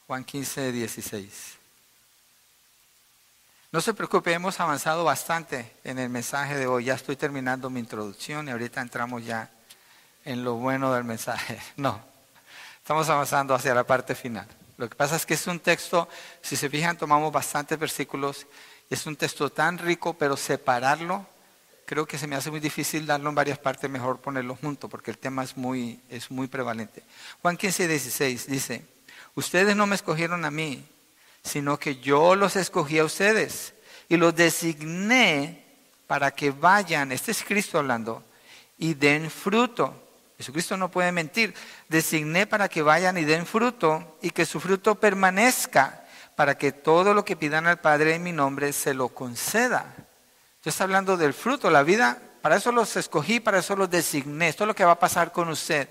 Juan 0.07 0.25
15, 0.25 0.73
16. 0.73 1.59
No 3.71 3.83
se 3.83 3.93
preocupe, 3.93 4.33
hemos 4.33 4.59
avanzado 4.61 5.05
bastante 5.05 5.71
en 5.85 5.99
el 5.99 6.09
mensaje 6.09 6.57
de 6.57 6.67
hoy. 6.67 6.85
Ya 6.85 6.95
estoy 6.95 7.17
terminando 7.17 7.69
mi 7.69 7.81
introducción 7.81 8.49
y 8.49 8.51
ahorita 8.51 8.81
entramos 8.81 9.25
ya 9.25 9.51
en 10.25 10.43
lo 10.43 10.55
bueno 10.55 10.93
del 10.93 11.05
mensaje. 11.05 11.61
No, 11.77 12.01
estamos 12.79 13.09
avanzando 13.11 13.55
hacia 13.55 13.75
la 13.75 13.85
parte 13.85 14.15
final. 14.15 14.47
Lo 14.79 14.89
que 14.89 14.95
pasa 14.95 15.17
es 15.17 15.27
que 15.27 15.35
es 15.35 15.47
un 15.47 15.61
texto, 15.61 16.09
si 16.41 16.57
se 16.57 16.71
fijan, 16.71 16.97
tomamos 16.97 17.33
bastantes 17.33 17.79
versículos. 17.79 18.47
Es 18.89 19.05
un 19.07 19.17
texto 19.17 19.51
tan 19.51 19.77
rico, 19.77 20.15
pero 20.15 20.37
separarlo, 20.37 21.27
creo 21.89 22.05
que 22.05 22.19
se 22.19 22.27
me 22.27 22.37
hace 22.37 22.51
muy 22.51 22.61
difícil 22.61 23.07
darlo 23.07 23.31
en 23.31 23.35
varias 23.35 23.59
partes, 23.59 23.89
mejor 23.89 24.21
ponerlo 24.21 24.55
junto, 24.57 24.91
porque 24.91 25.11
el 25.11 25.17
tema 25.17 25.43
es 25.43 25.57
muy, 25.57 25.99
es 26.11 26.31
muy 26.31 26.47
prevalente. 26.47 27.03
Juan 27.41 27.57
15, 27.57 27.89
16 27.89 28.47
dice, 28.47 28.85
ustedes 29.35 29.75
no 29.75 29.87
me 29.87 29.95
escogieron 29.95 30.45
a 30.45 30.51
mí, 30.51 30.85
sino 31.43 31.79
que 31.79 31.97
yo 31.97 32.37
los 32.37 32.57
escogí 32.57 32.99
a 32.99 33.07
ustedes 33.07 33.73
y 34.07 34.19
los 34.19 34.37
designé 34.37 35.65
para 36.07 36.31
que 36.31 36.51
vayan, 36.51 37.11
este 37.11 37.31
es 37.31 37.43
Cristo 37.43 37.79
hablando, 37.79 38.23
y 38.77 38.93
den 38.93 39.31
fruto. 39.31 40.11
Jesucristo 40.37 40.77
no 40.77 40.91
puede 40.91 41.11
mentir. 41.11 41.55
Designé 41.89 42.47
para 42.47 42.69
que 42.69 42.83
vayan 42.83 43.17
y 43.17 43.25
den 43.25 43.47
fruto 43.47 44.19
y 44.21 44.29
que 44.29 44.45
su 44.45 44.61
fruto 44.61 44.97
permanezca 44.97 46.05
para 46.37 46.59
que 46.59 46.71
todo 46.71 47.15
lo 47.15 47.25
que 47.25 47.35
pidan 47.35 47.67
al 47.67 47.81
Padre 47.81 48.15
en 48.15 48.23
mi 48.23 48.33
nombre 48.33 48.75
se 48.75 48.93
lo 48.93 49.09
conceda. 49.09 50.08
Estoy 50.69 50.85
hablando 50.85 51.17
del 51.17 51.33
fruto, 51.33 51.71
la 51.71 51.83
vida, 51.83 52.21
para 52.43 52.57
eso 52.57 52.73
los 52.73 52.97
escogí, 52.97 53.41
para 53.41 53.59
eso 53.59 53.75
los 53.75 53.91
designé. 53.91 54.49
Esto 54.49 54.65
es 54.65 54.69
lo 54.69 54.75
que 54.75 54.85
va 54.85 54.93
a 54.93 54.99
pasar 54.99 55.33
con 55.33 55.49
usted. 55.49 55.89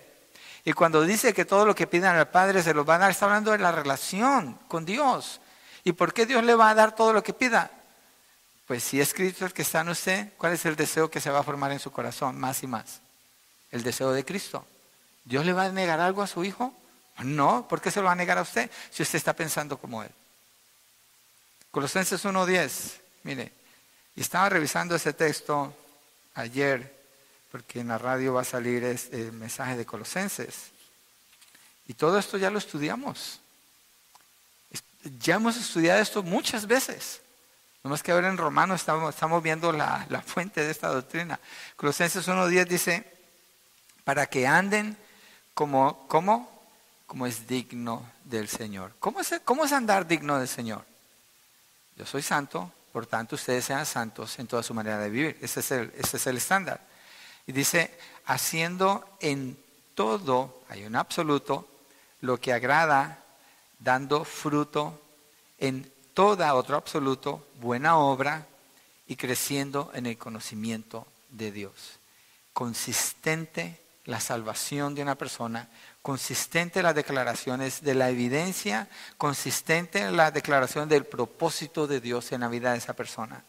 Y 0.63 0.73
cuando 0.73 1.01
dice 1.01 1.33
que 1.33 1.45
todo 1.45 1.65
lo 1.65 1.73
que 1.73 1.87
pidan 1.87 2.15
al 2.15 2.29
Padre 2.29 2.61
se 2.61 2.73
lo 2.73 2.85
va 2.85 2.95
a 2.95 2.97
dar, 2.99 3.11
está 3.11 3.25
hablando 3.25 3.51
de 3.51 3.57
la 3.57 3.71
relación 3.71 4.59
con 4.67 4.85
Dios. 4.85 5.39
¿Y 5.83 5.93
por 5.93 6.13
qué 6.13 6.25
Dios 6.25 6.43
le 6.43 6.55
va 6.55 6.69
a 6.69 6.75
dar 6.75 6.93
todo 6.93 7.13
lo 7.13 7.23
que 7.23 7.33
pida? 7.33 7.71
Pues 8.67 8.83
si 8.83 8.99
es 8.99 9.13
Cristo 9.13 9.45
el 9.45 9.53
que 9.53 9.61
está 9.61 9.81
en 9.81 9.89
usted, 9.89 10.33
¿cuál 10.37 10.53
es 10.53 10.65
el 10.65 10.75
deseo 10.75 11.09
que 11.09 11.21
se 11.21 11.29
va 11.29 11.39
a 11.39 11.43
formar 11.43 11.71
en 11.71 11.79
su 11.79 11.91
corazón 11.91 12.37
más 12.37 12.61
y 12.63 12.67
más? 12.67 13.01
El 13.71 13.81
deseo 13.81 14.11
de 14.11 14.25
Cristo. 14.25 14.65
¿Dios 15.23 15.45
le 15.45 15.53
va 15.53 15.63
a 15.63 15.71
negar 15.71 15.99
algo 15.99 16.21
a 16.21 16.27
su 16.27 16.43
hijo? 16.43 16.73
No, 17.19 17.67
¿por 17.67 17.81
qué 17.81 17.89
se 17.89 17.99
lo 17.99 18.07
va 18.07 18.11
a 18.11 18.15
negar 18.15 18.37
a 18.37 18.41
usted 18.41 18.69
si 18.91 19.03
usted 19.03 19.17
está 19.17 19.33
pensando 19.33 19.77
como 19.77 20.03
él? 20.03 20.11
Colosenses 21.71 22.23
1.10, 22.25 22.99
mire, 23.23 23.56
y 24.17 24.21
estaba 24.21 24.49
revisando 24.49 24.95
ese 24.95 25.13
texto 25.13 25.77
ayer, 26.33 26.91
porque 27.51 27.81
en 27.81 27.89
la 27.89 27.99
radio 27.99 28.33
va 28.33 28.41
a 28.41 28.45
salir 28.45 28.83
el 28.83 29.31
mensaje 29.31 29.77
de 29.77 29.85
Colosenses. 29.85 30.71
Y 31.87 31.93
todo 31.93 32.17
esto 32.17 32.35
ya 32.39 32.49
lo 32.49 32.57
estudiamos. 32.57 33.39
Ya 35.19 35.35
hemos 35.35 35.55
estudiado 35.55 36.01
esto 36.01 36.23
muchas 36.23 36.65
veces. 36.65 37.21
No 37.83 37.91
más 37.91 38.01
que 38.01 38.11
ahora 38.11 38.27
en 38.27 38.37
Romano 38.37 38.73
estamos, 38.73 39.13
estamos 39.13 39.43
viendo 39.43 39.71
la, 39.71 40.07
fuente 40.25 40.65
de 40.65 40.71
esta 40.71 40.87
doctrina. 40.87 41.39
Colosenses 41.75 42.27
1.10 42.27 42.65
dice, 42.65 43.13
para 44.03 44.25
que 44.25 44.47
anden 44.47 44.97
como, 45.53 46.07
como, 46.07 46.49
como 47.05 47.27
es 47.27 47.47
digno 47.47 48.03
del 48.23 48.47
Señor. 48.47 48.95
¿Cómo 48.99 49.19
es, 49.19 49.39
¿Cómo 49.45 49.63
es 49.63 49.73
andar 49.73 50.07
digno 50.07 50.39
del 50.39 50.47
Señor? 50.47 50.83
Yo 51.95 52.05
soy 52.07 52.23
santo, 52.23 52.71
por 52.97 53.05
tanto 53.05 53.35
ustedes 53.35 53.63
sean 53.63 53.85
santos 53.85 54.39
en 54.39 54.47
toda 54.47 54.63
su 54.63 54.73
manera 54.73 54.97
de 54.97 55.11
vivir. 55.11 55.37
Ese 55.39 55.59
es 55.59 55.69
el, 55.69 55.93
es 55.95 56.25
el 56.25 56.37
estándar. 56.37 56.81
Y 57.45 57.51
dice, 57.51 57.95
haciendo 58.25 59.07
en 59.19 59.55
todo, 59.93 60.63
hay 60.67 60.83
un 60.83 60.95
absoluto, 60.95 61.67
lo 62.21 62.39
que 62.39 62.53
agrada 62.53 63.23
dando 63.77 64.23
fruto 64.23 64.99
en 65.59 65.91
toda 66.15 66.55
otro 66.55 66.75
absoluto, 66.75 67.47
buena 67.61 67.99
obra 67.99 68.47
y 69.05 69.15
creciendo 69.15 69.91
en 69.93 70.07
el 70.07 70.17
conocimiento 70.17 71.05
de 71.29 71.51
Dios. 71.51 71.99
Consistente 72.51 73.79
la 74.05 74.19
salvación 74.19 74.95
de 74.95 75.03
una 75.03 75.13
persona, 75.13 75.69
consistente 76.07 76.81
las 76.81 76.95
declaraciones 76.95 77.81
de 77.81 77.93
la 77.93 78.09
evidencia, 78.09 78.87
consistente 79.17 80.09
la 80.09 80.31
declaración 80.31 80.87
del 80.87 81.03
propósito 81.03 81.85
de 81.85 81.99
Dios 81.99 82.31
en 82.31 82.39
la 82.39 82.47
vida 82.47 82.71
de 82.71 82.77
esa 82.77 82.93
persona. 82.93 83.43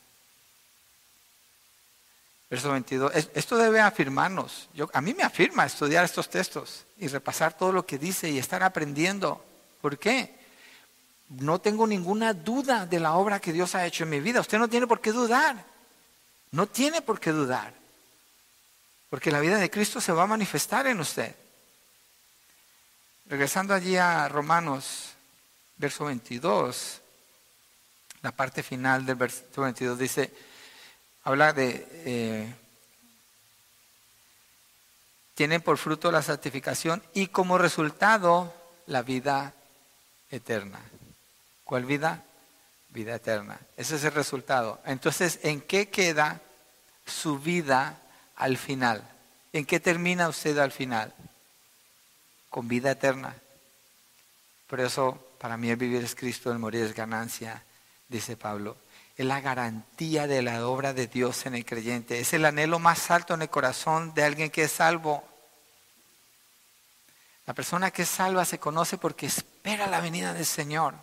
Verso 2.51 2.73
22. 2.73 3.13
Esto 3.33 3.57
debe 3.59 3.79
afirmarnos. 3.79 4.69
Yo, 4.75 4.91
a 4.93 5.01
mí 5.01 5.15
me 5.15 5.23
afirma 5.23 5.67
estudiar 5.67 6.05
estos 6.05 6.29
textos 6.29 6.85
y 6.99 7.07
repasar 7.07 7.57
todo 7.57 7.71
lo 7.71 7.87
que 7.87 7.97
dice 7.97 8.29
y 8.29 8.39
estar 8.39 8.65
aprendiendo. 8.65 9.41
¿Por 9.81 9.97
qué? 9.97 10.35
No 11.29 11.61
tengo 11.61 11.87
ninguna 11.87 12.35
duda 12.35 12.87
de 12.87 12.99
la 12.99 13.15
obra 13.15 13.39
que 13.39 13.53
Dios 13.53 13.77
ha 13.77 13.87
hecho 13.87 14.03
en 14.03 14.11
mi 14.11 14.19
vida. 14.19 14.41
Usted 14.41 14.59
no 14.59 14.67
tiene 14.67 14.89
por 14.89 15.01
qué 15.01 15.13
dudar. 15.13 15.65
No 16.51 16.67
tiene 16.67 17.03
por 17.03 17.21
qué 17.21 17.31
dudar. 17.31 17.73
Porque 19.11 19.31
la 19.31 19.39
vida 19.39 19.59
de 19.59 19.71
Cristo 19.71 20.01
se 20.01 20.11
va 20.11 20.25
a 20.25 20.27
manifestar 20.27 20.89
en 20.89 20.99
usted. 20.99 21.37
Regresando 23.29 23.75
allí 23.75 23.95
a 23.99 24.27
Romanos, 24.27 25.11
verso 25.77 26.07
22, 26.07 27.03
la 28.23 28.33
parte 28.33 28.63
final 28.63 29.05
del 29.05 29.17
verso 29.17 29.61
22 29.61 29.99
dice, 29.99 30.33
habla 31.25 31.53
de, 31.53 31.87
eh, 32.07 32.55
tienen 35.35 35.61
por 35.61 35.77
fruto 35.77 36.11
la 36.11 36.23
santificación 36.23 37.03
y 37.13 37.27
como 37.27 37.59
resultado 37.59 38.55
la 38.87 39.03
vida 39.03 39.53
eterna. 40.31 40.81
¿Cuál 41.65 41.85
vida? 41.85 42.25
Vida 42.89 43.17
eterna. 43.17 43.61
Ese 43.77 43.97
es 43.97 44.05
el 44.05 44.13
resultado. 44.13 44.81
Entonces, 44.87 45.41
¿en 45.43 45.61
qué 45.61 45.91
queda 45.91 46.41
su 47.05 47.39
vida 47.39 47.99
al 48.37 48.57
final? 48.57 49.07
¿En 49.53 49.67
qué 49.67 49.81
termina 49.81 50.31
usted 50.31 50.57
al 50.57 50.73
final? 50.73 51.13
Con 52.51 52.69
vida 52.69 52.93
eterna. 52.93 53.35
Por 54.67 54.81
eso, 54.81 55.19
para 55.39 55.57
mí 55.57 55.71
el 55.71 55.77
vivir 55.77 56.05
es 56.05 56.15
Cristo, 56.15 56.53
el 56.53 56.59
morir 56.59 56.85
es 56.85 56.95
ganancia, 56.95 57.63
dice 58.09 58.37
Pablo. 58.37 58.77
Es 59.17 59.27
la 59.27 59.41
garantía 59.41 60.27
de 60.27 60.43
la 60.43 60.67
obra 60.67 60.93
de 60.93 61.07
Dios 61.07 61.47
en 61.47 61.55
el 61.55 61.65
creyente. 61.65 62.21
Es 62.21 62.33
el 62.35 62.45
anhelo 62.45 62.79
más 62.79 63.11
alto 63.11 63.35
en 63.35 63.43
el 63.43 63.51
corazón 63.51 64.15
de 64.15 64.25
alguien 64.25 64.51
que 64.51 64.65
es 64.65 64.73
salvo. 64.73 65.25
La 67.47 67.55
persona 67.55 67.91
que 67.91 68.03
es 68.03 68.09
salva 68.09 68.45
se 68.45 68.59
conoce 68.59 68.99
porque 68.99 69.27
espera 69.27 69.87
la 69.87 70.01
venida 70.01 70.35
del 70.35 70.47
Señor. 70.47 70.95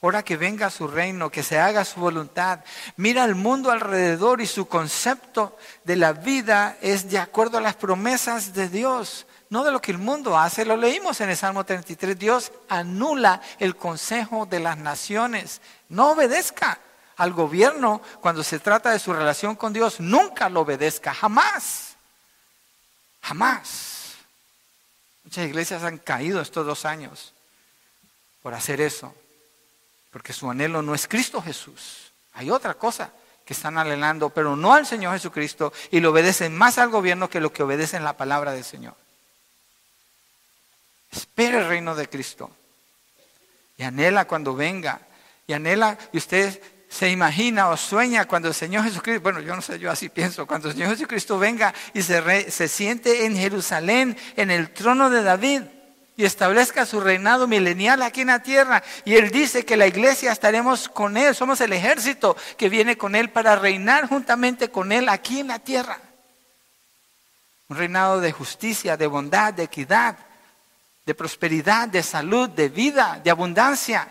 Ora 0.00 0.22
que 0.22 0.36
venga 0.36 0.68
su 0.68 0.88
reino, 0.88 1.30
que 1.30 1.42
se 1.42 1.58
haga 1.58 1.84
su 1.84 2.00
voluntad. 2.00 2.60
Mira 2.96 3.22
al 3.22 3.34
mundo 3.34 3.70
alrededor 3.70 4.40
y 4.40 4.46
su 4.46 4.66
concepto 4.66 5.56
de 5.84 5.96
la 5.96 6.12
vida 6.12 6.76
es 6.80 7.08
de 7.10 7.18
acuerdo 7.18 7.58
a 7.58 7.62
las 7.62 7.76
promesas 7.76 8.52
de 8.52 8.68
Dios, 8.68 9.26
no 9.50 9.64
de 9.64 9.72
lo 9.72 9.80
que 9.80 9.92
el 9.92 9.98
mundo 9.98 10.38
hace. 10.38 10.64
Lo 10.64 10.76
leímos 10.76 11.20
en 11.20 11.30
el 11.30 11.36
Salmo 11.36 11.64
33. 11.64 12.18
Dios 12.18 12.52
anula 12.68 13.40
el 13.58 13.76
consejo 13.76 14.46
de 14.46 14.60
las 14.60 14.78
naciones. 14.78 15.60
No 15.88 16.12
obedezca 16.12 16.78
al 17.16 17.32
gobierno 17.32 18.00
cuando 18.20 18.42
se 18.42 18.58
trata 18.58 18.90
de 18.90 18.98
su 18.98 19.12
relación 19.12 19.56
con 19.56 19.72
Dios. 19.72 20.00
Nunca 20.00 20.48
lo 20.48 20.60
obedezca, 20.60 21.14
jamás. 21.14 21.96
Jamás. 23.22 24.14
Muchas 25.24 25.46
iglesias 25.46 25.82
han 25.82 25.98
caído 25.98 26.40
estos 26.40 26.66
dos 26.66 26.84
años 26.84 27.32
por 28.42 28.52
hacer 28.52 28.80
eso, 28.80 29.14
porque 30.10 30.34
su 30.34 30.50
anhelo 30.50 30.82
no 30.82 30.94
es 30.94 31.08
Cristo 31.08 31.40
Jesús. 31.40 32.12
Hay 32.34 32.50
otra 32.50 32.74
cosa 32.74 33.10
que 33.44 33.54
están 33.54 33.78
anhelando, 33.78 34.30
pero 34.30 34.56
no 34.56 34.74
al 34.74 34.86
Señor 34.86 35.14
Jesucristo 35.14 35.72
y 35.90 36.00
le 36.00 36.08
obedecen 36.08 36.56
más 36.56 36.78
al 36.78 36.90
gobierno 36.90 37.30
que 37.30 37.40
lo 37.40 37.52
que 37.52 37.62
obedecen 37.62 38.04
la 38.04 38.16
palabra 38.16 38.52
del 38.52 38.64
Señor. 38.64 38.94
Espera 41.14 41.60
el 41.60 41.68
reino 41.68 41.94
de 41.94 42.08
Cristo. 42.08 42.50
Y 43.76 43.82
anhela 43.82 44.26
cuando 44.26 44.54
venga. 44.54 45.00
Y 45.46 45.52
anhela, 45.52 45.96
y 46.12 46.18
usted 46.18 46.60
se 46.88 47.10
imagina 47.10 47.68
o 47.68 47.76
sueña 47.76 48.26
cuando 48.26 48.48
el 48.48 48.54
Señor 48.54 48.84
Jesucristo, 48.84 49.20
bueno, 49.20 49.40
yo 49.40 49.54
no 49.54 49.62
sé, 49.62 49.78
yo 49.78 49.90
así 49.90 50.08
pienso, 50.08 50.46
cuando 50.46 50.68
el 50.68 50.74
Señor 50.74 50.90
Jesucristo 50.90 51.38
venga 51.38 51.74
y 51.92 52.02
se, 52.02 52.50
se 52.50 52.68
siente 52.68 53.26
en 53.26 53.36
Jerusalén, 53.36 54.16
en 54.36 54.50
el 54.50 54.70
trono 54.70 55.10
de 55.10 55.22
David, 55.22 55.62
y 56.16 56.24
establezca 56.24 56.86
su 56.86 57.00
reinado 57.00 57.48
milenial 57.48 58.02
aquí 58.02 58.20
en 58.20 58.28
la 58.28 58.42
tierra. 58.42 58.82
Y 59.04 59.16
Él 59.16 59.30
dice 59.30 59.64
que 59.64 59.76
la 59.76 59.88
iglesia 59.88 60.30
estaremos 60.30 60.88
con 60.88 61.16
Él, 61.16 61.34
somos 61.34 61.60
el 61.60 61.72
ejército 61.72 62.36
que 62.56 62.68
viene 62.68 62.96
con 62.96 63.16
Él 63.16 63.30
para 63.30 63.56
reinar 63.56 64.08
juntamente 64.08 64.70
con 64.70 64.92
Él 64.92 65.08
aquí 65.08 65.40
en 65.40 65.48
la 65.48 65.58
tierra. 65.58 65.98
Un 67.68 67.76
reinado 67.76 68.20
de 68.20 68.30
justicia, 68.30 68.96
de 68.96 69.06
bondad, 69.06 69.52
de 69.52 69.64
equidad, 69.64 70.16
de 71.04 71.14
prosperidad, 71.14 71.88
de 71.88 72.02
salud, 72.02 72.48
de 72.48 72.68
vida, 72.68 73.20
de 73.22 73.30
abundancia, 73.30 74.08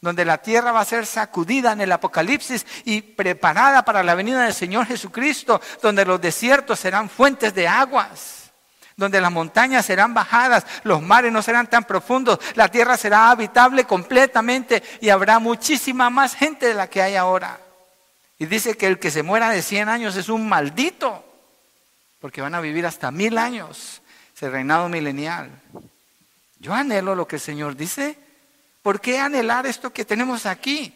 donde 0.00 0.24
la 0.24 0.38
tierra 0.38 0.72
va 0.72 0.80
a 0.80 0.84
ser 0.84 1.06
sacudida 1.06 1.72
en 1.72 1.80
el 1.80 1.92
Apocalipsis 1.92 2.66
y 2.84 3.00
preparada 3.00 3.84
para 3.84 4.02
la 4.02 4.14
venida 4.14 4.44
del 4.44 4.54
Señor 4.54 4.86
Jesucristo, 4.86 5.60
donde 5.82 6.04
los 6.04 6.20
desiertos 6.20 6.78
serán 6.78 7.08
fuentes 7.08 7.54
de 7.54 7.66
aguas, 7.66 8.52
donde 8.96 9.20
las 9.20 9.32
montañas 9.32 9.86
serán 9.86 10.14
bajadas, 10.14 10.66
los 10.84 11.02
mares 11.02 11.32
no 11.32 11.42
serán 11.42 11.68
tan 11.68 11.84
profundos, 11.84 12.38
la 12.54 12.68
tierra 12.68 12.96
será 12.96 13.30
habitable 13.30 13.84
completamente 13.84 14.82
y 15.00 15.08
habrá 15.08 15.38
muchísima 15.38 16.10
más 16.10 16.34
gente 16.34 16.66
de 16.66 16.74
la 16.74 16.88
que 16.88 17.02
hay 17.02 17.16
ahora. 17.16 17.58
Y 18.38 18.46
dice 18.46 18.76
que 18.76 18.86
el 18.86 18.98
que 18.98 19.10
se 19.10 19.22
muera 19.22 19.50
de 19.50 19.62
100 19.62 19.88
años 19.88 20.16
es 20.16 20.28
un 20.28 20.48
maldito, 20.48 21.24
porque 22.20 22.42
van 22.42 22.54
a 22.54 22.60
vivir 22.60 22.86
hasta 22.86 23.10
mil 23.10 23.38
años, 23.38 24.02
ese 24.34 24.50
reinado 24.50 24.88
milenial. 24.88 25.50
Yo 26.58 26.72
anhelo 26.74 27.14
lo 27.14 27.26
que 27.26 27.36
el 27.36 27.42
Señor 27.42 27.76
dice. 27.76 28.18
¿Por 28.82 29.00
qué 29.00 29.18
anhelar 29.18 29.66
esto 29.66 29.92
que 29.92 30.04
tenemos 30.04 30.46
aquí? 30.46 30.94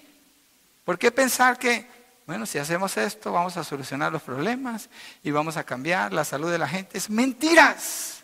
¿Por 0.85 0.99
qué 0.99 1.11
pensar 1.11 1.59
que, 1.59 1.87
bueno, 2.27 2.47
si 2.47 2.59
hacemos 2.59 2.97
esto 2.97 3.33
vamos 3.33 3.57
a 3.57 3.65
solucionar 3.65 4.13
los 4.13 4.23
problemas 4.23 4.89
y 5.23 5.31
vamos 5.31 5.57
a 5.57 5.65
cambiar 5.65 6.13
la 6.13 6.25
salud 6.25 6.51
de 6.51 6.59
la 6.59 6.69
gente? 6.69 6.99
Es 6.99 7.09
mentiras. 7.11 8.23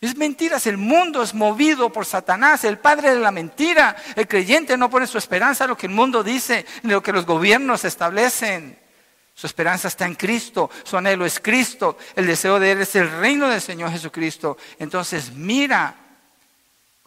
Es 0.00 0.16
mentiras. 0.16 0.66
El 0.66 0.76
mundo 0.76 1.22
es 1.22 1.34
movido 1.34 1.92
por 1.92 2.06
Satanás, 2.06 2.64
el 2.64 2.78
padre 2.78 3.10
de 3.10 3.20
la 3.20 3.32
mentira. 3.32 3.96
El 4.14 4.28
creyente 4.28 4.76
no 4.76 4.88
pone 4.88 5.06
su 5.06 5.18
esperanza 5.18 5.64
en 5.64 5.70
lo 5.70 5.76
que 5.76 5.86
el 5.86 5.92
mundo 5.92 6.22
dice, 6.22 6.64
en 6.82 6.90
lo 6.90 7.02
que 7.02 7.12
los 7.12 7.26
gobiernos 7.26 7.84
establecen. 7.84 8.78
Su 9.34 9.46
esperanza 9.46 9.86
está 9.86 10.04
en 10.04 10.16
Cristo, 10.16 10.68
su 10.82 10.96
anhelo 10.96 11.24
es 11.24 11.38
Cristo, 11.38 11.96
el 12.16 12.26
deseo 12.26 12.58
de 12.58 12.72
Él 12.72 12.80
es 12.80 12.96
el 12.96 13.08
reino 13.08 13.48
del 13.48 13.60
Señor 13.60 13.92
Jesucristo. 13.92 14.58
Entonces 14.80 15.32
mira 15.32 15.94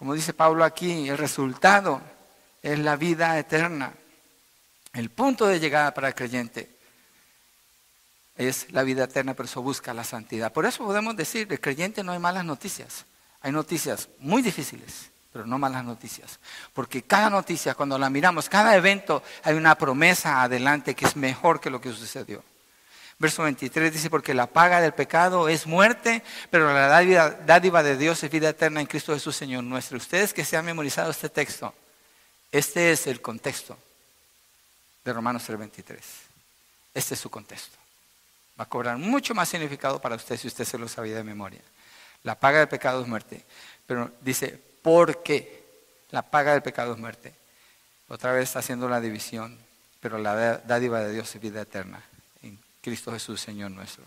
como 0.01 0.15
dice 0.15 0.33
Pablo 0.33 0.63
aquí, 0.63 1.09
el 1.09 1.17
resultado 1.19 2.01
es 2.63 2.79
la 2.79 2.95
vida 2.95 3.37
eterna. 3.37 3.93
El 4.93 5.11
punto 5.11 5.45
de 5.45 5.59
llegada 5.59 5.93
para 5.93 6.07
el 6.07 6.15
creyente 6.15 6.75
es 8.35 8.71
la 8.71 8.81
vida 8.81 9.03
eterna, 9.03 9.35
pero 9.35 9.45
eso 9.45 9.61
busca 9.61 9.93
la 9.93 10.03
santidad. 10.03 10.51
Por 10.51 10.65
eso 10.65 10.83
podemos 10.83 11.15
decir, 11.15 11.45
el 11.51 11.59
creyente 11.59 12.03
no 12.03 12.13
hay 12.13 12.17
malas 12.17 12.43
noticias. 12.43 13.05
Hay 13.41 13.51
noticias 13.51 14.09
muy 14.17 14.41
difíciles, 14.41 15.11
pero 15.31 15.45
no 15.45 15.59
malas 15.59 15.83
noticias. 15.83 16.39
Porque 16.73 17.03
cada 17.03 17.29
noticia, 17.29 17.75
cuando 17.75 17.99
la 17.99 18.09
miramos, 18.09 18.49
cada 18.49 18.75
evento, 18.75 19.21
hay 19.43 19.53
una 19.53 19.75
promesa 19.75 20.41
adelante 20.41 20.95
que 20.95 21.05
es 21.05 21.15
mejor 21.15 21.61
que 21.61 21.69
lo 21.69 21.79
que 21.79 21.93
sucedió. 21.93 22.43
Verso 23.21 23.43
23 23.43 23.93
dice, 23.93 24.09
porque 24.09 24.33
la 24.33 24.47
paga 24.47 24.81
del 24.81 24.95
pecado 24.95 25.47
es 25.47 25.67
muerte, 25.67 26.23
pero 26.49 26.73
la 26.73 26.87
dádiva, 26.87 27.83
de 27.83 27.95
Dios 27.95 28.23
es 28.23 28.31
vida 28.31 28.49
eterna 28.49 28.81
en 28.81 28.87
Cristo 28.87 29.13
Jesús, 29.13 29.35
Señor 29.35 29.63
nuestro. 29.63 29.99
Ustedes 29.99 30.33
que 30.33 30.43
se 30.43 30.57
han 30.57 30.65
memorizado 30.65 31.11
este 31.11 31.29
texto, 31.29 31.71
este 32.51 32.91
es 32.91 33.05
el 33.05 33.21
contexto 33.21 33.77
de 35.05 35.13
Romanos 35.13 35.47
3:23. 35.47 35.99
Este 36.95 37.13
es 37.13 37.19
su 37.19 37.29
contexto. 37.29 37.77
Va 38.59 38.63
a 38.63 38.67
cobrar 38.67 38.97
mucho 38.97 39.35
más 39.35 39.49
significado 39.49 40.01
para 40.01 40.15
usted 40.15 40.35
si 40.35 40.47
usted 40.47 40.65
se 40.65 40.79
lo 40.79 40.87
sabía 40.87 41.17
de 41.17 41.23
memoria. 41.23 41.61
La 42.23 42.33
paga 42.33 42.57
del 42.57 42.69
pecado 42.69 43.03
es 43.03 43.07
muerte, 43.07 43.45
pero 43.85 44.11
dice, 44.21 44.59
porque 44.81 45.63
la 46.09 46.23
paga 46.23 46.53
del 46.53 46.63
pecado 46.63 46.93
es 46.93 46.97
muerte. 46.97 47.35
Otra 48.07 48.31
vez 48.31 48.45
está 48.45 48.59
haciendo 48.59 48.89
la 48.89 48.99
división, 48.99 49.59
pero 49.99 50.17
la 50.17 50.57
dádiva 50.57 51.01
de 51.01 51.13
Dios 51.13 51.35
es 51.35 51.39
vida 51.39 51.61
eterna 51.61 52.03
Cristo 52.81 53.11
Jesús, 53.11 53.39
Señor 53.39 53.71
nuestro. 53.71 54.03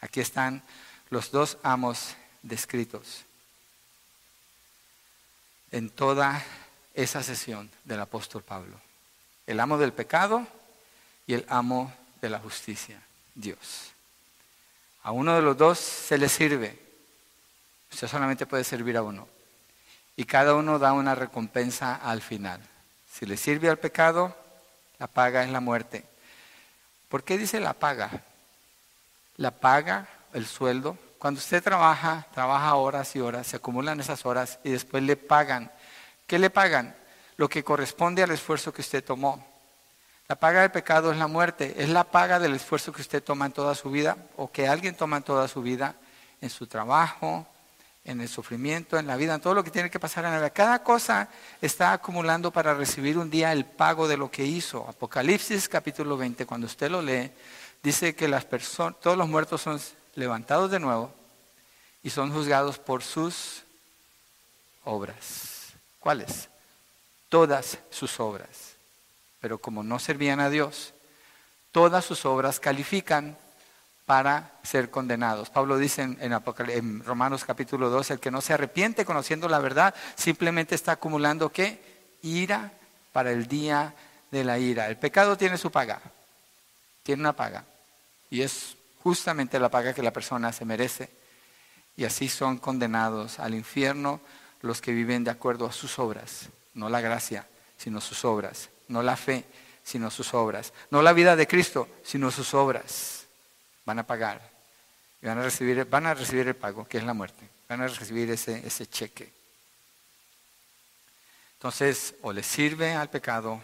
Aquí 0.00 0.20
están 0.20 0.62
los 1.10 1.30
dos 1.30 1.58
amos 1.62 2.16
descritos 2.42 3.24
en 5.70 5.90
toda 5.90 6.44
esa 6.94 7.22
sesión 7.22 7.70
del 7.84 8.00
apóstol 8.00 8.42
Pablo. 8.42 8.80
El 9.46 9.60
amo 9.60 9.78
del 9.78 9.92
pecado 9.92 10.46
y 11.26 11.34
el 11.34 11.46
amo 11.48 11.92
de 12.20 12.30
la 12.30 12.38
justicia, 12.38 13.00
Dios. 13.34 13.92
A 15.02 15.10
uno 15.10 15.34
de 15.34 15.42
los 15.42 15.56
dos 15.56 15.78
se 15.78 16.18
le 16.18 16.28
sirve. 16.28 16.78
Usted 17.90 18.06
solamente 18.06 18.46
puede 18.46 18.64
servir 18.64 18.96
a 18.96 19.02
uno. 19.02 19.28
Y 20.14 20.24
cada 20.24 20.54
uno 20.54 20.78
da 20.78 20.92
una 20.92 21.14
recompensa 21.14 21.96
al 21.96 22.20
final. 22.20 22.60
Si 23.10 23.26
le 23.26 23.36
sirve 23.36 23.68
al 23.68 23.78
pecado, 23.78 24.36
la 24.98 25.06
paga 25.06 25.42
es 25.42 25.50
la 25.50 25.60
muerte. 25.60 26.04
¿Por 27.12 27.24
qué 27.24 27.36
dice 27.36 27.60
la 27.60 27.74
paga? 27.74 28.10
La 29.36 29.50
paga, 29.50 30.08
el 30.32 30.46
sueldo. 30.46 30.96
Cuando 31.18 31.40
usted 31.40 31.62
trabaja, 31.62 32.26
trabaja 32.32 32.74
horas 32.76 33.14
y 33.14 33.20
horas, 33.20 33.48
se 33.48 33.56
acumulan 33.56 34.00
esas 34.00 34.24
horas 34.24 34.58
y 34.64 34.70
después 34.70 35.02
le 35.02 35.18
pagan. 35.18 35.70
¿Qué 36.26 36.38
le 36.38 36.48
pagan? 36.48 36.96
Lo 37.36 37.50
que 37.50 37.62
corresponde 37.62 38.22
al 38.22 38.30
esfuerzo 38.30 38.72
que 38.72 38.80
usted 38.80 39.04
tomó. 39.04 39.46
La 40.26 40.36
paga 40.36 40.62
del 40.62 40.70
pecado 40.70 41.12
es 41.12 41.18
la 41.18 41.26
muerte, 41.26 41.74
es 41.76 41.90
la 41.90 42.04
paga 42.04 42.38
del 42.38 42.54
esfuerzo 42.54 42.94
que 42.94 43.02
usted 43.02 43.22
toma 43.22 43.44
en 43.44 43.52
toda 43.52 43.74
su 43.74 43.90
vida 43.90 44.16
o 44.36 44.50
que 44.50 44.66
alguien 44.66 44.94
toma 44.94 45.18
en 45.18 45.24
toda 45.24 45.48
su 45.48 45.60
vida, 45.60 45.96
en 46.40 46.48
su 46.48 46.66
trabajo, 46.66 47.46
en 48.04 48.20
el 48.20 48.28
sufrimiento, 48.28 48.98
en 48.98 49.06
la 49.06 49.16
vida, 49.16 49.34
en 49.34 49.40
todo 49.40 49.54
lo 49.54 49.62
que 49.62 49.70
tiene 49.70 49.90
que 49.90 50.00
pasar 50.00 50.24
en 50.24 50.32
la 50.32 50.38
vida. 50.38 50.50
Cada 50.50 50.82
cosa 50.82 51.28
está 51.60 51.92
acumulando 51.92 52.50
para 52.50 52.74
recibir 52.74 53.16
un 53.16 53.30
día 53.30 53.52
el 53.52 53.64
pago 53.64 54.08
de 54.08 54.16
lo 54.16 54.30
que 54.30 54.44
hizo. 54.44 54.86
Apocalipsis 54.88 55.68
capítulo 55.68 56.16
20, 56.16 56.44
cuando 56.46 56.66
usted 56.66 56.90
lo 56.90 57.00
lee, 57.00 57.30
dice 57.82 58.14
que 58.14 58.28
las 58.28 58.44
personas, 58.44 59.00
todos 59.00 59.16
los 59.16 59.28
muertos 59.28 59.62
son 59.62 59.80
levantados 60.14 60.70
de 60.70 60.80
nuevo 60.80 61.12
y 62.02 62.10
son 62.10 62.32
juzgados 62.32 62.78
por 62.78 63.02
sus 63.02 63.62
obras. 64.84 65.72
¿Cuáles? 66.00 66.48
Todas 67.28 67.78
sus 67.90 68.18
obras. 68.18 68.72
Pero 69.40 69.58
como 69.58 69.82
no 69.82 69.98
servían 69.98 70.40
a 70.40 70.50
Dios, 70.50 70.92
todas 71.70 72.04
sus 72.04 72.24
obras 72.26 72.58
califican 72.58 73.36
para 74.06 74.58
ser 74.62 74.90
condenados. 74.90 75.50
Pablo 75.50 75.78
dice 75.78 76.02
en, 76.02 77.04
Romanos 77.04 77.44
capítulo 77.44 77.88
2, 77.90 78.12
el 78.12 78.20
que 78.20 78.30
no 78.30 78.40
se 78.40 78.52
arrepiente 78.52 79.04
conociendo 79.04 79.48
la 79.48 79.60
verdad, 79.60 79.94
simplemente 80.16 80.74
está 80.74 80.92
acumulando 80.92 81.50
qué? 81.50 81.80
Ira 82.22 82.72
para 83.12 83.30
el 83.30 83.46
día 83.46 83.94
de 84.30 84.44
la 84.44 84.58
ira. 84.58 84.88
El 84.88 84.96
pecado 84.96 85.36
tiene 85.36 85.56
su 85.56 85.70
paga, 85.70 86.00
tiene 87.02 87.20
una 87.20 87.34
paga, 87.34 87.64
y 88.30 88.42
es 88.42 88.76
justamente 89.02 89.58
la 89.58 89.70
paga 89.70 89.94
que 89.94 90.02
la 90.02 90.12
persona 90.12 90.52
se 90.52 90.64
merece. 90.64 91.10
Y 91.96 92.04
así 92.04 92.28
son 92.28 92.58
condenados 92.58 93.38
al 93.38 93.54
infierno 93.54 94.20
los 94.62 94.80
que 94.80 94.92
viven 94.92 95.24
de 95.24 95.30
acuerdo 95.30 95.66
a 95.66 95.72
sus 95.72 95.98
obras, 95.98 96.48
no 96.74 96.88
la 96.88 97.00
gracia, 97.00 97.46
sino 97.76 98.00
sus 98.00 98.24
obras, 98.24 98.70
no 98.88 99.02
la 99.02 99.16
fe, 99.16 99.44
sino 99.82 100.10
sus 100.10 100.32
obras, 100.32 100.72
no 100.90 101.02
la 101.02 101.12
vida 101.12 101.36
de 101.36 101.46
Cristo, 101.46 101.88
sino 102.02 102.30
sus 102.30 102.54
obras 102.54 103.21
van 103.84 103.98
a 103.98 104.06
pagar 104.06 104.40
y 105.20 105.26
van 105.26 105.38
a 105.38 105.42
recibir, 105.42 105.84
van 105.84 106.06
a 106.06 106.14
recibir 106.14 106.48
el 106.48 106.56
pago, 106.56 106.86
que 106.86 106.98
es 106.98 107.04
la 107.04 107.14
muerte. 107.14 107.48
Van 107.68 107.80
a 107.80 107.88
recibir 107.88 108.30
ese, 108.30 108.66
ese 108.66 108.86
cheque. 108.86 109.32
Entonces, 111.54 112.14
o 112.22 112.32
le 112.32 112.42
sirve 112.42 112.92
al 112.94 113.08
pecado 113.08 113.62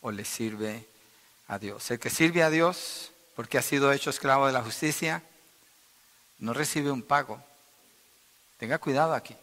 o 0.00 0.10
le 0.10 0.24
sirve 0.24 0.86
a 1.48 1.58
Dios. 1.58 1.90
El 1.90 1.98
que 1.98 2.10
sirve 2.10 2.42
a 2.42 2.50
Dios, 2.50 3.10
porque 3.34 3.58
ha 3.58 3.62
sido 3.62 3.92
hecho 3.92 4.10
esclavo 4.10 4.46
de 4.46 4.52
la 4.52 4.62
justicia, 4.62 5.22
no 6.38 6.52
recibe 6.52 6.90
un 6.90 7.02
pago. 7.02 7.42
Tenga 8.58 8.78
cuidado 8.78 9.14
aquí, 9.14 9.36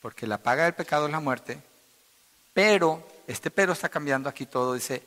porque 0.00 0.26
la 0.26 0.38
paga 0.38 0.64
del 0.64 0.74
pecado 0.74 1.06
es 1.06 1.12
la 1.12 1.20
muerte, 1.20 1.60
pero, 2.52 3.06
este 3.26 3.50
pero 3.50 3.72
está 3.72 3.88
cambiando 3.88 4.28
aquí 4.28 4.46
todo, 4.46 4.74
dice, 4.74 5.02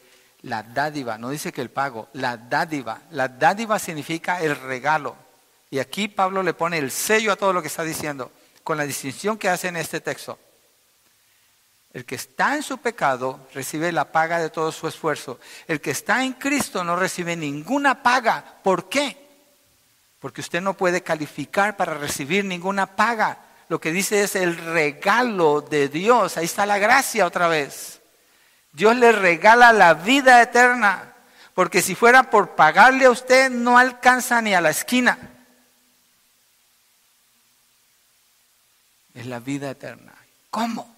la 0.46 0.62
dádiva, 0.62 1.18
no 1.18 1.32
dice 1.32 1.52
que 1.52 1.62
el 1.62 1.72
pago, 1.72 2.08
la 2.14 2.38
dádiva. 2.38 3.02
La 3.12 3.28
dádiva 3.28 3.80
significa 3.80 4.42
el 4.42 4.56
regalo. 4.56 5.16
Y 5.72 5.80
aquí 5.80 6.08
Pablo 6.08 6.44
le 6.44 6.54
pone 6.54 6.78
el 6.78 6.92
sello 6.92 7.32
a 7.32 7.36
todo 7.36 7.52
lo 7.52 7.64
que 7.64 7.68
está 7.68 7.84
diciendo, 7.84 8.32
con 8.64 8.78
la 8.78 8.86
distinción 8.86 9.40
que 9.40 9.50
hace 9.50 9.70
en 9.70 9.78
este 9.78 10.02
texto. 10.02 10.38
El 11.94 12.06
que 12.06 12.14
está 12.14 12.56
en 12.56 12.62
su 12.62 12.78
pecado 12.78 13.48
recibe 13.56 13.92
la 13.92 14.12
paga 14.12 14.38
de 14.38 14.52
todo 14.52 14.72
su 14.72 14.88
esfuerzo. 14.88 15.40
El 15.68 15.82
que 15.82 15.92
está 15.92 16.24
en 16.24 16.34
Cristo 16.34 16.84
no 16.84 16.96
recibe 16.96 17.36
ninguna 17.36 18.04
paga. 18.04 18.60
¿Por 18.64 18.88
qué? 18.88 19.18
Porque 20.20 20.42
usted 20.42 20.62
no 20.62 20.76
puede 20.76 21.02
calificar 21.02 21.76
para 21.76 21.96
recibir 21.96 22.46
ninguna 22.46 22.96
paga. 22.96 23.40
lo 23.68 23.82
que 23.82 23.92
dice 23.92 24.22
es 24.22 24.36
el 24.36 24.56
regalo 24.58 25.62
de 25.62 25.90
Dios. 25.90 26.38
Ahí 26.38 26.46
está 26.46 26.68
la 26.68 26.78
gracia 26.78 27.26
otra 27.26 27.48
vez. 27.48 28.00
Dios 28.76 28.98
le 28.98 29.14
regala 29.14 29.72
la 29.72 29.94
vida 29.94 30.42
eterna, 30.42 31.14
porque 31.54 31.82
si 31.82 31.96
fuera 31.96 32.30
por 32.30 32.56
pagarle 32.56 33.06
a 33.06 33.10
usted, 33.10 33.50
no 33.50 33.78
alcanza 33.78 34.42
ni 34.42 34.54
a 34.54 34.60
la 34.60 34.70
esquina. 34.70 35.18
Es 39.14 39.26
la 39.28 39.40
vida 39.40 39.72
eterna. 39.72 40.14
¿Cómo? 40.50 40.94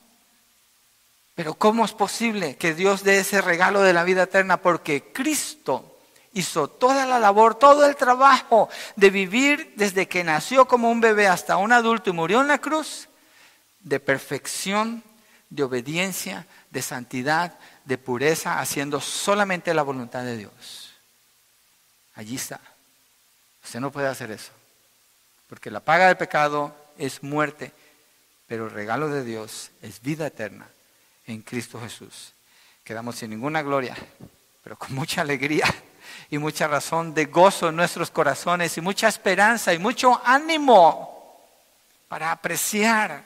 Pero 1.36 1.54
¿cómo 1.54 1.86
es 1.86 1.92
posible 1.92 2.56
que 2.56 2.74
Dios 2.74 3.04
dé 3.04 3.20
ese 3.20 3.42
regalo 3.42 3.84
de 3.84 3.94
la 3.94 4.04
vida 4.04 4.24
eterna? 4.24 4.58
Porque 4.58 5.14
Cristo 5.14 6.00
hizo 6.34 6.68
toda 6.68 7.06
la 7.06 7.20
labor, 7.20 7.54
todo 7.54 7.86
el 7.86 7.96
trabajo 7.96 8.70
de 8.96 9.12
vivir 9.12 9.74
desde 9.76 10.08
que 10.08 10.24
nació 10.24 10.68
como 10.68 10.90
un 10.90 11.00
bebé 11.00 11.28
hasta 11.28 11.58
un 11.58 11.72
adulto 11.72 12.10
y 12.10 12.14
murió 12.14 12.42
en 12.42 12.48
la 12.48 12.58
cruz, 12.58 13.08
de 13.82 14.00
perfección, 14.00 15.04
de 15.52 15.62
obediencia, 15.62 16.48
de 16.78 16.84
santidad, 16.84 17.58
de 17.86 17.98
pureza, 17.98 18.60
haciendo 18.60 19.02
solamente 19.02 19.74
la 19.74 19.82
voluntad 19.82 20.24
de 20.24 20.38
Dios. 20.38 20.94
Allí 22.14 22.36
está. 22.36 22.60
Usted 23.64 23.80
no 23.80 23.92
puede 23.92 24.08
hacer 24.08 24.30
eso, 24.30 24.52
porque 25.50 25.72
la 25.72 25.80
paga 25.80 26.06
del 26.06 26.18
pecado 26.18 26.76
es 27.00 27.24
muerte, 27.24 27.72
pero 28.46 28.66
el 28.66 28.72
regalo 28.72 29.10
de 29.10 29.24
Dios 29.24 29.72
es 29.82 30.00
vida 30.04 30.28
eterna 30.28 30.68
en 31.26 31.42
Cristo 31.42 31.82
Jesús. 31.82 32.34
Quedamos 32.84 33.16
sin 33.16 33.32
ninguna 33.32 33.64
gloria, 33.64 33.98
pero 34.64 34.78
con 34.78 34.94
mucha 34.94 35.22
alegría 35.22 35.66
y 36.30 36.38
mucha 36.38 36.68
razón 36.68 37.12
de 37.16 37.26
gozo 37.26 37.70
en 37.70 37.76
nuestros 37.76 38.12
corazones 38.12 38.78
y 38.78 38.82
mucha 38.82 39.08
esperanza 39.08 39.74
y 39.74 39.80
mucho 39.80 40.22
ánimo 40.24 41.42
para 42.08 42.32
apreciar 42.32 43.24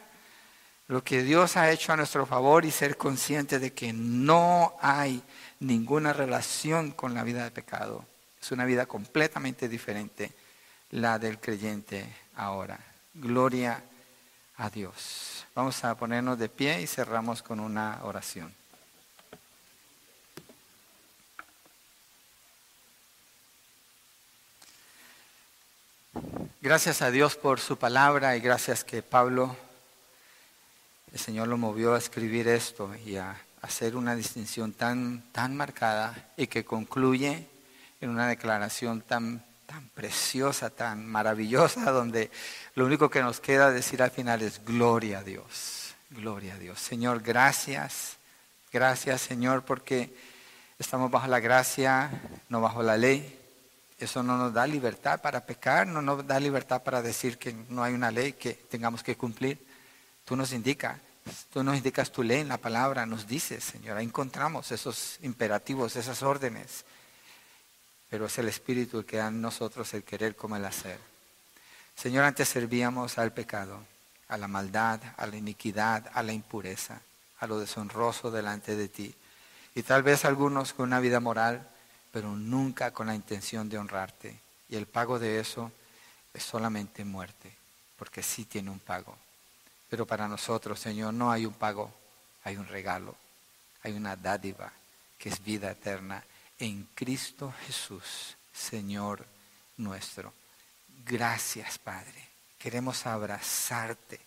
lo 0.92 1.06
que 1.06 1.24
Dios 1.24 1.56
ha 1.56 1.72
hecho 1.72 1.94
a 1.94 1.96
nuestro 1.96 2.26
favor 2.26 2.66
y 2.66 2.70
ser 2.70 2.98
consciente 2.98 3.60
de 3.60 3.72
que 3.72 3.94
no 3.94 4.76
hay 4.82 5.24
ninguna 5.62 6.12
relación 6.12 6.92
con 6.92 7.14
la 7.14 7.24
vida 7.24 7.46
de 7.46 7.52
pecado. 7.52 8.04
Es 8.42 8.52
una 8.52 8.66
vida 8.66 8.86
completamente 8.86 9.70
diferente 9.70 10.34
la 10.90 11.18
del 11.18 11.40
creyente 11.40 12.14
ahora. 12.36 12.78
Gloria 13.14 13.82
a 14.58 14.70
Dios. 14.70 15.46
Vamos 15.56 15.82
a 15.86 15.96
ponernos 15.96 16.38
de 16.38 16.50
pie 16.50 16.82
y 16.82 16.88
cerramos 16.88 17.42
con 17.42 17.62
una 17.62 18.02
oración. 18.04 18.54
Gracias 26.60 27.02
a 27.02 27.12
Dios 27.12 27.38
por 27.38 27.62
su 27.62 27.78
palabra 27.78 28.36
y 28.36 28.42
gracias 28.42 28.84
que 28.84 29.02
Pablo, 29.02 29.56
el 31.12 31.20
Señor 31.20 31.48
lo 31.48 31.58
movió 31.58 31.94
a 31.94 31.98
escribir 31.98 32.48
esto 32.48 32.90
y 33.06 33.18
a 33.18 33.36
hacer 33.62 33.96
una 33.96 34.16
distinción 34.16 34.74
tan, 34.74 35.24
tan 35.32 35.56
marcada 35.56 36.32
y 36.38 36.48
que 36.48 36.64
concluye 36.64 37.48
en 38.00 38.10
una 38.10 38.28
declaración 38.28 39.02
tan, 39.02 39.44
tan 39.66 39.88
preciosa, 39.90 40.70
tan 40.70 41.06
maravillosa, 41.06 41.92
donde 41.92 42.32
lo 42.76 42.86
único 42.86 43.10
que 43.10 43.22
nos 43.22 43.40
queda 43.40 43.72
decir 43.72 44.02
al 44.02 44.12
final 44.12 44.42
es 44.42 44.64
gloria 44.64 45.20
a 45.20 45.24
Dios, 45.24 45.96
gloria 46.10 46.56
a 46.56 46.58
Dios. 46.58 46.80
Señor, 46.80 47.22
gracias, 47.22 48.18
gracias 48.72 49.22
Señor 49.22 49.64
porque 49.64 50.16
estamos 50.80 51.12
bajo 51.12 51.28
la 51.28 51.40
gracia, 51.40 52.10
no 52.50 52.62
bajo 52.62 52.82
la 52.82 52.98
ley. 52.98 53.38
Eso 54.00 54.24
no 54.24 54.36
nos 54.36 54.52
da 54.52 54.66
libertad 54.66 55.22
para 55.22 55.46
pecar, 55.46 55.86
no 55.86 56.02
nos 56.02 56.26
da 56.26 56.40
libertad 56.40 56.82
para 56.82 57.04
decir 57.04 57.38
que 57.38 57.54
no 57.70 57.84
hay 57.84 57.94
una 57.94 58.10
ley 58.10 58.34
que 58.34 58.54
tengamos 58.54 59.04
que 59.04 59.16
cumplir. 59.16 59.71
Tú 60.32 60.38
nos 60.38 60.54
indicas, 60.54 60.98
tú 61.52 61.62
nos 61.62 61.76
indicas 61.76 62.10
tu 62.10 62.24
ley 62.24 62.40
en 62.40 62.48
la 62.48 62.56
palabra, 62.56 63.06
nos 63.06 63.28
dices, 63.28 63.66
Señor, 63.66 63.98
ahí 63.98 64.06
encontramos 64.06 64.72
esos 64.72 65.18
imperativos, 65.24 65.98
esas 65.98 66.24
órdenes. 66.24 66.86
Pero 68.10 68.28
es 68.28 68.38
el 68.38 68.48
Espíritu 68.48 69.00
el 69.00 69.06
que 69.06 69.18
da 69.18 69.28
en 69.28 69.42
nosotros 69.42 69.94
el 69.94 70.06
querer 70.06 70.38
como 70.38 70.56
el 70.56 70.64
hacer. 70.64 71.00
Señor, 71.98 72.24
antes 72.24 72.48
servíamos 72.48 73.18
al 73.18 73.34
pecado, 73.34 73.84
a 74.30 74.38
la 74.38 74.48
maldad, 74.48 75.02
a 75.18 75.28
la 75.28 75.36
iniquidad, 75.36 76.10
a 76.14 76.24
la 76.24 76.32
impureza, 76.32 77.02
a 77.42 77.46
lo 77.46 77.60
deshonroso 77.60 78.32
delante 78.32 78.78
de 78.78 78.88
ti. 78.88 79.14
Y 79.76 79.84
tal 79.84 80.02
vez 80.02 80.24
algunos 80.24 80.72
con 80.72 80.88
una 80.88 81.02
vida 81.02 81.20
moral 81.20 81.68
pero 82.10 82.38
nunca 82.38 82.92
con 82.92 83.08
la 83.08 83.16
intención 83.16 83.68
de 83.68 83.80
honrarte. 83.80 84.40
Y 84.70 84.78
el 84.78 84.86
pago 84.86 85.20
de 85.20 85.42
eso 85.42 85.74
es 86.34 86.44
solamente 86.44 87.04
muerte, 87.04 87.54
porque 87.98 88.24
sí 88.24 88.46
tiene 88.46 88.70
un 88.70 88.80
pago. 88.80 89.18
Pero 89.92 90.08
para 90.08 90.26
nosotros, 90.26 90.80
Señor, 90.80 91.14
no 91.14 91.30
hay 91.34 91.46
un 91.46 91.54
pago, 91.54 91.94
hay 92.46 92.56
un 92.56 92.66
regalo, 92.66 93.14
hay 93.84 93.92
una 93.92 94.16
dádiva 94.16 94.72
que 95.18 95.28
es 95.28 95.44
vida 95.44 95.70
eterna 95.70 96.24
en 96.58 96.88
Cristo 96.96 97.54
Jesús, 97.68 98.38
Señor 98.54 99.26
nuestro. 99.76 100.34
Gracias, 101.06 101.78
Padre. 101.78 102.26
Queremos 102.58 103.06
abrazarte, 103.06 104.22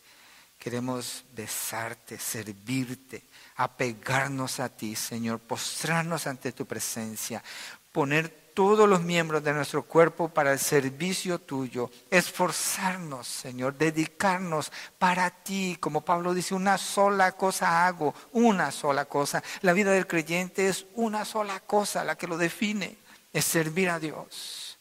queremos 0.58 1.24
besarte, 1.34 2.18
servirte, 2.18 3.22
apegarnos 3.56 4.60
a 4.60 4.68
ti, 4.68 4.94
Señor, 4.94 5.38
postrarnos 5.40 6.26
ante 6.26 6.52
tu 6.52 6.66
presencia, 6.66 7.42
poner 7.90 8.43
todos 8.54 8.88
los 8.88 9.02
miembros 9.02 9.42
de 9.42 9.52
nuestro 9.52 9.82
cuerpo 9.82 10.28
para 10.28 10.52
el 10.52 10.58
servicio 10.58 11.40
tuyo, 11.40 11.90
esforzarnos, 12.10 13.26
Señor, 13.26 13.76
dedicarnos 13.76 14.72
para 14.98 15.30
ti. 15.30 15.76
Como 15.80 16.02
Pablo 16.02 16.32
dice, 16.32 16.54
una 16.54 16.78
sola 16.78 17.32
cosa 17.32 17.86
hago, 17.86 18.14
una 18.32 18.70
sola 18.70 19.04
cosa. 19.04 19.42
La 19.60 19.72
vida 19.72 19.90
del 19.90 20.06
creyente 20.06 20.68
es 20.68 20.86
una 20.94 21.24
sola 21.24 21.60
cosa, 21.60 22.04
la 22.04 22.16
que 22.16 22.28
lo 22.28 22.38
define, 22.38 22.96
es 23.32 23.44
servir 23.44 23.90
a 23.90 23.98
Dios. 23.98 24.78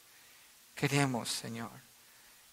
Queremos, 0.76 1.30
Señor. 1.30 1.71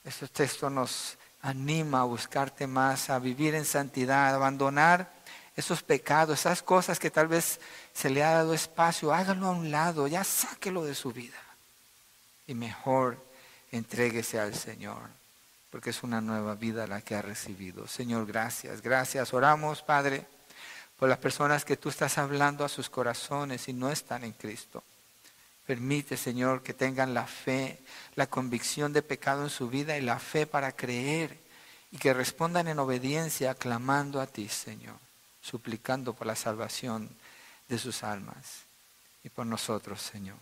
Este 0.02 0.26
texto 0.28 0.70
nos 0.70 1.18
anima 1.42 2.00
a 2.00 2.04
buscarte 2.04 2.66
más, 2.66 3.10
a 3.10 3.18
vivir 3.18 3.54
en 3.54 3.64
santidad, 3.64 4.32
a 4.32 4.36
abandonar 4.36 5.19
esos 5.60 5.82
pecados, 5.82 6.40
esas 6.40 6.62
cosas 6.62 6.98
que 6.98 7.10
tal 7.10 7.28
vez 7.28 7.60
se 7.94 8.10
le 8.10 8.24
ha 8.24 8.32
dado 8.32 8.52
espacio, 8.52 9.12
hágalo 9.14 9.46
a 9.46 9.52
un 9.52 9.70
lado, 9.70 10.06
ya 10.06 10.24
sáquelo 10.24 10.84
de 10.84 10.94
su 10.94 11.12
vida. 11.12 11.38
Y 12.46 12.54
mejor 12.54 13.16
entréguese 13.70 14.40
al 14.40 14.54
Señor, 14.54 15.02
porque 15.70 15.90
es 15.90 16.02
una 16.02 16.20
nueva 16.20 16.56
vida 16.56 16.86
la 16.86 17.02
que 17.02 17.14
ha 17.14 17.22
recibido. 17.22 17.86
Señor, 17.86 18.26
gracias, 18.26 18.82
gracias. 18.82 19.32
Oramos, 19.32 19.82
Padre, 19.82 20.26
por 20.98 21.08
las 21.08 21.18
personas 21.18 21.64
que 21.64 21.76
tú 21.76 21.88
estás 21.88 22.18
hablando 22.18 22.64
a 22.64 22.68
sus 22.68 22.90
corazones 22.90 23.68
y 23.68 23.72
no 23.72 23.90
están 23.90 24.24
en 24.24 24.32
Cristo. 24.32 24.82
Permite, 25.66 26.16
Señor, 26.16 26.62
que 26.62 26.74
tengan 26.74 27.14
la 27.14 27.26
fe, 27.26 27.78
la 28.16 28.26
convicción 28.26 28.92
de 28.92 29.02
pecado 29.02 29.44
en 29.44 29.50
su 29.50 29.68
vida 29.68 29.96
y 29.96 30.00
la 30.00 30.18
fe 30.18 30.46
para 30.46 30.72
creer 30.72 31.38
y 31.92 31.98
que 31.98 32.12
respondan 32.14 32.66
en 32.66 32.78
obediencia, 32.78 33.54
clamando 33.54 34.20
a 34.20 34.26
ti, 34.26 34.48
Señor 34.48 35.09
suplicando 35.40 36.12
por 36.12 36.26
la 36.26 36.36
salvación 36.36 37.08
de 37.68 37.78
sus 37.78 38.02
almas 38.02 38.64
y 39.24 39.28
por 39.28 39.46
nosotros, 39.46 40.00
Señor. 40.00 40.38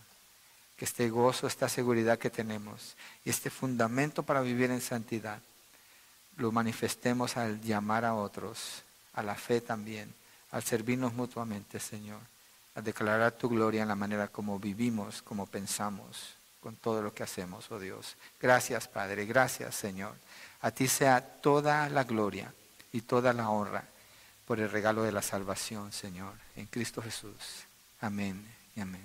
Que 0.75 0.85
este 0.85 1.09
gozo, 1.09 1.47
esta 1.47 1.67
seguridad 1.67 2.17
que 2.17 2.29
tenemos 2.29 2.95
y 3.25 3.29
este 3.29 3.49
fundamento 3.49 4.23
para 4.23 4.41
vivir 4.41 4.71
en 4.71 4.81
santidad, 4.81 5.41
lo 6.37 6.51
manifestemos 6.51 7.35
al 7.37 7.61
llamar 7.61 8.05
a 8.05 8.15
otros, 8.15 8.83
a 9.13 9.21
la 9.21 9.35
fe 9.35 9.59
también, 9.59 10.13
al 10.51 10.63
servirnos 10.63 11.13
mutuamente, 11.13 11.79
Señor, 11.79 12.21
a 12.75 12.81
declarar 12.81 13.33
tu 13.33 13.49
gloria 13.49 13.81
en 13.81 13.89
la 13.89 13.95
manera 13.95 14.29
como 14.29 14.57
vivimos, 14.57 15.21
como 15.21 15.45
pensamos, 15.45 16.35
con 16.61 16.77
todo 16.77 17.01
lo 17.01 17.13
que 17.13 17.23
hacemos, 17.23 17.69
oh 17.71 17.79
Dios. 17.79 18.15
Gracias, 18.41 18.87
Padre, 18.87 19.25
gracias, 19.25 19.75
Señor. 19.75 20.15
A 20.61 20.71
ti 20.71 20.87
sea 20.87 21.21
toda 21.21 21.89
la 21.89 22.05
gloria 22.05 22.53
y 22.93 23.01
toda 23.01 23.33
la 23.33 23.49
honra 23.49 23.83
por 24.49 24.59
el 24.59 24.71
regalo 24.71 25.03
de 25.03 25.11
la 25.11 25.21
salvación, 25.21 25.91
Señor, 25.91 26.33
en 26.55 26.65
Cristo 26.65 27.03
Jesús. 27.03 27.67
Amén 28.01 28.43
y 28.75 28.79
amén. 28.79 28.97